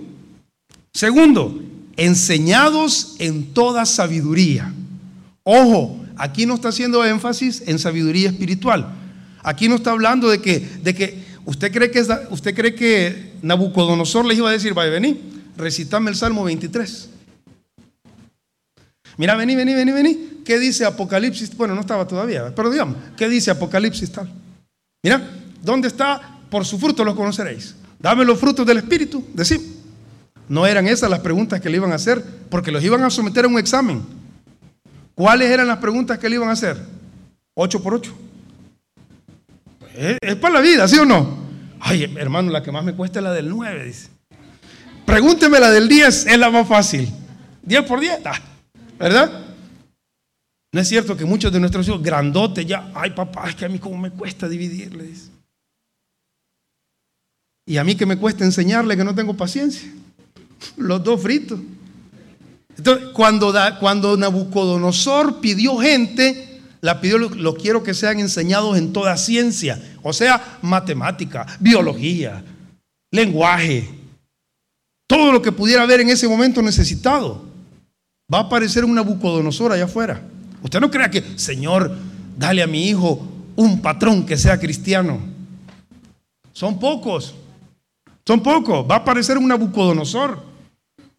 segundo, 0.93 1.61
enseñados 1.97 3.15
en 3.19 3.53
toda 3.53 3.85
sabiduría. 3.85 4.71
Ojo, 5.43 6.05
aquí 6.15 6.45
no 6.45 6.55
está 6.55 6.69
haciendo 6.69 7.03
énfasis 7.03 7.63
en 7.65 7.79
sabiduría 7.79 8.29
espiritual. 8.29 8.93
Aquí 9.43 9.67
no 9.67 9.75
está 9.75 9.91
hablando 9.91 10.29
de 10.29 10.41
que, 10.41 10.59
de 10.59 10.95
que 10.95 11.23
usted 11.45 11.71
cree 11.71 11.91
que, 11.91 12.05
usted 12.29 12.55
cree 12.55 12.75
que 12.75 13.33
Nabucodonosor 13.41 14.25
les 14.25 14.37
iba 14.37 14.49
a 14.49 14.53
decir, 14.53 14.73
vaya, 14.73 14.91
vení, 14.91 15.19
recitame 15.57 16.09
el 16.09 16.15
Salmo 16.15 16.43
23. 16.43 17.09
Mira, 19.17 19.35
vení, 19.35 19.55
vení, 19.55 19.73
vení, 19.73 19.91
vení. 19.91 20.29
¿Qué 20.45 20.59
dice 20.59 20.85
Apocalipsis? 20.85 21.55
Bueno, 21.55 21.73
no 21.73 21.81
estaba 21.81 22.07
todavía, 22.07 22.53
pero 22.55 22.69
digamos, 22.69 22.97
¿qué 23.17 23.27
dice 23.27 23.51
Apocalipsis 23.51 24.11
tal? 24.11 24.31
Mira, 25.03 25.27
¿dónde 25.61 25.87
está? 25.87 26.39
Por 26.49 26.65
su 26.65 26.77
fruto 26.77 27.03
los 27.03 27.15
conoceréis. 27.15 27.75
Dame 28.05 28.23
los 28.23 28.39
frutos 28.39 28.67
del 28.67 28.77
Espíritu, 28.77 29.25
decimos. 29.33 29.65
No 30.47 30.67
eran 30.67 30.87
esas 30.87 31.09
las 31.09 31.21
preguntas 31.21 31.59
que 31.59 31.71
le 31.71 31.77
iban 31.77 31.91
a 31.91 31.95
hacer, 31.95 32.23
porque 32.51 32.71
los 32.71 32.83
iban 32.83 33.01
a 33.01 33.09
someter 33.09 33.45
a 33.45 33.47
un 33.47 33.57
examen. 33.57 34.03
¿Cuáles 35.15 35.49
eran 35.49 35.67
las 35.67 35.79
preguntas 35.79 36.19
que 36.19 36.29
le 36.29 36.35
iban 36.35 36.49
a 36.49 36.51
hacer? 36.51 36.77
Ocho 37.55 37.81
por 37.81 37.95
ocho. 37.95 38.15
Es, 39.97 40.35
para 40.35 40.53
la 40.53 40.61
vida, 40.61 40.87
¿sí 40.87 40.99
o 40.99 41.05
no? 41.05 41.35
Ay, 41.79 42.03
hermano, 42.15 42.51
la 42.51 42.61
que 42.61 42.71
más 42.71 42.83
me 42.83 42.93
cuesta 42.93 43.17
es 43.17 43.23
la 43.23 43.33
del 43.33 43.49
nueve, 43.49 43.85
dice. 43.85 44.09
Pregúnteme 45.03 45.59
la 45.59 45.71
del 45.71 45.87
diez, 45.87 46.27
es 46.27 46.37
la 46.37 46.51
más 46.51 46.67
fácil. 46.67 47.11
Diez 47.63 47.81
por 47.85 47.99
diez, 47.99 48.19
ah, 48.23 48.39
¿verdad? 48.99 49.45
No 50.71 50.79
es 50.79 50.87
cierto 50.87 51.17
que 51.17 51.25
muchos 51.25 51.51
de 51.51 51.59
nuestros 51.59 51.87
hijos 51.87 52.03
grandotes 52.03 52.67
ya, 52.67 52.91
ay 52.93 53.09
papá, 53.15 53.49
es 53.49 53.55
que 53.55 53.65
a 53.65 53.69
mí 53.69 53.79
como 53.79 53.97
me 53.97 54.11
cuesta 54.11 54.47
dividirle, 54.47 55.05
dice. 55.05 55.34
Y 57.65 57.77
a 57.77 57.83
mí 57.83 57.95
que 57.95 58.05
me 58.05 58.17
cuesta 58.17 58.43
enseñarle 58.43 58.95
que 58.95 59.03
no 59.03 59.15
tengo 59.15 59.35
paciencia 59.35 59.89
los 60.77 61.03
dos 61.03 61.21
fritos. 61.21 61.59
Entonces, 62.77 63.09
cuando, 63.13 63.51
da, 63.51 63.79
cuando 63.79 64.17
Nabucodonosor 64.17 65.39
pidió 65.39 65.77
gente, 65.77 66.61
la 66.81 66.99
pidió, 66.99 67.17
lo, 67.17 67.55
quiero 67.55 67.83
que 67.83 67.93
sean 67.93 68.19
enseñados 68.19 68.77
en 68.77 68.91
toda 68.91 69.15
ciencia, 69.17 69.81
o 70.03 70.11
sea, 70.11 70.59
matemática, 70.61 71.45
biología, 71.59 72.43
lenguaje, 73.11 73.89
todo 75.07 75.31
lo 75.31 75.41
que 75.41 75.51
pudiera 75.51 75.83
haber 75.83 76.01
en 76.01 76.09
ese 76.09 76.27
momento 76.27 76.61
necesitado. 76.61 77.45
Va 78.31 78.39
a 78.39 78.41
aparecer 78.41 78.83
un 78.83 78.95
Nabucodonosor 78.95 79.71
allá 79.71 79.85
afuera. 79.85 80.21
Usted 80.61 80.79
no 80.79 80.91
crea 80.91 81.09
que, 81.09 81.23
Señor, 81.37 81.95
dale 82.37 82.63
a 82.63 82.67
mi 82.67 82.89
hijo 82.89 83.25
un 83.55 83.81
patrón 83.81 84.25
que 84.25 84.35
sea 84.35 84.59
cristiano. 84.59 85.19
Son 86.51 86.79
pocos. 86.79 87.35
Son 88.27 88.41
pocos. 88.41 88.85
Va 88.89 88.95
a 88.95 88.99
aparecer 88.99 89.37
un 89.37 89.47
Nabucodonosor 89.47 90.55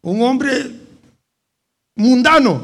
un 0.07 0.21
hombre 0.21 0.71
mundano, 1.95 2.61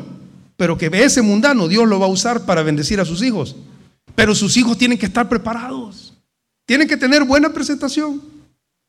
pero 0.55 0.77
que 0.77 0.89
ese 0.93 1.21
mundano 1.21 1.67
Dios 1.67 1.87
lo 1.87 1.99
va 1.99 2.05
a 2.05 2.09
usar 2.09 2.45
para 2.45 2.63
bendecir 2.63 2.99
a 3.01 3.05
sus 3.05 3.21
hijos. 3.21 3.55
Pero 4.15 4.33
sus 4.33 4.55
hijos 4.55 4.77
tienen 4.77 4.97
que 4.97 5.07
estar 5.07 5.27
preparados, 5.27 6.13
tienen 6.65 6.87
que 6.87 6.95
tener 6.95 7.23
buena 7.25 7.51
presentación, 7.51 8.21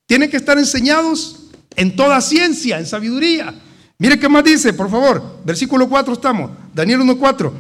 tienen 0.07 0.31
que 0.31 0.37
estar 0.37 0.57
enseñados 0.57 1.47
en 1.75 1.97
toda 1.97 2.21
ciencia, 2.21 2.79
en 2.79 2.87
sabiduría. 2.87 3.55
Mire 3.99 4.19
qué 4.19 4.29
más 4.29 4.45
dice, 4.45 4.73
por 4.73 4.91
favor, 4.91 5.41
versículo 5.45 5.89
4 5.89 6.13
estamos, 6.13 6.51
Daniel 6.73 7.01
1.4, 7.01 7.53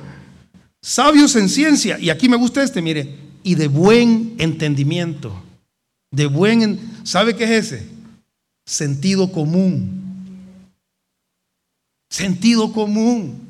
sabios 0.80 1.34
en 1.36 1.48
ciencia, 1.48 1.98
y 1.98 2.10
aquí 2.10 2.28
me 2.28 2.36
gusta 2.36 2.62
este, 2.62 2.82
mire, 2.82 3.18
y 3.42 3.54
de 3.54 3.66
buen 3.66 4.34
entendimiento, 4.38 5.42
de 6.14 6.26
buen, 6.26 6.78
¿sabe 7.04 7.34
qué 7.34 7.44
es 7.44 7.72
ese? 7.72 7.88
Sentido 8.64 9.32
común. 9.32 10.70
Sentido 12.08 12.72
común. 12.72 13.40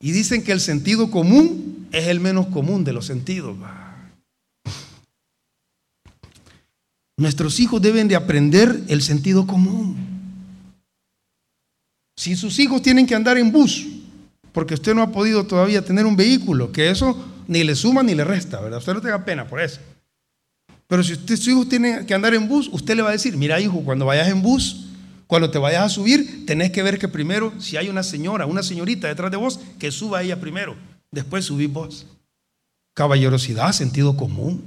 Y 0.00 0.12
dicen 0.12 0.44
que 0.44 0.52
el 0.52 0.60
sentido 0.60 1.10
común 1.10 1.88
es 1.90 2.06
el 2.06 2.20
menos 2.20 2.46
común 2.46 2.84
de 2.84 2.92
los 2.92 3.06
sentidos. 3.06 3.56
Nuestros 7.18 7.58
hijos 7.60 7.80
deben 7.80 8.08
de 8.08 8.14
aprender 8.14 8.84
el 8.88 9.02
sentido 9.02 9.46
común. 9.46 9.96
Si 12.16 12.36
sus 12.36 12.58
hijos 12.58 12.82
tienen 12.82 13.06
que 13.06 13.14
andar 13.14 13.38
en 13.38 13.50
bus, 13.50 13.86
porque 14.52 14.74
usted 14.74 14.94
no 14.94 15.02
ha 15.02 15.12
podido 15.12 15.46
todavía 15.46 15.84
tener 15.84 16.06
un 16.06 16.16
vehículo, 16.16 16.72
que 16.72 16.90
eso 16.90 17.24
ni 17.48 17.64
le 17.64 17.74
suma 17.74 18.02
ni 18.02 18.14
le 18.14 18.24
resta, 18.24 18.60
¿verdad? 18.60 18.78
Usted 18.78 18.94
no 18.94 19.00
tenga 19.00 19.24
pena 19.24 19.46
por 19.46 19.60
eso. 19.60 19.80
Pero 20.88 21.02
si 21.02 21.14
usted, 21.14 21.36
sus 21.36 21.48
hijos 21.48 21.68
tienen 21.68 22.06
que 22.06 22.14
andar 22.14 22.34
en 22.34 22.48
bus, 22.48 22.68
usted 22.72 22.94
le 22.94 23.02
va 23.02 23.08
a 23.08 23.12
decir, 23.12 23.36
mira 23.36 23.60
hijo, 23.60 23.82
cuando 23.84 24.06
vayas 24.06 24.28
en 24.28 24.40
bus, 24.40 24.86
cuando 25.26 25.50
te 25.50 25.58
vayas 25.58 25.84
a 25.84 25.88
subir, 25.88 26.46
tenés 26.46 26.70
que 26.70 26.82
ver 26.82 26.98
que 26.98 27.08
primero, 27.08 27.52
si 27.58 27.76
hay 27.76 27.88
una 27.88 28.04
señora, 28.04 28.46
una 28.46 28.62
señorita 28.62 29.08
detrás 29.08 29.30
de 29.30 29.36
vos, 29.36 29.58
que 29.78 29.90
suba 29.90 30.22
ella 30.22 30.40
primero. 30.40 30.76
Después 31.10 31.44
subís 31.44 31.72
vos. 31.72 32.06
Caballerosidad, 32.94 33.72
sentido 33.72 34.16
común. 34.16 34.62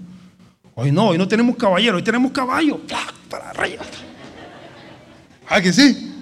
Hoy 0.76 0.92
no, 0.92 1.08
hoy 1.10 1.18
no 1.18 1.28
tenemos 1.28 1.56
caballero, 1.56 1.98
hoy 1.98 2.04
tenemos 2.04 2.32
caballo. 2.32 2.82
Para 3.30 3.54
rayar. 3.54 3.86
Ah, 5.48 5.62
que 5.62 5.72
sí. 5.72 6.14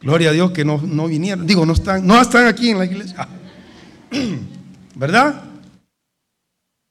Gloria 0.00 0.30
a 0.30 0.32
Dios 0.32 0.50
que 0.52 0.64
no, 0.64 0.80
no 0.82 1.06
vinieron. 1.06 1.46
Digo, 1.46 1.64
no 1.64 1.72
están, 1.72 2.06
no 2.06 2.20
están 2.20 2.46
aquí 2.46 2.70
en 2.70 2.78
la 2.78 2.84
iglesia. 2.84 3.28
¿Verdad? 4.94 5.42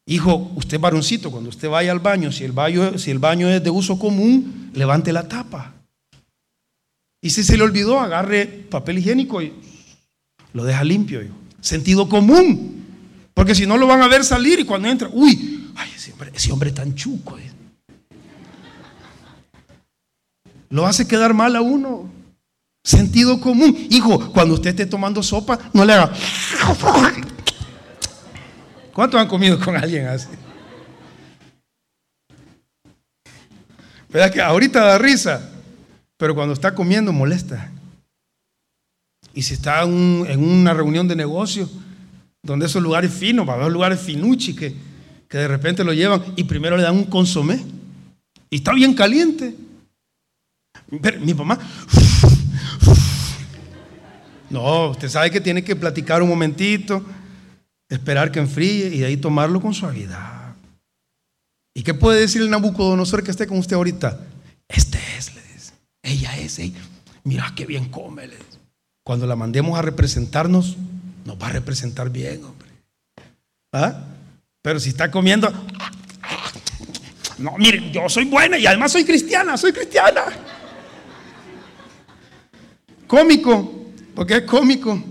Hijo, 0.05 0.51
usted 0.55 0.79
varoncito, 0.79 1.31
cuando 1.31 1.49
usted 1.49 1.69
vaya 1.69 1.91
al 1.91 1.99
baño, 1.99 2.31
si 2.31 2.43
el 2.43 2.51
baño, 2.51 3.49
es 3.49 3.63
de 3.63 3.69
uso 3.69 3.97
común, 3.97 4.71
levante 4.73 5.13
la 5.13 5.27
tapa. 5.27 5.73
Y 7.21 7.29
si 7.29 7.43
se 7.43 7.55
le 7.55 7.63
olvidó, 7.63 7.99
agarre 8.01 8.45
papel 8.45 8.97
higiénico 8.97 9.41
y 9.41 9.53
lo 10.51 10.65
deja 10.65 10.83
limpio. 10.83 11.21
Sentido 11.61 12.09
común. 12.09 12.83
Porque 13.33 13.55
si 13.55 13.65
no 13.65 13.77
lo 13.77 13.87
van 13.87 14.01
a 14.01 14.09
ver 14.09 14.25
salir 14.25 14.59
y 14.59 14.65
cuando 14.65 14.89
entra, 14.89 15.09
uy, 15.11 15.71
ay, 15.75 15.89
ese 15.95 16.11
hombre, 16.11 16.31
ese 16.35 16.71
tan 16.73 16.93
chuco. 16.95 17.37
Eh". 17.37 17.51
Lo 20.69 20.85
hace 20.85 21.07
quedar 21.07 21.33
mal 21.33 21.55
a 21.55 21.61
uno. 21.61 22.09
Sentido 22.83 23.39
común. 23.39 23.87
Hijo, 23.89 24.33
cuando 24.33 24.55
usted 24.55 24.71
esté 24.71 24.85
tomando 24.85 25.23
sopa, 25.23 25.57
no 25.71 25.85
le 25.85 25.93
haga. 25.93 26.11
¿Cuántos 28.93 29.19
han 29.19 29.27
comido 29.27 29.59
con 29.59 29.75
alguien 29.75 30.07
así? 30.07 30.29
¿Verdad 34.09 34.31
que 34.31 34.41
ahorita 34.41 34.83
da 34.83 34.97
risa? 34.97 35.49
pero 36.23 36.35
cuando 36.35 36.53
está 36.53 36.73
comiendo 36.73 37.11
molesta. 37.11 37.69
Y 39.33 39.41
si 39.41 39.55
está 39.55 39.83
en, 39.83 40.39
una 40.39 40.73
reunión 40.73 41.05
de 41.05 41.17
negocio, 41.17 41.69
donde 42.41 42.65
esos 42.65 42.81
lugares 42.81 43.13
finos, 43.13 43.45
va 43.45 43.51
a 43.51 43.55
haber 43.57 43.73
lugares 43.73 43.99
finuchi 43.99 44.55
que, 44.55 44.73
que 45.27 45.37
de 45.37 45.49
repente 45.49 45.83
lo 45.83 45.91
llevan 45.91 46.23
y 46.37 46.45
primero 46.45 46.77
le 46.77 46.83
dan 46.83 46.95
un 46.95 47.03
consomé 47.03 47.61
y 48.49 48.55
está 48.55 48.71
bien 48.71 48.93
caliente. 48.93 49.53
Mi 51.19 51.33
mamá, 51.33 51.59
no, 54.49 54.91
usted 54.91 55.09
sabe 55.09 55.29
que 55.29 55.41
tiene 55.41 55.61
que 55.61 55.75
platicar 55.75 56.23
un 56.23 56.29
momentito, 56.29 57.03
esperar 57.89 58.31
que 58.31 58.39
enfríe 58.39 58.87
y 58.87 58.99
de 58.99 59.05
ahí 59.05 59.17
tomarlo 59.17 59.61
con 59.61 59.73
suavidad. 59.73 60.55
¿Y 61.75 61.83
qué 61.83 61.93
puede 61.93 62.21
decir 62.21 62.41
el 62.41 62.49
Nabucodonosor 62.49 63.23
que 63.23 63.31
esté 63.31 63.47
con 63.47 63.57
usted 63.57 63.75
ahorita? 63.75 64.19
Este 64.67 64.99
es, 65.17 65.33
ella 66.03 66.37
es, 66.37 66.59
ella. 66.59 66.81
mira 67.23 67.51
qué 67.55 67.65
bien 67.65 67.89
come. 67.89 68.29
Cuando 69.03 69.25
la 69.25 69.35
mandemos 69.35 69.79
a 69.79 69.81
representarnos, 69.81 70.77
nos 71.25 71.41
va 71.41 71.47
a 71.47 71.51
representar 71.53 72.09
bien, 72.09 72.43
hombre. 72.43 72.67
¿Ah? 73.71 74.03
Pero 74.61 74.79
si 74.79 74.89
está 74.89 75.09
comiendo, 75.09 75.51
no, 77.39 77.57
miren, 77.57 77.91
yo 77.91 78.07
soy 78.09 78.25
buena 78.25 78.57
y 78.57 78.65
además 78.65 78.91
soy 78.91 79.05
cristiana, 79.05 79.57
soy 79.57 79.73
cristiana. 79.73 80.23
Cómico, 83.07 83.87
porque 84.15 84.37
es 84.37 84.43
cómico, 84.43 85.01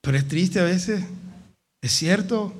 pero 0.00 0.16
es 0.16 0.26
triste 0.26 0.60
a 0.60 0.64
veces, 0.64 1.04
es 1.80 1.92
cierto. 1.92 2.52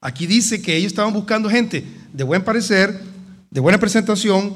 Aquí 0.00 0.26
dice 0.26 0.62
que 0.62 0.76
ellos 0.76 0.92
estaban 0.92 1.12
buscando 1.12 1.50
gente 1.50 1.84
de 2.12 2.24
buen 2.24 2.42
parecer, 2.42 3.00
de 3.50 3.60
buena 3.60 3.78
presentación, 3.78 4.54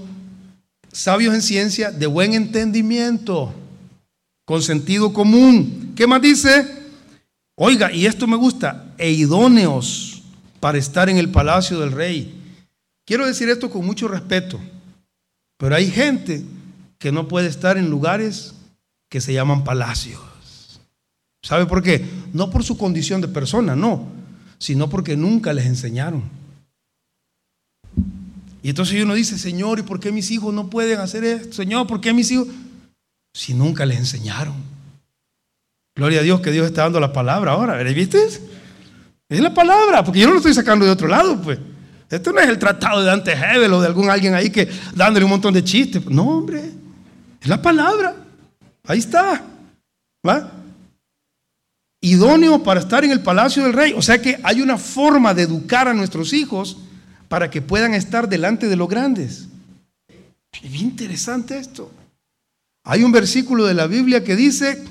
sabios 0.91 1.35
en 1.35 1.43
ciencia, 1.43 1.91
de 1.91 2.07
buen 2.07 2.33
entendimiento, 2.33 3.55
con 4.47 4.63
sentido 4.63 5.13
común. 5.13 5.93
¿Qué 5.95 6.07
más 6.07 6.23
dice? 6.23 6.67
Oiga, 7.57 7.93
y 7.93 8.07
esto 8.07 8.27
me 8.27 8.37
gusta, 8.37 8.95
e 8.97 9.11
idóneos 9.11 10.23
para 10.61 10.79
estar 10.79 11.09
en 11.09 11.19
el 11.19 11.31
palacio 11.31 11.79
del 11.81 11.93
rey. 11.93 12.35
Quiero 13.05 13.27
decir 13.27 13.49
esto 13.49 13.71
con 13.71 13.85
mucho 13.85 14.09
respeto, 14.09 14.59
pero 15.59 15.77
hay 15.77 15.91
gente 15.91 16.43
que 16.99 17.13
no 17.13 17.29
puede 17.29 17.49
estar 17.49 17.77
en 17.77 17.91
lugares 17.91 18.55
que 19.11 19.21
se 19.21 19.35
llaman 19.35 19.63
palacios. 19.63 20.21
¿Sabe 21.45 21.67
por 21.67 21.83
qué? 21.83 22.03
No 22.33 22.51
por 22.51 22.65
su 22.65 22.79
condición 22.79 23.21
de 23.21 23.29
persona, 23.29 23.77
no, 23.77 24.09
sino 24.59 24.89
porque 24.89 25.15
nunca 25.15 25.53
les 25.53 25.67
enseñaron. 25.67 26.23
Y 28.63 28.71
entonces 28.71 29.05
uno 29.05 29.13
dice, 29.13 29.39
Señor, 29.39 29.79
¿y 29.79 29.83
por 29.83 30.01
qué 30.01 30.11
mis 30.11 30.31
hijos 30.31 30.55
no 30.55 30.71
pueden 30.71 31.01
hacer 31.01 31.23
esto? 31.23 31.53
Señor, 31.53 31.87
¿por 31.87 32.01
qué 32.01 32.15
mis 32.15 32.31
hijos? 32.31 32.49
Si 33.35 33.53
nunca 33.53 33.85
les 33.85 33.99
enseñaron. 33.99 34.55
Gloria 35.95 36.21
a 36.21 36.23
Dios 36.23 36.41
que 36.41 36.51
Dios 36.51 36.67
está 36.67 36.85
dando 36.85 36.99
la 36.99 37.13
palabra 37.13 37.53
ahora, 37.53 37.77
¿viste? 37.83 38.19
Es 39.29 39.41
la 39.41 39.53
palabra, 39.53 40.03
porque 40.03 40.21
yo 40.21 40.27
no 40.27 40.33
lo 40.33 40.39
estoy 40.39 40.55
sacando 40.55 40.87
de 40.87 40.93
otro 40.93 41.09
lado, 41.09 41.41
pues. 41.43 41.59
Esto 42.09 42.33
no 42.33 42.41
es 42.41 42.49
el 42.49 42.59
tratado 42.59 43.01
de 43.01 43.07
Dante 43.07 43.33
Hebel 43.33 43.73
o 43.75 43.83
de 43.83 43.87
algún 43.87 44.09
alguien 44.09 44.35
ahí 44.35 44.49
que 44.49 44.67
dándole 44.95 45.25
un 45.27 45.33
montón 45.33 45.53
de 45.53 45.63
chistes. 45.63 46.07
No, 46.07 46.39
hombre, 46.39 46.71
es 47.39 47.49
la 47.49 47.61
palabra. 47.61 48.17
Ahí 48.87 49.01
está. 49.01 49.43
¿Va? 50.27 50.64
Idóneo 52.05 52.63
para 52.63 52.81
estar 52.81 53.03
en 53.03 53.13
el 53.13 53.23
palacio 53.23 53.63
del 53.63 53.73
rey. 53.73 53.95
O 53.97 54.03
sea 54.03 54.21
que 54.21 54.39
hay 54.43 54.61
una 54.61 54.77
forma 54.77 55.33
de 55.33 55.43
educar 55.43 55.89
a 55.89 55.95
nuestros 55.95 56.35
hijos 56.35 56.77
para 57.29 57.49
que 57.49 57.63
puedan 57.63 57.95
estar 57.95 58.29
delante 58.29 58.69
de 58.69 58.77
los 58.77 58.91
grandes. 58.91 59.49
Es 60.53 60.83
interesante 60.83 61.57
esto. 61.57 61.91
Hay 62.85 63.05
un 63.05 63.11
versículo 63.11 63.65
de 63.65 63.73
la 63.73 63.87
Biblia 63.87 64.23
que 64.23 64.37
dice, 64.37 64.85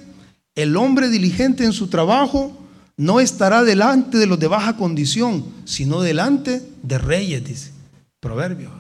el 0.55 0.75
hombre 0.75 1.09
diligente 1.09 1.63
en 1.63 1.73
su 1.73 1.87
trabajo 1.87 2.57
no 2.97 3.19
estará 3.19 3.63
delante 3.63 4.17
de 4.17 4.25
los 4.25 4.39
de 4.39 4.47
baja 4.47 4.75
condición, 4.75 5.45
sino 5.65 6.01
delante 6.01 6.63
de 6.81 6.97
reyes, 6.97 7.43
dice 7.43 7.71
Proverbios. 8.19 8.73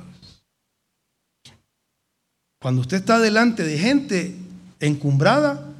Cuando 2.59 2.81
usted 2.81 2.97
está 2.97 3.19
delante 3.19 3.63
de 3.63 3.77
gente 3.77 4.35
encumbrada, 4.79 5.72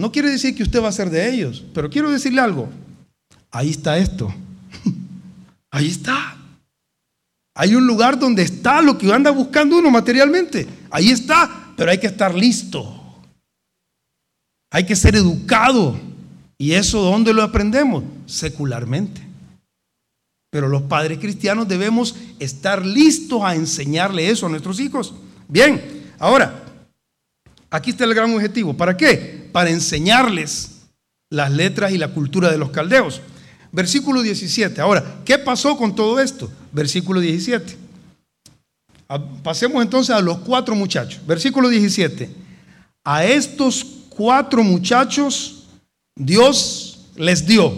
no 0.00 0.10
quiere 0.10 0.30
decir 0.30 0.54
que 0.54 0.62
usted 0.62 0.82
va 0.82 0.88
a 0.88 0.92
ser 0.92 1.10
de 1.10 1.30
ellos, 1.30 1.62
pero 1.74 1.90
quiero 1.90 2.10
decirle 2.10 2.40
algo. 2.40 2.70
Ahí 3.50 3.68
está 3.68 3.98
esto. 3.98 4.34
Ahí 5.70 5.88
está. 5.88 6.38
Hay 7.54 7.74
un 7.74 7.86
lugar 7.86 8.18
donde 8.18 8.42
está 8.42 8.80
lo 8.80 8.96
que 8.96 9.12
anda 9.12 9.30
buscando 9.30 9.76
uno 9.76 9.90
materialmente. 9.90 10.66
Ahí 10.90 11.10
está, 11.10 11.74
pero 11.76 11.90
hay 11.90 11.98
que 11.98 12.06
estar 12.06 12.34
listo. 12.34 12.98
Hay 14.70 14.86
que 14.86 14.96
ser 14.96 15.16
educado. 15.16 16.00
¿Y 16.56 16.72
eso 16.72 17.02
dónde 17.02 17.34
lo 17.34 17.42
aprendemos? 17.42 18.02
Secularmente. 18.24 19.20
Pero 20.50 20.66
los 20.68 20.82
padres 20.82 21.18
cristianos 21.18 21.68
debemos 21.68 22.16
estar 22.38 22.86
listos 22.86 23.42
a 23.42 23.54
enseñarle 23.54 24.30
eso 24.30 24.46
a 24.46 24.48
nuestros 24.48 24.80
hijos. 24.80 25.12
Bien, 25.46 26.08
ahora, 26.18 26.64
aquí 27.68 27.90
está 27.90 28.04
el 28.04 28.14
gran 28.14 28.32
objetivo. 28.32 28.74
¿Para 28.74 28.96
qué? 28.96 29.39
Para 29.52 29.70
enseñarles 29.70 30.80
las 31.30 31.50
letras 31.50 31.92
y 31.92 31.98
la 31.98 32.08
cultura 32.08 32.50
de 32.50 32.58
los 32.58 32.70
caldeos. 32.70 33.20
Versículo 33.72 34.22
17. 34.22 34.80
Ahora, 34.80 35.20
¿qué 35.24 35.38
pasó 35.38 35.76
con 35.76 35.94
todo 35.94 36.20
esto? 36.20 36.50
Versículo 36.72 37.20
17. 37.20 37.76
Ah, 39.08 39.20
pasemos 39.42 39.82
entonces 39.82 40.14
a 40.14 40.20
los 40.20 40.38
cuatro 40.38 40.74
muchachos. 40.74 41.20
Versículo 41.26 41.68
17. 41.68 42.30
A 43.04 43.24
estos 43.24 43.86
cuatro 44.08 44.62
muchachos 44.62 45.68
Dios 46.14 47.00
les 47.16 47.46
dio. 47.46 47.72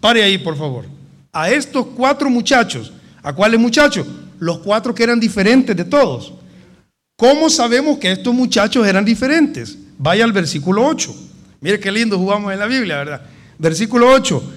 Pare 0.00 0.22
ahí, 0.22 0.38
por 0.38 0.56
favor. 0.56 0.86
A 1.32 1.50
estos 1.50 1.86
cuatro 1.96 2.28
muchachos. 2.30 2.92
¿A 3.22 3.32
cuáles 3.32 3.60
muchachos? 3.60 4.06
Los 4.38 4.58
cuatro 4.58 4.94
que 4.94 5.02
eran 5.02 5.20
diferentes 5.20 5.76
de 5.76 5.84
todos. 5.84 6.32
¿Cómo 7.16 7.48
sabemos 7.48 7.98
que 7.98 8.12
estos 8.12 8.34
muchachos 8.34 8.86
eran 8.86 9.04
diferentes? 9.04 9.78
Vaya 9.98 10.24
al 10.24 10.32
versículo 10.32 10.86
8. 10.86 11.14
Mire 11.60 11.80
qué 11.80 11.90
lindo 11.90 12.18
jugamos 12.18 12.52
en 12.52 12.58
la 12.58 12.66
Biblia, 12.66 12.96
¿verdad? 12.96 13.22
Versículo 13.58 14.10
8. 14.10 14.52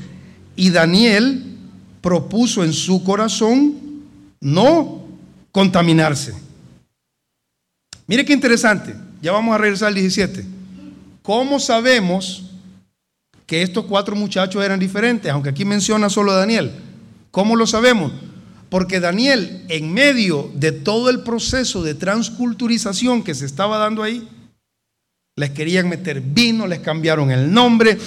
Y 0.55 0.69
Daniel 0.69 1.43
propuso 2.01 2.63
en 2.63 2.73
su 2.73 3.03
corazón 3.03 3.75
no 4.41 5.03
contaminarse. 5.51 6.33
Mire 8.07 8.25
qué 8.25 8.33
interesante. 8.33 8.95
Ya 9.21 9.31
vamos 9.31 9.53
a 9.55 9.57
regresar 9.57 9.89
al 9.89 9.95
17. 9.95 10.45
¿Cómo 11.21 11.59
sabemos 11.59 12.43
que 13.45 13.61
estos 13.61 13.85
cuatro 13.85 14.15
muchachos 14.15 14.63
eran 14.63 14.79
diferentes? 14.79 15.31
Aunque 15.31 15.49
aquí 15.49 15.65
menciona 15.65 16.09
solo 16.09 16.31
a 16.31 16.35
Daniel. 16.35 16.71
¿Cómo 17.31 17.55
lo 17.55 17.67
sabemos? 17.67 18.11
Porque 18.69 18.99
Daniel, 18.99 19.65
en 19.67 19.93
medio 19.93 20.51
de 20.55 20.71
todo 20.71 21.09
el 21.09 21.21
proceso 21.21 21.83
de 21.83 21.95
transculturización 21.95 23.23
que 23.23 23.35
se 23.35 23.45
estaba 23.45 23.77
dando 23.77 24.03
ahí, 24.03 24.27
les 25.39 25.51
querían 25.51 25.87
meter 25.87 26.19
vino, 26.19 26.67
les 26.67 26.79
cambiaron 26.79 27.31
el 27.31 27.51
nombre, 27.51 27.97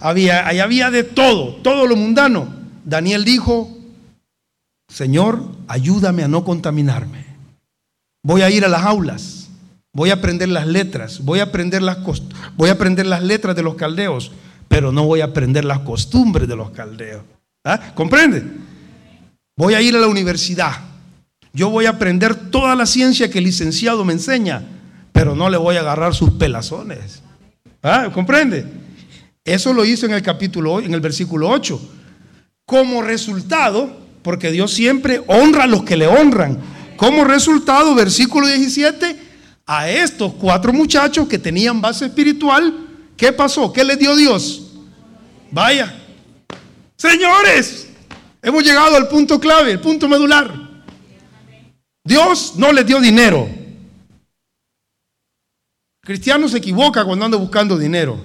había, 0.00 0.48
ahí 0.48 0.58
había 0.58 0.90
de 0.90 1.04
todo, 1.04 1.54
todo 1.62 1.86
lo 1.86 1.94
mundano. 1.94 2.52
Daniel 2.84 3.24
dijo, 3.24 3.78
Señor, 4.88 5.44
ayúdame 5.68 6.24
a 6.24 6.28
no 6.28 6.44
contaminarme. 6.44 7.24
Voy 8.24 8.42
a 8.42 8.50
ir 8.50 8.64
a 8.64 8.68
las 8.68 8.82
aulas, 8.82 9.48
voy 9.92 10.10
a 10.10 10.14
aprender 10.14 10.48
las 10.48 10.66
letras, 10.66 11.24
voy 11.24 11.38
a 11.38 11.44
aprender 11.44 11.82
las, 11.82 11.98
voy 12.56 12.68
a 12.68 12.72
aprender 12.72 13.06
las 13.06 13.22
letras 13.22 13.54
de 13.54 13.62
los 13.62 13.76
caldeos, 13.76 14.32
pero 14.66 14.90
no 14.90 15.04
voy 15.04 15.20
a 15.20 15.26
aprender 15.26 15.64
las 15.64 15.80
costumbres 15.80 16.48
de 16.48 16.56
los 16.56 16.70
caldeos. 16.70 17.22
¿Ah? 17.64 17.92
¿Comprende? 17.94 18.42
Voy 19.56 19.74
a 19.74 19.80
ir 19.80 19.94
a 19.94 20.00
la 20.00 20.08
universidad. 20.08 20.72
Yo 21.52 21.70
voy 21.70 21.86
a 21.86 21.90
aprender 21.90 22.34
toda 22.34 22.74
la 22.74 22.86
ciencia 22.86 23.30
que 23.30 23.38
el 23.38 23.44
licenciado 23.44 24.04
me 24.04 24.14
enseña, 24.14 24.64
pero 25.12 25.36
no 25.36 25.48
le 25.50 25.56
voy 25.56 25.76
a 25.76 25.80
agarrar 25.80 26.14
sus 26.14 26.30
pelazones. 26.32 27.22
¿Ah? 27.82 28.10
¿Comprende? 28.12 28.66
Eso 29.44 29.72
lo 29.72 29.84
hizo 29.84 30.06
en 30.06 30.12
el 30.12 30.22
capítulo, 30.22 30.80
en 30.80 30.94
el 30.94 31.00
versículo 31.00 31.48
8. 31.48 31.80
Como 32.64 33.02
resultado, 33.02 33.90
porque 34.22 34.50
Dios 34.50 34.72
siempre 34.72 35.22
honra 35.26 35.64
a 35.64 35.66
los 35.66 35.84
que 35.84 35.96
le 35.96 36.06
honran. 36.06 36.58
Como 36.96 37.24
resultado, 37.24 37.94
versículo 37.94 38.46
17, 38.46 39.16
a 39.66 39.90
estos 39.90 40.34
cuatro 40.34 40.72
muchachos 40.72 41.26
que 41.26 41.38
tenían 41.38 41.80
base 41.80 42.06
espiritual, 42.06 42.86
¿qué 43.16 43.32
pasó? 43.32 43.72
¿Qué 43.72 43.82
les 43.84 43.98
dio 43.98 44.14
Dios? 44.14 44.72
Vaya. 45.50 45.92
Señores, 46.96 47.88
hemos 48.40 48.62
llegado 48.62 48.96
al 48.96 49.08
punto 49.08 49.40
clave, 49.40 49.72
el 49.72 49.80
punto 49.80 50.08
medular. 50.08 50.54
Dios 52.04 52.54
no 52.56 52.72
les 52.72 52.86
dio 52.86 53.00
dinero. 53.00 53.48
Cristiano 56.04 56.48
se 56.48 56.58
equivoca 56.58 57.04
cuando 57.04 57.24
anda 57.24 57.38
buscando 57.38 57.78
dinero. 57.78 58.18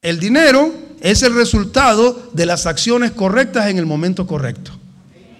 El 0.00 0.20
dinero 0.20 0.72
es 1.00 1.22
el 1.22 1.34
resultado 1.34 2.30
de 2.32 2.46
las 2.46 2.66
acciones 2.66 3.12
correctas 3.12 3.68
en 3.68 3.78
el 3.78 3.86
momento 3.86 4.26
correcto. 4.26 4.72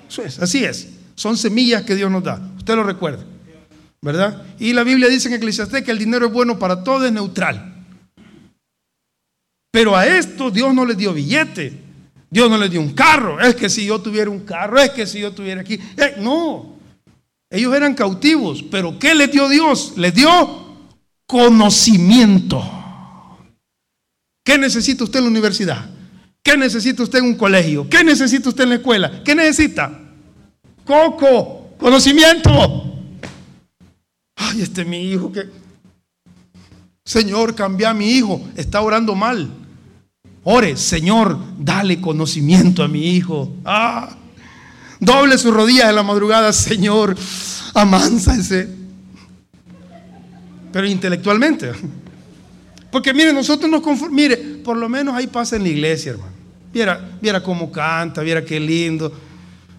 Eso 0.09 0.23
es, 0.23 0.39
así 0.39 0.65
es. 0.65 0.89
Son 1.15 1.37
semillas 1.37 1.83
que 1.83 1.95
Dios 1.95 2.11
nos 2.11 2.25
da. 2.25 2.41
Usted 2.57 2.75
lo 2.75 2.83
recuerda. 2.83 3.25
¿Verdad? 4.01 4.45
Y 4.59 4.73
la 4.73 4.85
Biblia 4.85 5.09
dice 5.09 5.29
en 5.29 5.35
Eclesiastés 5.35 5.83
que 5.83 5.91
el 5.91 5.99
dinero 5.99 6.27
es 6.27 6.33
bueno 6.33 6.59
para 6.59 6.85
todo, 6.85 7.05
es 7.05 7.13
neutral. 7.13 7.85
Pero 9.71 9.97
a 9.97 10.07
esto 10.07 10.51
Dios 10.51 10.73
no 10.73 10.85
les 10.85 10.97
dio 10.97 11.13
billete. 11.13 11.89
Dios 12.31 12.49
no 12.49 12.57
les 12.59 12.71
dio 12.71 12.81
un 12.81 12.95
carro. 12.95 13.41
Es 13.41 13.55
que 13.57 13.69
si 13.69 13.87
yo 13.87 14.01
tuviera 14.01 14.31
un 14.31 14.41
carro, 14.41 14.79
es 14.79 14.91
que 14.91 15.07
si 15.07 15.21
yo 15.21 15.33
tuviera 15.33 15.61
aquí. 15.61 15.75
Eh, 15.97 16.17
no. 16.19 16.77
Ellos 17.51 17.75
eran 17.75 17.95
cautivos. 17.95 18.63
Pero 18.71 18.99
¿qué 18.99 19.15
les 19.15 19.33
dio 19.33 19.49
Dios? 19.49 19.95
Les 19.97 20.15
dio 20.15 20.68
conocimiento. 21.29 22.65
¿Qué 24.43 24.57
necesita 24.57 25.05
usted 25.05 25.19
en 25.19 25.27
la 25.27 25.31
universidad? 25.31 25.91
¿Qué 26.43 26.57
necesita 26.57 27.03
usted 27.03 27.19
en 27.19 27.27
un 27.27 27.35
colegio? 27.35 27.87
¿Qué 27.89 28.03
necesita 28.03 28.49
usted 28.49 28.65
en 28.65 28.71
la 28.71 28.75
escuela? 28.77 29.23
¿Qué 29.23 29.35
necesita? 29.35 29.93
Coco, 30.87 31.75
conocimiento. 31.79 32.51
Ay, 34.37 34.63
este 34.63 34.81
es 34.81 34.87
mi 34.87 35.03
hijo 35.03 35.31
que... 35.31 35.51
Señor, 37.05 37.55
cambia 37.55 37.91
a 37.91 37.95
mi 37.95 38.11
hijo, 38.11 38.41
está 38.57 38.81
orando 38.81 39.15
mal. 39.15 39.51
Ore, 40.45 40.79
Señor, 40.79 41.39
dale 41.59 42.01
conocimiento 42.01 42.83
a 42.83 42.89
mi 42.89 43.07
hijo. 43.07 43.53
Ah, 43.67 44.17
doble 44.99 45.37
sus 45.37 45.53
rodillas 45.53 45.91
en 45.91 45.97
la 45.97 46.03
madrugada, 46.03 46.55
Señor, 46.55 47.17
ese. 48.39 48.78
Pero 50.73 50.87
intelectualmente. 50.87 51.73
Porque 52.91 53.13
mire, 53.13 53.33
nosotros 53.33 53.71
nos 53.71 53.83
conformamos. 53.83 54.17
Mire, 54.17 54.37
por 54.37 54.77
lo 54.77 54.89
menos 54.89 55.15
ahí 55.15 55.27
pasa 55.27 55.57
en 55.57 55.63
la 55.63 55.69
iglesia, 55.69 56.13
hermano. 56.13 56.33
Viera, 56.73 57.01
viera 57.21 57.43
cómo 57.43 57.71
canta, 57.71 58.23
viera 58.23 58.45
qué 58.45 58.61
lindo. 58.61 59.13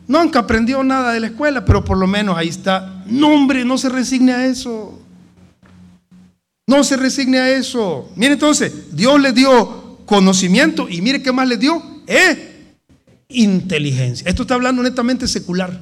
Nunca 0.08 0.40
aprendió 0.40 0.84
nada 0.84 1.14
de 1.14 1.20
la 1.20 1.28
escuela, 1.28 1.64
pero 1.64 1.86
por 1.86 1.98
lo 1.98 2.08
menos 2.08 2.36
ahí 2.36 2.48
está. 2.48 3.04
No, 3.06 3.34
hombre, 3.34 3.64
no 3.64 3.78
se 3.78 3.90
resigne 3.90 4.32
a 4.32 4.46
eso. 4.46 5.00
No 6.68 6.84
se 6.84 6.98
resigne 6.98 7.40
a 7.40 7.50
eso. 7.52 8.12
Mire 8.16 8.34
entonces, 8.34 8.96
Dios 8.96 9.20
le 9.20 9.34
dio 9.34 10.00
conocimiento 10.06 10.88
y 10.90 11.02
mire 11.02 11.22
qué 11.22 11.32
más 11.32 11.48
le 11.48 11.58
dio. 11.58 11.84
Eh, 12.08 12.74
inteligencia. 13.30 14.28
Esto 14.28 14.42
está 14.42 14.56
hablando 14.56 14.82
netamente 14.82 15.28
secular. 15.28 15.80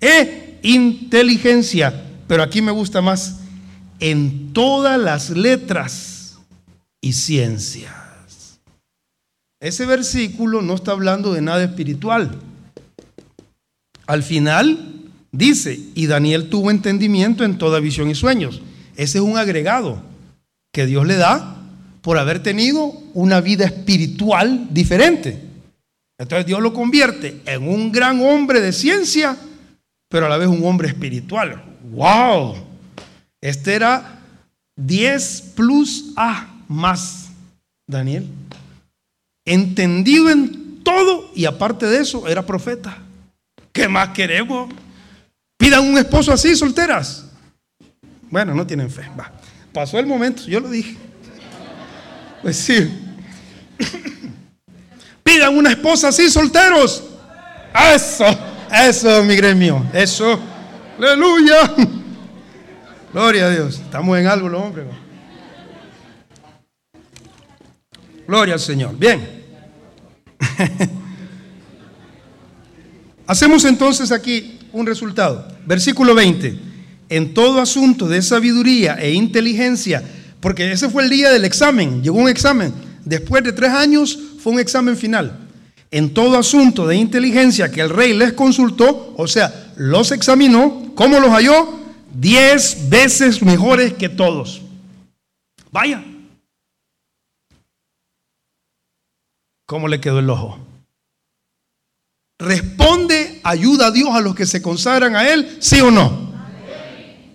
Eh, 0.00 0.58
inteligencia. 0.62 2.04
Pero 2.28 2.42
aquí 2.42 2.62
me 2.62 2.72
gusta 2.72 3.00
más. 3.02 3.40
En 4.00 4.52
todas 4.52 4.98
las 4.98 5.30
letras 5.30 6.38
y 7.00 7.12
ciencias. 7.12 8.60
Ese 9.60 9.86
versículo 9.86 10.62
no 10.62 10.74
está 10.74 10.92
hablando 10.92 11.32
de 11.32 11.40
nada 11.40 11.64
espiritual. 11.64 12.38
Al 14.06 14.22
final 14.22 14.94
dice, 15.32 15.80
y 15.94 16.06
Daniel 16.06 16.50
tuvo 16.50 16.70
entendimiento 16.70 17.44
en 17.44 17.56
toda 17.56 17.80
visión 17.80 18.10
y 18.10 18.14
sueños. 18.14 18.60
Ese 18.96 19.18
es 19.18 19.24
un 19.24 19.38
agregado 19.38 20.02
que 20.72 20.86
Dios 20.86 21.06
le 21.06 21.16
da 21.16 21.56
por 22.02 22.18
haber 22.18 22.42
tenido 22.42 22.92
una 23.14 23.40
vida 23.40 23.64
espiritual 23.64 24.68
diferente. 24.70 25.40
Entonces 26.18 26.46
Dios 26.46 26.60
lo 26.60 26.74
convierte 26.74 27.40
en 27.46 27.66
un 27.66 27.90
gran 27.90 28.22
hombre 28.22 28.60
de 28.60 28.72
ciencia, 28.72 29.36
pero 30.08 30.26
a 30.26 30.28
la 30.28 30.36
vez 30.36 30.48
un 30.48 30.64
hombre 30.64 30.88
espiritual. 30.88 31.64
¡Wow! 31.90 32.56
Este 33.44 33.74
era 33.74 34.20
10 34.76 35.52
plus 35.54 36.14
A 36.16 36.46
más, 36.66 37.26
Daniel. 37.86 38.26
Entendido 39.44 40.30
en 40.30 40.82
todo 40.82 41.30
y 41.34 41.44
aparte 41.44 41.84
de 41.84 41.98
eso 41.98 42.26
era 42.26 42.46
profeta. 42.46 42.96
¿Qué 43.70 43.86
más 43.86 44.08
queremos? 44.08 44.72
Pidan 45.58 45.84
un 45.84 45.98
esposo 45.98 46.32
así, 46.32 46.56
solteras. 46.56 47.26
Bueno, 48.30 48.54
no 48.54 48.66
tienen 48.66 48.90
fe. 48.90 49.10
Va. 49.20 49.30
Pasó 49.74 49.98
el 49.98 50.06
momento, 50.06 50.44
yo 50.46 50.60
lo 50.60 50.70
dije. 50.70 50.96
Pues 52.40 52.56
sí. 52.56 52.98
Pidan 55.22 55.54
una 55.54 55.68
esposa 55.68 56.08
así, 56.08 56.30
solteros. 56.30 57.04
Eso, 57.94 58.24
eso, 58.72 59.22
mi 59.22 59.36
gremio. 59.36 59.84
Eso. 59.92 60.40
Aleluya. 60.96 61.74
Gloria 63.14 63.46
a 63.46 63.50
Dios. 63.50 63.76
Estamos 63.76 64.18
en 64.18 64.26
algo 64.26 64.48
los 64.48 64.60
hombres. 64.60 64.86
Gloria 68.26 68.54
al 68.54 68.60
Señor. 68.60 68.98
Bien. 68.98 69.44
Hacemos 73.26 73.64
entonces 73.64 74.10
aquí 74.10 74.58
un 74.72 74.84
resultado. 74.84 75.46
Versículo 75.64 76.14
20 76.14 76.74
en 77.08 77.34
todo 77.34 77.60
asunto 77.60 78.08
de 78.08 78.20
sabiduría 78.20 78.94
e 78.94 79.12
inteligencia, 79.12 80.02
porque 80.40 80.72
ese 80.72 80.88
fue 80.88 81.04
el 81.04 81.10
día 81.10 81.30
del 81.30 81.44
examen, 81.44 82.02
llegó 82.02 82.18
un 82.18 82.28
examen, 82.28 82.72
después 83.04 83.44
de 83.44 83.52
tres 83.52 83.70
años 83.70 84.18
fue 84.40 84.54
un 84.54 84.58
examen 84.58 84.96
final. 84.96 85.38
En 85.92 86.12
todo 86.12 86.36
asunto 86.36 86.88
de 86.88 86.96
inteligencia 86.96 87.70
que 87.70 87.80
el 87.80 87.90
rey 87.90 88.14
les 88.14 88.32
consultó, 88.32 89.14
o 89.16 89.28
sea, 89.28 89.72
los 89.76 90.10
examinó, 90.10 90.90
¿cómo 90.96 91.20
los 91.20 91.30
halló? 91.30 91.83
Diez 92.14 92.88
veces 92.88 93.42
mejores 93.42 93.92
que 93.94 94.08
todos. 94.08 94.62
Vaya. 95.70 96.02
¿Cómo 99.66 99.88
le 99.88 100.00
quedó 100.00 100.20
el 100.20 100.30
ojo? 100.30 100.58
¿Responde 102.38 103.40
ayuda 103.42 103.86
a 103.86 103.90
Dios 103.90 104.10
a 104.12 104.20
los 104.20 104.34
que 104.34 104.46
se 104.46 104.62
consagran 104.62 105.16
a 105.16 105.28
Él? 105.28 105.56
¿Sí 105.60 105.80
o 105.80 105.90
no? 105.90 106.32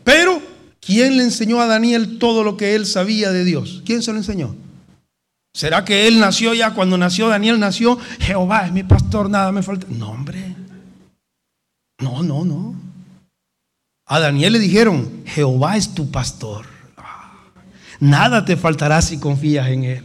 Pero, 0.03 0.41
¿quién 0.79 1.17
le 1.17 1.23
enseñó 1.23 1.61
a 1.61 1.67
Daniel 1.67 2.17
todo 2.17 2.43
lo 2.43 2.57
que 2.57 2.75
él 2.75 2.85
sabía 2.85 3.31
de 3.31 3.43
Dios? 3.43 3.83
¿Quién 3.85 4.01
se 4.01 4.11
lo 4.11 4.17
enseñó? 4.17 4.55
¿Será 5.53 5.83
que 5.85 6.07
él 6.07 6.19
nació 6.19 6.53
ya 6.53 6.73
cuando 6.73 6.97
nació 6.97 7.27
Daniel 7.27 7.59
nació? 7.59 7.97
Jehová 8.19 8.65
es 8.65 8.71
mi 8.71 8.83
pastor, 8.83 9.29
nada 9.29 9.51
me 9.51 9.61
falta. 9.61 9.85
No, 9.89 10.11
hombre. 10.11 10.55
No, 11.99 12.23
no, 12.23 12.45
no. 12.45 12.88
A 14.11 14.19
Daniel 14.19 14.53
le 14.53 14.59
dijeron, 14.59 15.07
Jehová 15.23 15.77
es 15.77 15.93
tu 15.93 16.09
pastor. 16.09 16.65
Nada 17.99 18.43
te 18.43 18.57
faltará 18.57 19.03
si 19.03 19.19
confías 19.19 19.67
en 19.67 19.83
él. 19.83 20.03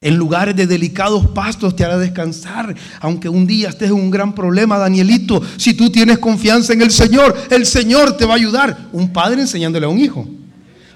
En 0.00 0.14
lugares 0.14 0.54
de 0.54 0.68
delicados 0.68 1.26
pastos 1.30 1.74
te 1.74 1.84
hará 1.84 1.98
descansar. 1.98 2.72
Aunque 3.00 3.28
un 3.28 3.48
día 3.48 3.70
estés 3.70 3.88
en 3.88 3.96
un 3.96 4.12
gran 4.12 4.32
problema, 4.32 4.78
Danielito, 4.78 5.42
si 5.56 5.74
tú 5.74 5.90
tienes 5.90 6.18
confianza 6.20 6.72
en 6.72 6.82
el 6.82 6.92
Señor, 6.92 7.36
el 7.50 7.66
Señor 7.66 8.16
te 8.16 8.26
va 8.26 8.34
a 8.34 8.36
ayudar. 8.36 8.78
Un 8.92 9.12
padre 9.12 9.40
enseñándole 9.40 9.86
a 9.86 9.88
un 9.88 9.98
hijo. 9.98 10.28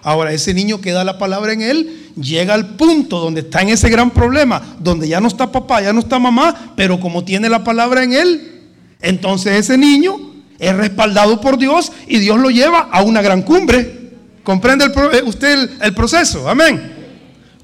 Ahora, 0.01 0.33
ese 0.33 0.55
niño 0.55 0.81
que 0.81 0.93
da 0.93 1.03
la 1.03 1.19
palabra 1.19 1.53
en 1.53 1.63
él 1.63 2.13
llega 2.15 2.55
al 2.55 2.77
punto 2.77 3.19
donde 3.19 3.41
está 3.41 3.63
en 3.63 3.71
ese 3.71 3.89
gran 3.89 4.13
problema, 4.13 4.63
donde 4.79 5.09
ya 5.09 5.21
no 5.21 5.27
está 5.27 5.51
papá, 5.51 5.83
ya 5.83 5.93
no 5.93 5.99
está 5.99 6.21
mamá, 6.21 6.75
pero 6.77 7.01
como 7.01 7.25
tiene 7.25 7.49
la 7.49 7.65
palabra 7.65 8.05
en 8.05 8.13
él, 8.13 8.63
entonces 9.01 9.55
ese 9.55 9.77
niño 9.77 10.28
es 10.59 10.75
respaldado 10.75 11.41
por 11.41 11.59
Dios 11.59 11.93
y 12.07 12.19
Dios 12.19 12.39
lo 12.39 12.51
lleva 12.51 12.89
a 12.91 13.03
una 13.03 13.23
gran 13.23 13.43
cumbre. 13.43 14.11
¿Comprende 14.43 14.87
eh, 14.87 15.23
usted 15.25 15.71
el 15.81 15.95
proceso? 15.95 16.49
Amén. 16.49 16.95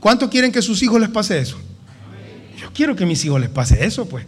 ¿Cuánto 0.01 0.29
quieren 0.29 0.53
que 0.53 0.61
sus 0.61 0.83
hijos 0.83 1.01
les 1.01 1.09
pase 1.09 1.39
eso? 1.39 1.59
Yo 2.61 2.71
quiero 2.73 2.95
que 2.95 3.07
mis 3.07 3.25
hijos 3.25 3.41
les 3.41 3.51
pase 3.51 3.85
eso, 3.85 4.07
pues. 4.07 4.27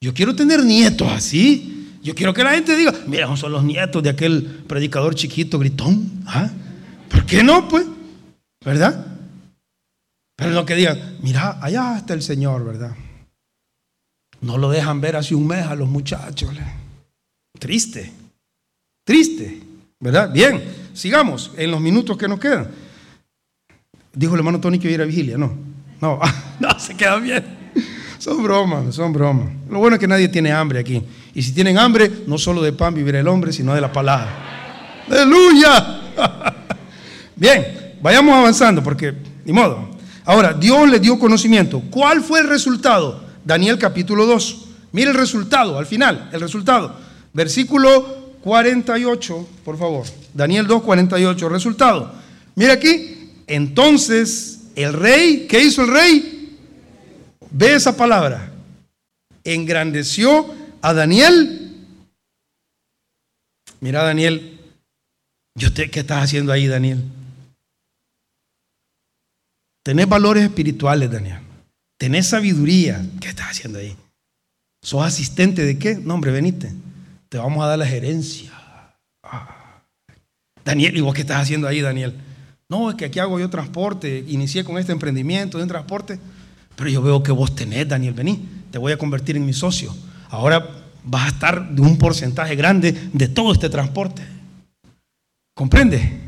Yo 0.00 0.12
quiero 0.12 0.34
tener 0.34 0.64
nietos 0.64 1.10
así. 1.10 1.98
Yo 2.02 2.14
quiero 2.14 2.34
que 2.34 2.44
la 2.44 2.52
gente 2.52 2.76
diga, 2.76 2.92
mira, 3.06 3.34
son 3.36 3.52
los 3.52 3.64
nietos 3.64 4.02
de 4.02 4.10
aquel 4.10 4.42
predicador 4.66 5.14
chiquito, 5.14 5.58
gritón. 5.58 6.22
¿Ah? 6.26 6.50
¿Por 7.08 7.24
qué 7.24 7.42
no, 7.42 7.68
pues? 7.68 7.86
¿Verdad? 8.64 9.06
Pero 10.36 10.50
lo 10.50 10.66
que 10.66 10.74
digan, 10.74 11.16
mira, 11.22 11.58
allá 11.62 11.96
está 11.96 12.14
el 12.14 12.22
Señor, 12.22 12.64
¿verdad? 12.64 12.94
No 14.40 14.58
lo 14.58 14.70
dejan 14.70 15.00
ver 15.00 15.16
hace 15.16 15.34
un 15.34 15.46
mes 15.46 15.66
a 15.66 15.74
los 15.74 15.88
muchachos. 15.88 16.50
Triste, 17.58 18.12
triste, 19.04 19.62
¿verdad? 19.98 20.30
Bien, 20.32 20.62
sigamos 20.92 21.52
en 21.56 21.70
los 21.70 21.80
minutos 21.80 22.16
que 22.16 22.28
nos 22.28 22.38
quedan. 22.38 22.68
Dijo 24.12 24.34
el 24.34 24.40
hermano 24.40 24.60
Tony 24.60 24.78
que 24.78 24.90
iba 24.90 25.04
vigilia. 25.04 25.36
No, 25.38 25.54
no, 26.00 26.20
no, 26.60 26.78
se 26.78 26.96
queda 26.96 27.16
bien. 27.16 27.44
Son 28.18 28.42
bromas, 28.42 28.94
son 28.94 29.12
bromas. 29.12 29.48
Lo 29.70 29.78
bueno 29.78 29.96
es 29.96 30.00
que 30.00 30.08
nadie 30.08 30.28
tiene 30.28 30.52
hambre 30.52 30.78
aquí. 30.78 31.02
Y 31.34 31.42
si 31.42 31.52
tienen 31.52 31.78
hambre, 31.78 32.10
no 32.26 32.38
solo 32.38 32.62
de 32.62 32.72
pan 32.72 32.94
vivirá 32.94 33.20
el 33.20 33.28
hombre, 33.28 33.52
sino 33.52 33.74
de 33.74 33.80
la 33.80 33.92
palabra. 33.92 35.04
¡Aleluya! 35.08 36.00
Bien, 37.36 37.94
vayamos 38.00 38.34
avanzando 38.34 38.82
porque, 38.82 39.14
ni 39.44 39.52
modo. 39.52 39.90
Ahora, 40.24 40.52
Dios 40.54 40.88
le 40.88 40.98
dio 40.98 41.18
conocimiento. 41.18 41.82
¿Cuál 41.90 42.22
fue 42.22 42.40
el 42.40 42.48
resultado? 42.48 43.22
Daniel 43.44 43.78
capítulo 43.78 44.26
2. 44.26 44.64
Mire 44.92 45.10
el 45.10 45.16
resultado, 45.16 45.78
al 45.78 45.86
final, 45.86 46.30
el 46.32 46.40
resultado. 46.40 47.05
Versículo 47.36 48.38
48, 48.40 49.48
por 49.62 49.76
favor. 49.76 50.06
Daniel 50.32 50.66
2, 50.66 50.82
48, 50.82 51.48
resultado. 51.50 52.14
Mire 52.54 52.72
aquí, 52.72 53.30
entonces, 53.46 54.70
el 54.74 54.94
rey, 54.94 55.46
¿qué 55.46 55.62
hizo 55.62 55.82
el 55.82 55.92
rey? 55.92 56.56
Ve 57.50 57.74
esa 57.74 57.94
palabra. 57.94 58.50
Engrandeció 59.44 60.46
a 60.80 60.94
Daniel. 60.94 61.74
Mira, 63.80 64.02
Daniel, 64.02 64.58
yo 65.58 65.74
te, 65.74 65.90
¿qué 65.90 66.00
estás 66.00 66.24
haciendo 66.24 66.52
ahí, 66.52 66.66
Daniel? 66.66 67.04
Tenés 69.84 70.08
valores 70.08 70.42
espirituales, 70.42 71.10
Daniel. 71.10 71.40
Tenés 71.98 72.28
sabiduría. 72.28 73.04
¿Qué 73.20 73.28
estás 73.28 73.50
haciendo 73.50 73.78
ahí? 73.78 73.94
¿Sos 74.82 75.04
asistente 75.04 75.66
de 75.66 75.78
qué? 75.78 75.96
No, 75.96 76.14
hombre. 76.14 76.32
Te 77.28 77.38
vamos 77.38 77.64
a 77.64 77.68
dar 77.68 77.78
la 77.78 77.86
gerencia. 77.86 78.52
Ah. 79.22 79.82
Daniel, 80.64 80.96
¿y 80.96 81.00
vos 81.00 81.14
qué 81.14 81.22
estás 81.22 81.42
haciendo 81.42 81.66
ahí, 81.66 81.80
Daniel? 81.80 82.14
No, 82.68 82.90
es 82.90 82.96
que 82.96 83.04
aquí 83.04 83.18
hago 83.18 83.38
yo 83.38 83.48
transporte, 83.48 84.24
inicié 84.26 84.64
con 84.64 84.78
este 84.78 84.92
emprendimiento 84.92 85.58
de 85.58 85.64
un 85.64 85.68
transporte, 85.68 86.18
pero 86.74 86.90
yo 86.90 87.00
veo 87.02 87.22
que 87.22 87.30
vos 87.32 87.54
tenés, 87.54 87.88
Daniel, 87.88 88.14
vení, 88.14 88.44
te 88.70 88.78
voy 88.78 88.92
a 88.92 88.98
convertir 88.98 89.36
en 89.36 89.46
mi 89.46 89.52
socio. 89.52 89.94
Ahora 90.28 90.68
vas 91.04 91.24
a 91.24 91.28
estar 91.28 91.70
de 91.70 91.80
un 91.80 91.96
porcentaje 91.96 92.56
grande 92.56 92.92
de 93.12 93.28
todo 93.28 93.52
este 93.52 93.68
transporte. 93.68 94.22
¿Comprende? 95.54 96.20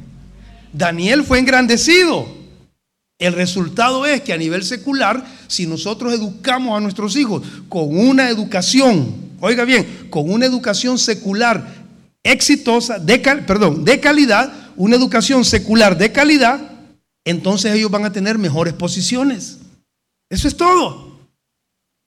Daniel 0.73 1.25
fue 1.25 1.41
engrandecido. 1.41 2.29
El 3.19 3.33
resultado 3.33 4.07
es 4.07 4.21
que 4.21 4.33
a 4.33 4.39
nivel 4.39 4.63
secular 4.63 5.25
si 5.49 5.67
nosotros 5.67 6.15
educamos 6.15 6.77
a 6.77 6.81
nuestros 6.81 7.17
hijos 7.17 7.43
con 7.69 7.97
una 7.99 8.31
educación, 8.31 9.28
oiga 9.41 9.65
bien, 9.65 10.09
con 10.11 10.31
una 10.31 10.47
educación 10.47 10.99
secular 10.99 11.67
exitosa, 12.23 12.99
de, 12.99 13.19
perdón, 13.19 13.85
de 13.85 14.01
calidad, 14.01 14.53
una 14.77 14.97
educación 14.97 15.45
secular 15.45 15.97
de 15.97 16.13
calidad, 16.13 16.61
entonces 17.25 17.75
ellos 17.75 17.91
van 17.91 18.05
a 18.05 18.13
tener 18.13 18.39
mejores 18.39 18.75
posiciones. 18.75 19.59
Eso 20.31 20.49
es 20.49 20.57
todo. 20.57 21.19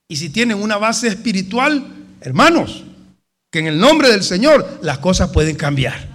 Y 0.10 0.18
si 0.18 0.30
tienen 0.30 0.62
una 0.62 0.78
base 0.78 1.08
espiritual, 1.08 1.88
hermanos, 2.22 2.84
que 3.52 3.60
en 3.60 3.68
el 3.68 3.80
nombre 3.80 4.10
del 4.10 4.24
Señor 4.24 4.80
las 4.82 5.00
cosas 5.00 5.30
pueden 5.30 5.56
cambiar. 5.56 6.10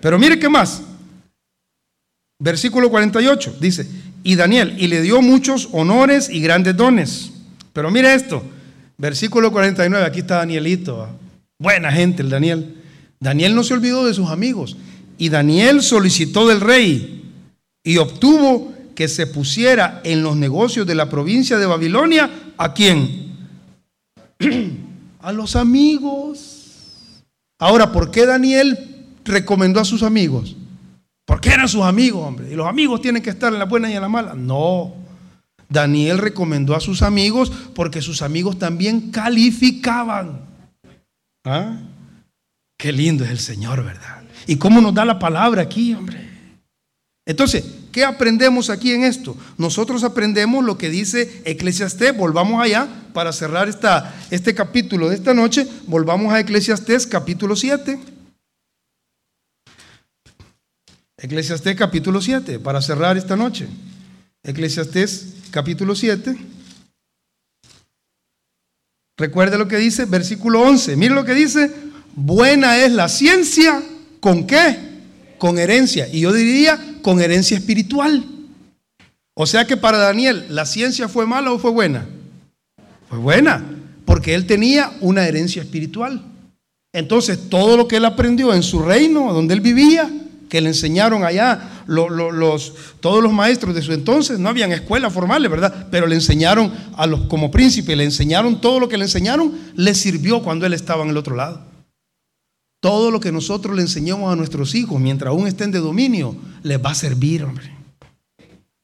Pero 0.00 0.18
mire 0.18 0.38
qué 0.38 0.48
más. 0.48 0.82
Versículo 2.38 2.90
48 2.90 3.56
dice, 3.60 3.86
y 4.22 4.34
Daniel, 4.34 4.74
y 4.78 4.88
le 4.88 5.02
dio 5.02 5.20
muchos 5.22 5.68
honores 5.72 6.28
y 6.30 6.40
grandes 6.40 6.76
dones. 6.76 7.30
Pero 7.72 7.90
mire 7.90 8.14
esto, 8.14 8.42
versículo 9.00 9.50
49, 9.50 10.04
aquí 10.06 10.20
está 10.20 10.36
Danielito, 10.36 11.08
buena 11.58 11.90
gente 11.90 12.22
el 12.22 12.30
Daniel. 12.30 12.76
Daniel 13.18 13.54
no 13.54 13.64
se 13.64 13.74
olvidó 13.74 14.06
de 14.06 14.14
sus 14.14 14.28
amigos. 14.28 14.76
Y 15.18 15.28
Daniel 15.28 15.82
solicitó 15.82 16.46
del 16.46 16.60
rey 16.60 17.24
y 17.82 17.96
obtuvo 17.98 18.72
que 18.94 19.08
se 19.08 19.26
pusiera 19.26 20.00
en 20.04 20.22
los 20.22 20.36
negocios 20.36 20.86
de 20.86 20.94
la 20.94 21.08
provincia 21.08 21.58
de 21.58 21.66
Babilonia. 21.66 22.30
¿A 22.56 22.72
quién? 22.72 23.36
a 25.20 25.32
los 25.32 25.56
amigos. 25.56 27.22
Ahora, 27.58 27.92
¿por 27.92 28.10
qué 28.10 28.24
Daniel 28.26 29.06
recomendó 29.24 29.80
a 29.80 29.84
sus 29.84 30.02
amigos? 30.02 30.56
Porque 31.26 31.50
eran 31.50 31.68
sus 31.68 31.82
amigos, 31.82 32.26
hombre. 32.26 32.50
Y 32.50 32.54
los 32.54 32.66
amigos 32.66 33.00
tienen 33.00 33.22
que 33.22 33.30
estar 33.30 33.52
en 33.52 33.58
la 33.58 33.66
buena 33.66 33.90
y 33.90 33.94
en 33.94 34.02
la 34.02 34.08
mala. 34.08 34.34
No. 34.34 34.99
Daniel 35.70 36.18
recomendó 36.18 36.74
a 36.74 36.80
sus 36.80 37.00
amigos 37.00 37.50
porque 37.74 38.02
sus 38.02 38.22
amigos 38.22 38.58
también 38.58 39.10
calificaban. 39.10 40.42
¿Ah? 41.44 41.78
Qué 42.76 42.92
lindo 42.92 43.24
es 43.24 43.30
el 43.30 43.38
Señor, 43.38 43.84
¿verdad? 43.84 44.22
Y 44.46 44.56
cómo 44.56 44.80
nos 44.80 44.92
da 44.92 45.04
la 45.04 45.18
palabra 45.18 45.62
aquí, 45.62 45.94
hombre. 45.94 46.28
Entonces, 47.24 47.64
¿qué 47.92 48.04
aprendemos 48.04 48.68
aquí 48.68 48.92
en 48.92 49.04
esto? 49.04 49.36
Nosotros 49.56 50.02
aprendemos 50.02 50.64
lo 50.64 50.76
que 50.76 50.90
dice 50.90 51.42
Eclesiastés. 51.44 52.16
Volvamos 52.16 52.60
allá 52.60 52.88
para 53.14 53.32
cerrar 53.32 53.68
esta, 53.68 54.14
este 54.30 54.54
capítulo 54.54 55.08
de 55.08 55.14
esta 55.14 55.34
noche. 55.34 55.66
Volvamos 55.86 56.32
a 56.32 56.40
Eclesiastés 56.40 57.06
capítulo 57.06 57.54
7. 57.54 57.98
Eclesiastés 61.18 61.76
capítulo 61.76 62.20
7, 62.22 62.58
para 62.58 62.80
cerrar 62.80 63.18
esta 63.18 63.36
noche. 63.36 63.68
Eclesiastés 64.42 65.34
capítulo 65.50 65.94
7. 65.94 66.36
Recuerde 69.18 69.58
lo 69.58 69.68
que 69.68 69.76
dice, 69.76 70.06
versículo 70.06 70.62
11. 70.62 70.96
Mire 70.96 71.14
lo 71.14 71.24
que 71.24 71.34
dice, 71.34 71.70
buena 72.14 72.78
es 72.78 72.92
la 72.92 73.08
ciencia, 73.08 73.82
¿con 74.20 74.46
qué? 74.46 74.78
Con 75.38 75.58
herencia. 75.58 76.08
Y 76.08 76.20
yo 76.20 76.32
diría, 76.32 76.78
con 77.02 77.20
herencia 77.20 77.56
espiritual. 77.56 78.24
O 79.34 79.46
sea 79.46 79.66
que 79.66 79.76
para 79.76 79.98
Daniel, 79.98 80.46
¿la 80.48 80.66
ciencia 80.66 81.08
fue 81.08 81.26
mala 81.26 81.52
o 81.52 81.58
fue 81.58 81.70
buena? 81.70 82.06
Fue 83.08 83.18
buena, 83.18 83.64
porque 84.04 84.34
él 84.34 84.46
tenía 84.46 84.92
una 85.00 85.26
herencia 85.26 85.62
espiritual. 85.62 86.24
Entonces, 86.92 87.48
todo 87.48 87.76
lo 87.76 87.86
que 87.88 87.96
él 87.96 88.04
aprendió 88.04 88.52
en 88.52 88.62
su 88.62 88.82
reino, 88.82 89.32
donde 89.32 89.54
él 89.54 89.60
vivía, 89.60 90.10
que 90.50 90.60
le 90.60 90.68
enseñaron 90.68 91.24
allá 91.24 91.84
los, 91.86 92.72
todos 93.00 93.22
los 93.22 93.32
maestros 93.32 93.74
de 93.74 93.80
su 93.80 93.92
entonces, 93.92 94.38
no 94.38 94.48
habían 94.48 94.72
escuelas 94.72 95.12
formales, 95.12 95.50
¿verdad? 95.50 95.86
Pero 95.90 96.06
le 96.06 96.16
enseñaron 96.16 96.72
a 96.96 97.06
los 97.06 97.22
como 97.22 97.50
príncipe, 97.50 97.96
le 97.96 98.04
enseñaron 98.04 98.60
todo 98.60 98.80
lo 98.80 98.88
que 98.88 98.98
le 98.98 99.04
enseñaron, 99.04 99.56
le 99.76 99.94
sirvió 99.94 100.42
cuando 100.42 100.66
él 100.66 100.74
estaba 100.74 101.04
en 101.04 101.10
el 101.10 101.16
otro 101.16 101.36
lado. 101.36 101.62
Todo 102.80 103.10
lo 103.10 103.20
que 103.20 103.30
nosotros 103.30 103.76
le 103.76 103.82
enseñamos 103.82 104.30
a 104.32 104.36
nuestros 104.36 104.74
hijos, 104.74 105.00
mientras 105.00 105.30
aún 105.30 105.46
estén 105.46 105.70
de 105.70 105.78
dominio, 105.78 106.36
les 106.62 106.84
va 106.84 106.90
a 106.90 106.94
servir, 106.94 107.44
hombre. 107.44 107.70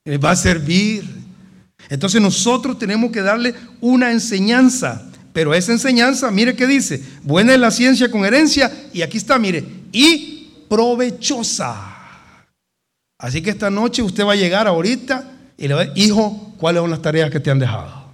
Les 0.05 0.23
va 0.23 0.31
a 0.31 0.37
servir. 0.37 1.05
Entonces 1.89 2.23
nosotros 2.23 2.79
tenemos 2.79 3.11
que 3.11 3.23
darle 3.23 3.55
una 3.81 4.13
enseñanza. 4.13 5.11
Pero 5.33 5.53
esa 5.53 5.73
enseñanza, 5.73 6.31
mire 6.31 6.55
qué 6.55 6.67
dice, 6.67 7.03
buena 7.25 7.55
es 7.55 7.61
la 7.61 7.71
ciencia 7.71 8.11
con 8.11 8.25
herencia, 8.25 8.73
y 8.95 9.03
aquí 9.03 9.19
está, 9.19 9.39
mire, 9.39 9.65
y 9.93 10.36
provechosa. 10.69 11.97
Así 13.19 13.43
que 13.43 13.51
esta 13.51 13.71
noche 13.71 14.03
usted 14.03 14.25
va 14.25 14.33
a 14.33 14.37
llegar 14.37 14.67
ahorita 14.67 15.33
y 15.57 15.69
le 15.69 15.75
va 15.75 15.83
a 15.83 15.85
decir, 15.87 16.05
hijo, 16.05 16.55
¿cuáles 16.59 16.83
son 16.83 16.91
las 16.91 17.03
tareas 17.03 17.31
que 17.31 17.41
te 17.41 17.51
han 17.51 17.59
dejado? 17.59 18.11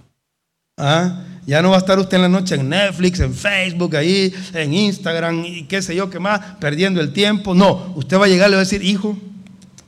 ¿Ah? 0.77 1.23
Ya 1.45 1.61
no 1.61 1.71
va 1.71 1.75
a 1.75 1.79
estar 1.79 1.99
usted 1.99 2.15
en 2.15 2.21
la 2.21 2.29
noche 2.29 2.55
en 2.55 2.69
Netflix, 2.69 3.19
en 3.19 3.33
Facebook, 3.33 3.97
ahí, 3.97 4.33
en 4.53 4.73
Instagram 4.73 5.43
y 5.45 5.63
qué 5.63 5.81
sé 5.81 5.93
yo 5.93 6.09
qué 6.09 6.19
más, 6.19 6.39
perdiendo 6.59 7.01
el 7.01 7.11
tiempo. 7.11 7.53
No, 7.53 7.93
usted 7.95 8.17
va 8.17 8.25
a 8.25 8.29
llegar 8.29 8.47
y 8.47 8.51
le 8.51 8.55
va 8.55 8.61
a 8.61 8.65
decir, 8.65 8.81
hijo, 8.81 9.17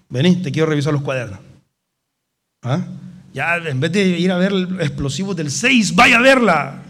vení, 0.09 0.36
te 0.38 0.51
quiero 0.51 0.68
revisar 0.68 0.91
los 0.91 1.01
cuadernos. 1.01 1.39
¿Ah? 2.61 2.86
Ya 3.34 3.57
en 3.57 3.80
vez 3.80 3.91
de 3.91 4.05
ir 4.05 4.32
a 4.32 4.38
ver 4.38 4.51
el 4.51 4.82
explosivo 4.82 5.34
del 5.34 5.49
6, 5.49 5.95
vaya 5.95 6.18
a 6.18 6.22
verla. 6.22 6.85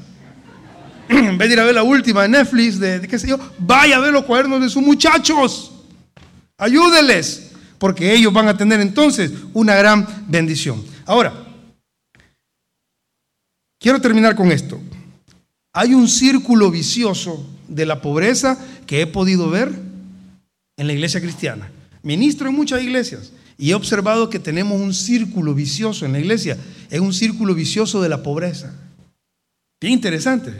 En 1.09 1.37
vez 1.37 1.47
de 1.47 1.53
ir 1.53 1.59
a 1.59 1.65
ver 1.65 1.75
la 1.75 1.83
última 1.83 2.23
de 2.23 2.29
Netflix, 2.29 2.79
de, 2.79 3.07
qué 3.07 3.19
sé 3.19 3.27
yo, 3.27 3.39
vaya 3.59 3.97
a 3.97 3.99
ver 3.99 4.11
los 4.11 4.25
cuadernos 4.25 4.61
de 4.61 4.69
sus 4.69 4.81
muchachos. 4.81 5.71
Ayúdeles, 6.57 7.51
porque 7.77 8.13
ellos 8.13 8.33
van 8.33 8.47
a 8.47 8.57
tener 8.57 8.79
entonces 8.79 9.31
una 9.53 9.75
gran 9.75 10.07
bendición. 10.27 10.83
Ahora, 11.05 11.33
quiero 13.79 13.99
terminar 13.99 14.35
con 14.35 14.51
esto. 14.51 14.79
Hay 15.73 15.93
un 15.93 16.07
círculo 16.07 16.71
vicioso 16.71 17.45
de 17.67 17.85
la 17.85 18.01
pobreza 18.01 18.57
que 18.87 19.01
he 19.01 19.07
podido 19.07 19.49
ver 19.49 19.71
en 20.77 20.87
la 20.87 20.93
iglesia 20.93 21.21
cristiana. 21.21 21.69
Ministro 22.01 22.49
en 22.49 22.55
muchas 22.55 22.81
iglesias 22.81 23.31
y 23.57 23.71
he 23.71 23.73
observado 23.73 24.29
que 24.29 24.39
tenemos 24.39 24.79
un 24.79 24.93
círculo 24.93 25.53
vicioso 25.53 26.05
en 26.05 26.13
la 26.13 26.19
iglesia. 26.19 26.57
Es 26.89 26.99
un 26.99 27.13
círculo 27.13 27.53
vicioso 27.53 28.01
de 28.01 28.09
la 28.09 28.23
pobreza. 28.23 28.73
Bien 29.81 29.93
interesante. 29.93 30.53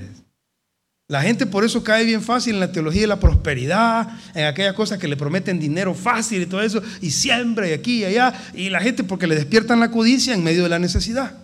La 1.08 1.22
gente 1.22 1.46
por 1.46 1.64
eso 1.64 1.84
cae 1.84 2.04
bien 2.04 2.22
fácil 2.22 2.56
en 2.56 2.62
la 2.62 2.72
teología 2.72 3.02
de 3.02 3.08
la 3.08 3.20
prosperidad, 3.20 4.08
en 4.34 4.46
aquellas 4.46 4.74
cosas 4.74 4.98
que 4.98 5.08
le 5.08 5.16
prometen 5.16 5.60
dinero 5.60 5.94
fácil 5.94 6.42
y 6.42 6.46
todo 6.48 6.62
eso, 6.62 6.82
y 7.00 7.12
siempre 7.12 7.70
y 7.70 7.74
aquí 7.74 8.00
y 8.00 8.06
allá, 8.06 8.34
y 8.56 8.70
la 8.70 8.82
gente 8.82 9.04
porque 9.04 9.28
le 9.28 9.36
despiertan 9.36 9.80
la 9.80 9.92
codicia 9.92 10.34
en 10.34 10.44
medio 10.44 10.64
de 10.64 10.70
la 10.70 10.80
necesidad. 10.80 11.38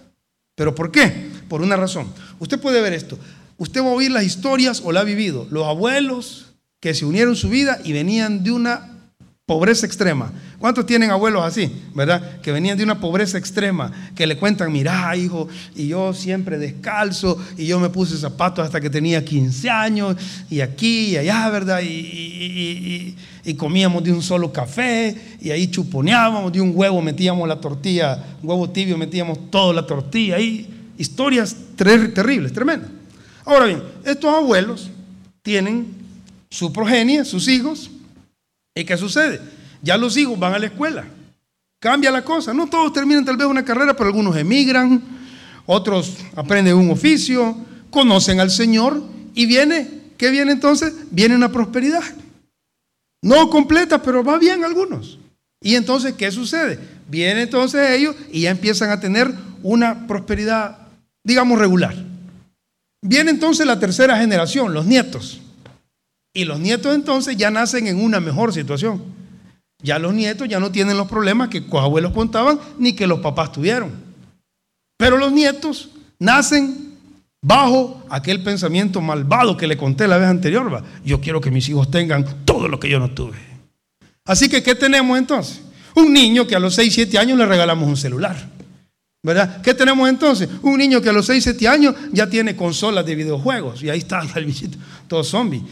¿Pero 0.55 0.73
por 0.73 0.91
qué? 0.91 1.29
Por 1.47 1.61
una 1.61 1.75
razón. 1.75 2.11
Usted 2.39 2.59
puede 2.59 2.81
ver 2.81 2.93
esto. 2.93 3.19
Usted 3.57 3.81
va 3.81 3.89
a 3.89 3.91
oír 3.91 4.09
las 4.09 4.23
historias 4.23 4.81
o 4.83 4.91
la 4.91 5.01
ha 5.01 5.03
vivido. 5.03 5.47
Los 5.51 5.67
abuelos 5.67 6.53
que 6.79 6.95
se 6.95 7.05
unieron 7.05 7.35
su 7.35 7.49
vida 7.49 7.79
y 7.83 7.93
venían 7.93 8.43
de 8.43 8.51
una 8.51 8.90
pobreza 9.51 9.85
extrema. 9.85 10.31
¿Cuántos 10.59 10.85
tienen 10.85 11.11
abuelos 11.11 11.43
así, 11.43 11.69
verdad? 11.93 12.39
Que 12.39 12.53
venían 12.53 12.77
de 12.77 12.85
una 12.85 13.01
pobreza 13.01 13.37
extrema, 13.37 13.91
que 14.15 14.25
le 14.25 14.37
cuentan, 14.37 14.71
mira, 14.71 15.13
hijo, 15.17 15.49
y 15.75 15.89
yo 15.89 16.13
siempre 16.13 16.57
descalzo, 16.57 17.37
y 17.57 17.65
yo 17.65 17.77
me 17.77 17.89
puse 17.89 18.15
zapatos 18.17 18.63
hasta 18.63 18.79
que 18.79 18.89
tenía 18.89 19.25
15 19.25 19.69
años, 19.69 20.15
y 20.49 20.61
aquí 20.61 21.07
y 21.07 21.17
allá, 21.17 21.49
¿verdad? 21.49 21.81
Y, 21.83 23.13
comíamos 23.57 24.01
de 24.05 24.13
un 24.13 24.21
solo 24.21 24.53
café, 24.53 25.17
y 25.41 25.51
ahí 25.51 25.67
chuponeábamos, 25.67 26.53
de 26.53 26.61
un 26.61 26.71
huevo 26.73 27.01
metíamos 27.01 27.45
la 27.45 27.59
tortilla, 27.59 28.23
huevo 28.41 28.69
tibio 28.69 28.97
metíamos 28.97 29.51
toda 29.51 29.73
la 29.73 29.85
tortilla, 29.85 30.37
ahí 30.37 30.65
historias 30.97 31.57
terribles, 31.75 32.53
tremendas. 32.53 32.89
Ahora 33.43 33.65
bien, 33.65 33.83
estos 34.05 34.33
abuelos 34.33 34.89
tienen 35.41 35.87
su 36.49 36.71
progenie, 36.71 37.25
sus 37.25 37.49
hijos, 37.49 37.91
¿Y 38.75 38.85
qué 38.85 38.97
sucede? 38.97 39.41
Ya 39.81 39.97
los 39.97 40.15
hijos 40.17 40.37
van 40.39 40.53
a 40.53 40.59
la 40.59 40.67
escuela. 40.67 41.05
Cambia 41.79 42.11
la 42.11 42.23
cosa. 42.23 42.53
No 42.53 42.67
todos 42.67 42.93
terminan 42.93 43.25
tal 43.25 43.37
vez 43.37 43.47
una 43.47 43.65
carrera, 43.65 43.95
pero 43.95 44.07
algunos 44.07 44.35
emigran, 44.37 45.01
otros 45.65 46.17
aprenden 46.35 46.75
un 46.75 46.91
oficio, 46.91 47.57
conocen 47.89 48.39
al 48.39 48.51
Señor 48.51 49.03
y 49.33 49.45
viene, 49.45 49.89
¿qué 50.17 50.29
viene 50.29 50.51
entonces? 50.51 50.93
Viene 51.09 51.35
una 51.35 51.51
prosperidad. 51.51 52.03
No 53.23 53.49
completa, 53.49 54.01
pero 54.01 54.23
va 54.23 54.37
bien 54.37 54.63
algunos. 54.63 55.19
Y 55.61 55.75
entonces, 55.75 56.13
¿qué 56.13 56.31
sucede? 56.31 56.79
Vienen 57.07 57.43
entonces 57.43 57.89
ellos 57.91 58.15
y 58.31 58.41
ya 58.41 58.51
empiezan 58.51 58.89
a 58.89 58.99
tener 58.99 59.31
una 59.61 60.07
prosperidad, 60.07 60.77
digamos, 61.23 61.59
regular. 61.59 61.95
Viene 63.03 63.31
entonces 63.31 63.65
la 63.65 63.79
tercera 63.79 64.17
generación, 64.17 64.73
los 64.73 64.85
nietos. 64.85 65.41
Y 66.33 66.45
los 66.45 66.59
nietos 66.59 66.95
entonces 66.95 67.35
ya 67.35 67.51
nacen 67.51 67.87
en 67.87 68.01
una 68.01 68.19
mejor 68.19 68.53
situación. 68.53 69.03
Ya 69.83 69.99
los 69.99 70.13
nietos 70.13 70.47
ya 70.47 70.59
no 70.59 70.71
tienen 70.71 70.97
los 70.97 71.07
problemas 71.07 71.49
que 71.49 71.61
los 71.61 71.81
abuelos 71.81 72.13
contaban 72.13 72.59
ni 72.77 72.93
que 72.93 73.07
los 73.07 73.19
papás 73.19 73.51
tuvieron. 73.51 73.91
Pero 74.97 75.17
los 75.17 75.31
nietos 75.31 75.89
nacen 76.19 76.91
bajo 77.41 78.03
aquel 78.09 78.43
pensamiento 78.43 79.01
malvado 79.01 79.57
que 79.57 79.67
le 79.67 79.75
conté 79.75 80.07
la 80.07 80.17
vez 80.17 80.27
anterior. 80.27 80.83
Yo 81.03 81.19
quiero 81.19 81.41
que 81.41 81.51
mis 81.51 81.67
hijos 81.67 81.89
tengan 81.89 82.45
todo 82.45 82.67
lo 82.67 82.79
que 82.79 82.89
yo 82.89 82.99
no 82.99 83.09
tuve. 83.11 83.37
Así 84.25 84.47
que, 84.47 84.61
¿qué 84.61 84.75
tenemos 84.75 85.17
entonces? 85.17 85.61
Un 85.95 86.13
niño 86.13 86.45
que 86.45 86.55
a 86.55 86.59
los 86.59 86.75
6, 86.75 86.93
7 86.93 87.17
años 87.17 87.37
le 87.37 87.45
regalamos 87.45 87.89
un 87.89 87.97
celular. 87.97 88.37
¿Verdad? 89.23 89.61
¿Qué 89.61 89.75
tenemos 89.75 90.09
entonces? 90.09 90.49
Un 90.63 90.79
niño 90.79 90.99
que 90.99 91.09
a 91.09 91.13
los 91.13 91.27
6, 91.27 91.43
7 91.43 91.67
años 91.67 91.95
ya 92.11 92.27
tiene 92.27 92.55
consolas 92.55 93.05
de 93.05 93.13
videojuegos. 93.13 93.83
Y 93.83 93.89
ahí 93.89 93.99
está 93.99 94.21
el 94.35 94.45
bichito, 94.45 94.79
todo 95.07 95.23
zombie. 95.23 95.63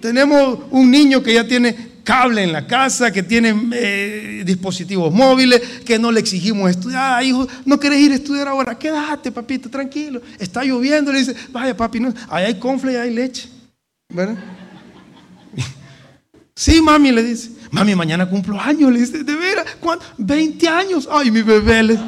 tenemos 0.00 0.60
un 0.70 0.90
niño 0.90 1.22
que 1.22 1.34
ya 1.34 1.46
tiene 1.46 1.90
cable 2.02 2.42
en 2.42 2.52
la 2.52 2.66
casa, 2.66 3.12
que 3.12 3.22
tiene 3.22 3.54
eh, 3.74 4.44
dispositivos 4.46 5.12
móviles, 5.12 5.60
que 5.84 5.98
no 5.98 6.10
le 6.10 6.20
exigimos 6.20 6.70
estudiar. 6.70 7.18
Ah, 7.18 7.22
hijo, 7.22 7.46
no 7.66 7.78
quieres 7.78 8.00
ir 8.00 8.12
a 8.12 8.14
estudiar 8.14 8.48
ahora. 8.48 8.78
Quédate, 8.78 9.30
papito, 9.30 9.68
tranquilo. 9.68 10.22
Está 10.38 10.64
lloviendo. 10.64 11.12
Le 11.12 11.18
dice, 11.18 11.36
vaya, 11.50 11.76
papi, 11.76 12.00
no. 12.00 12.14
ahí 12.30 12.46
hay 12.46 12.58
confle 12.58 12.94
y 12.94 12.96
hay 12.96 13.12
leche. 13.12 13.48
¿Verdad? 14.08 14.38
Sí, 16.54 16.82
mami, 16.82 17.10
le 17.10 17.22
dice. 17.22 17.52
Mami, 17.70 17.94
mañana 17.94 18.28
cumplo 18.28 18.60
años. 18.60 18.92
Le 18.92 19.00
dice, 19.00 19.24
¿de 19.24 19.34
veras? 19.34 19.64
¿Cuánto? 19.80 20.04
20 20.18 20.68
años. 20.68 21.08
Ay, 21.10 21.30
mi 21.30 21.40
bebé. 21.40 21.82
Le... 21.82 21.98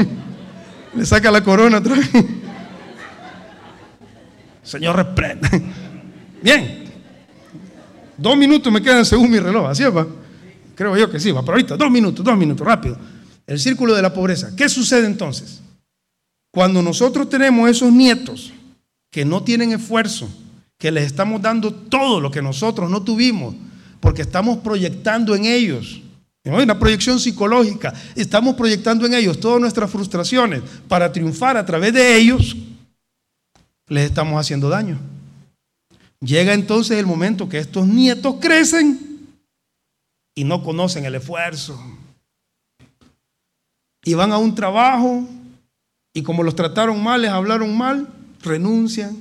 Le 0.94 1.04
saca 1.04 1.30
la 1.30 1.42
corona. 1.42 1.82
Señor, 4.62 4.96
reprende. 4.96 5.48
Bien. 6.42 6.84
Dos 8.16 8.36
minutos 8.36 8.72
me 8.72 8.80
quedan 8.80 9.04
según 9.04 9.30
mi 9.30 9.38
reloj. 9.38 9.68
Así 9.68 9.84
va. 9.84 10.06
Creo 10.74 10.96
yo 10.96 11.10
que 11.10 11.20
sí, 11.20 11.32
va. 11.32 11.42
Pero 11.42 11.52
ahorita, 11.52 11.76
dos 11.76 11.90
minutos, 11.90 12.24
dos 12.24 12.36
minutos, 12.36 12.66
rápido. 12.66 12.98
El 13.46 13.58
círculo 13.58 13.94
de 13.94 14.02
la 14.02 14.12
pobreza. 14.12 14.54
¿Qué 14.56 14.68
sucede 14.68 15.06
entonces? 15.06 15.60
Cuando 16.50 16.82
nosotros 16.82 17.28
tenemos 17.28 17.68
esos 17.68 17.92
nietos 17.92 18.52
que 19.10 19.24
no 19.24 19.42
tienen 19.42 19.72
esfuerzo, 19.72 20.28
que 20.78 20.90
les 20.90 21.04
estamos 21.04 21.40
dando 21.42 21.72
todo 21.72 22.20
lo 22.20 22.30
que 22.30 22.42
nosotros 22.42 22.90
no 22.90 23.02
tuvimos, 23.02 23.54
porque 24.00 24.22
estamos 24.22 24.58
proyectando 24.58 25.34
en 25.34 25.44
ellos 25.44 26.00
una 26.54 26.78
proyección 26.78 27.18
psicológica. 27.18 27.92
Estamos 28.14 28.54
proyectando 28.54 29.06
en 29.06 29.14
ellos 29.14 29.40
todas 29.40 29.60
nuestras 29.60 29.90
frustraciones 29.90 30.62
para 30.86 31.10
triunfar 31.10 31.56
a 31.56 31.66
través 31.66 31.92
de 31.92 32.16
ellos. 32.16 32.56
Les 33.88 34.06
estamos 34.06 34.40
haciendo 34.40 34.68
daño. 34.68 34.98
Llega 36.20 36.54
entonces 36.54 36.98
el 36.98 37.06
momento 37.06 37.48
que 37.48 37.58
estos 37.58 37.86
nietos 37.86 38.36
crecen 38.40 39.28
y 40.34 40.44
no 40.44 40.62
conocen 40.62 41.04
el 41.04 41.14
esfuerzo. 41.14 41.80
Y 44.04 44.14
van 44.14 44.32
a 44.32 44.38
un 44.38 44.54
trabajo 44.54 45.26
y 46.14 46.22
como 46.22 46.42
los 46.42 46.54
trataron 46.54 47.02
mal, 47.02 47.22
les 47.22 47.30
hablaron 47.30 47.76
mal, 47.76 48.08
renuncian. 48.42 49.16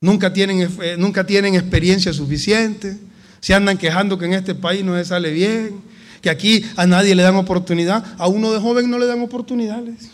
Nunca 0.00 0.32
tienen, 0.32 0.70
eh, 0.80 0.96
nunca 0.96 1.26
tienen 1.26 1.56
experiencia 1.56 2.12
suficiente. 2.12 2.96
Se 3.40 3.54
andan 3.54 3.78
quejando 3.78 4.18
que 4.18 4.26
en 4.26 4.34
este 4.34 4.54
país 4.54 4.84
no 4.84 4.96
les 4.96 5.08
sale 5.08 5.30
bien, 5.30 5.80
que 6.20 6.30
aquí 6.30 6.64
a 6.76 6.86
nadie 6.86 7.14
le 7.14 7.22
dan 7.22 7.36
oportunidad, 7.36 8.04
a 8.18 8.28
uno 8.28 8.52
de 8.52 8.60
joven 8.60 8.90
no 8.90 8.98
le 8.98 9.06
dan 9.06 9.20
oportunidades. 9.20 10.10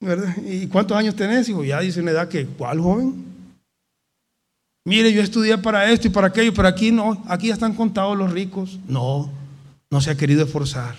¿Verdad? 0.00 0.36
¿Y 0.44 0.66
cuántos 0.66 0.96
años 0.96 1.14
tenés? 1.16 1.48
Hijo, 1.48 1.64
ya 1.64 1.80
dice 1.80 2.00
una 2.00 2.10
edad 2.10 2.28
que, 2.28 2.46
¿cuál 2.46 2.80
joven? 2.80 3.24
Mire, 4.86 5.12
yo 5.12 5.22
estudié 5.22 5.56
para 5.56 5.90
esto 5.90 6.08
y 6.08 6.10
para 6.10 6.26
aquello, 6.26 6.52
pero 6.52 6.68
aquí 6.68 6.92
no, 6.92 7.24
aquí 7.26 7.48
ya 7.48 7.54
están 7.54 7.74
contados 7.74 8.16
los 8.18 8.30
ricos. 8.30 8.78
No, 8.86 9.30
no 9.90 10.00
se 10.00 10.10
ha 10.10 10.16
querido 10.16 10.44
esforzar. 10.44 10.94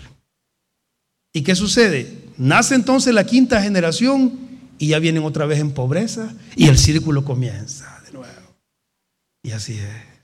¿Y 1.31 1.43
qué 1.43 1.53
sucede? 1.53 2.31
Nace 2.37 2.73
entonces 2.75 3.13
la 3.13 3.25
quinta 3.25 3.61
generación 3.61 4.39
y 4.79 4.87
ya 4.87 4.99
vienen 4.99 5.23
otra 5.23 5.45
vez 5.45 5.59
en 5.59 5.71
pobreza 5.71 6.33
y 6.55 6.67
el 6.67 6.77
círculo 6.77 7.23
comienza 7.23 8.01
de 8.05 8.13
nuevo. 8.13 8.55
Y 9.43 9.51
así 9.51 9.73
es. 9.73 10.14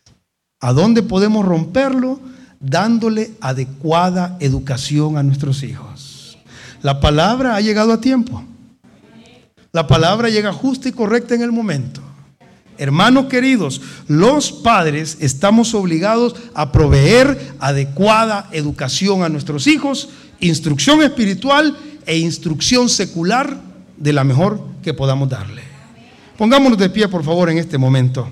¿A 0.61 0.73
dónde 0.73 1.01
podemos 1.01 1.43
romperlo? 1.43 2.19
Dándole 2.59 3.31
adecuada 3.41 4.37
educación 4.39 5.17
a 5.17 5.23
nuestros 5.23 5.63
hijos. 5.63 6.37
La 6.83 6.99
palabra 6.99 7.55
ha 7.55 7.61
llegado 7.61 7.91
a 7.91 7.99
tiempo. 7.99 8.43
La 9.71 9.87
palabra 9.87 10.29
llega 10.29 10.53
justa 10.53 10.87
y 10.87 10.91
correcta 10.91 11.33
en 11.33 11.41
el 11.41 11.51
momento. 11.51 12.01
Hermanos 12.77 13.25
queridos, 13.25 13.81
los 14.07 14.51
padres 14.51 15.17
estamos 15.19 15.73
obligados 15.73 16.35
a 16.53 16.71
proveer 16.71 17.55
adecuada 17.59 18.47
educación 18.51 19.23
a 19.23 19.29
nuestros 19.29 19.65
hijos, 19.65 20.09
instrucción 20.39 21.01
espiritual 21.01 21.75
e 22.05 22.17
instrucción 22.17 22.87
secular 22.89 23.59
de 23.97 24.13
la 24.13 24.23
mejor 24.23 24.61
que 24.83 24.93
podamos 24.93 25.29
darle. 25.29 25.63
Pongámonos 26.37 26.77
de 26.77 26.89
pie, 26.89 27.07
por 27.07 27.23
favor, 27.23 27.49
en 27.49 27.57
este 27.57 27.77
momento. 27.77 28.27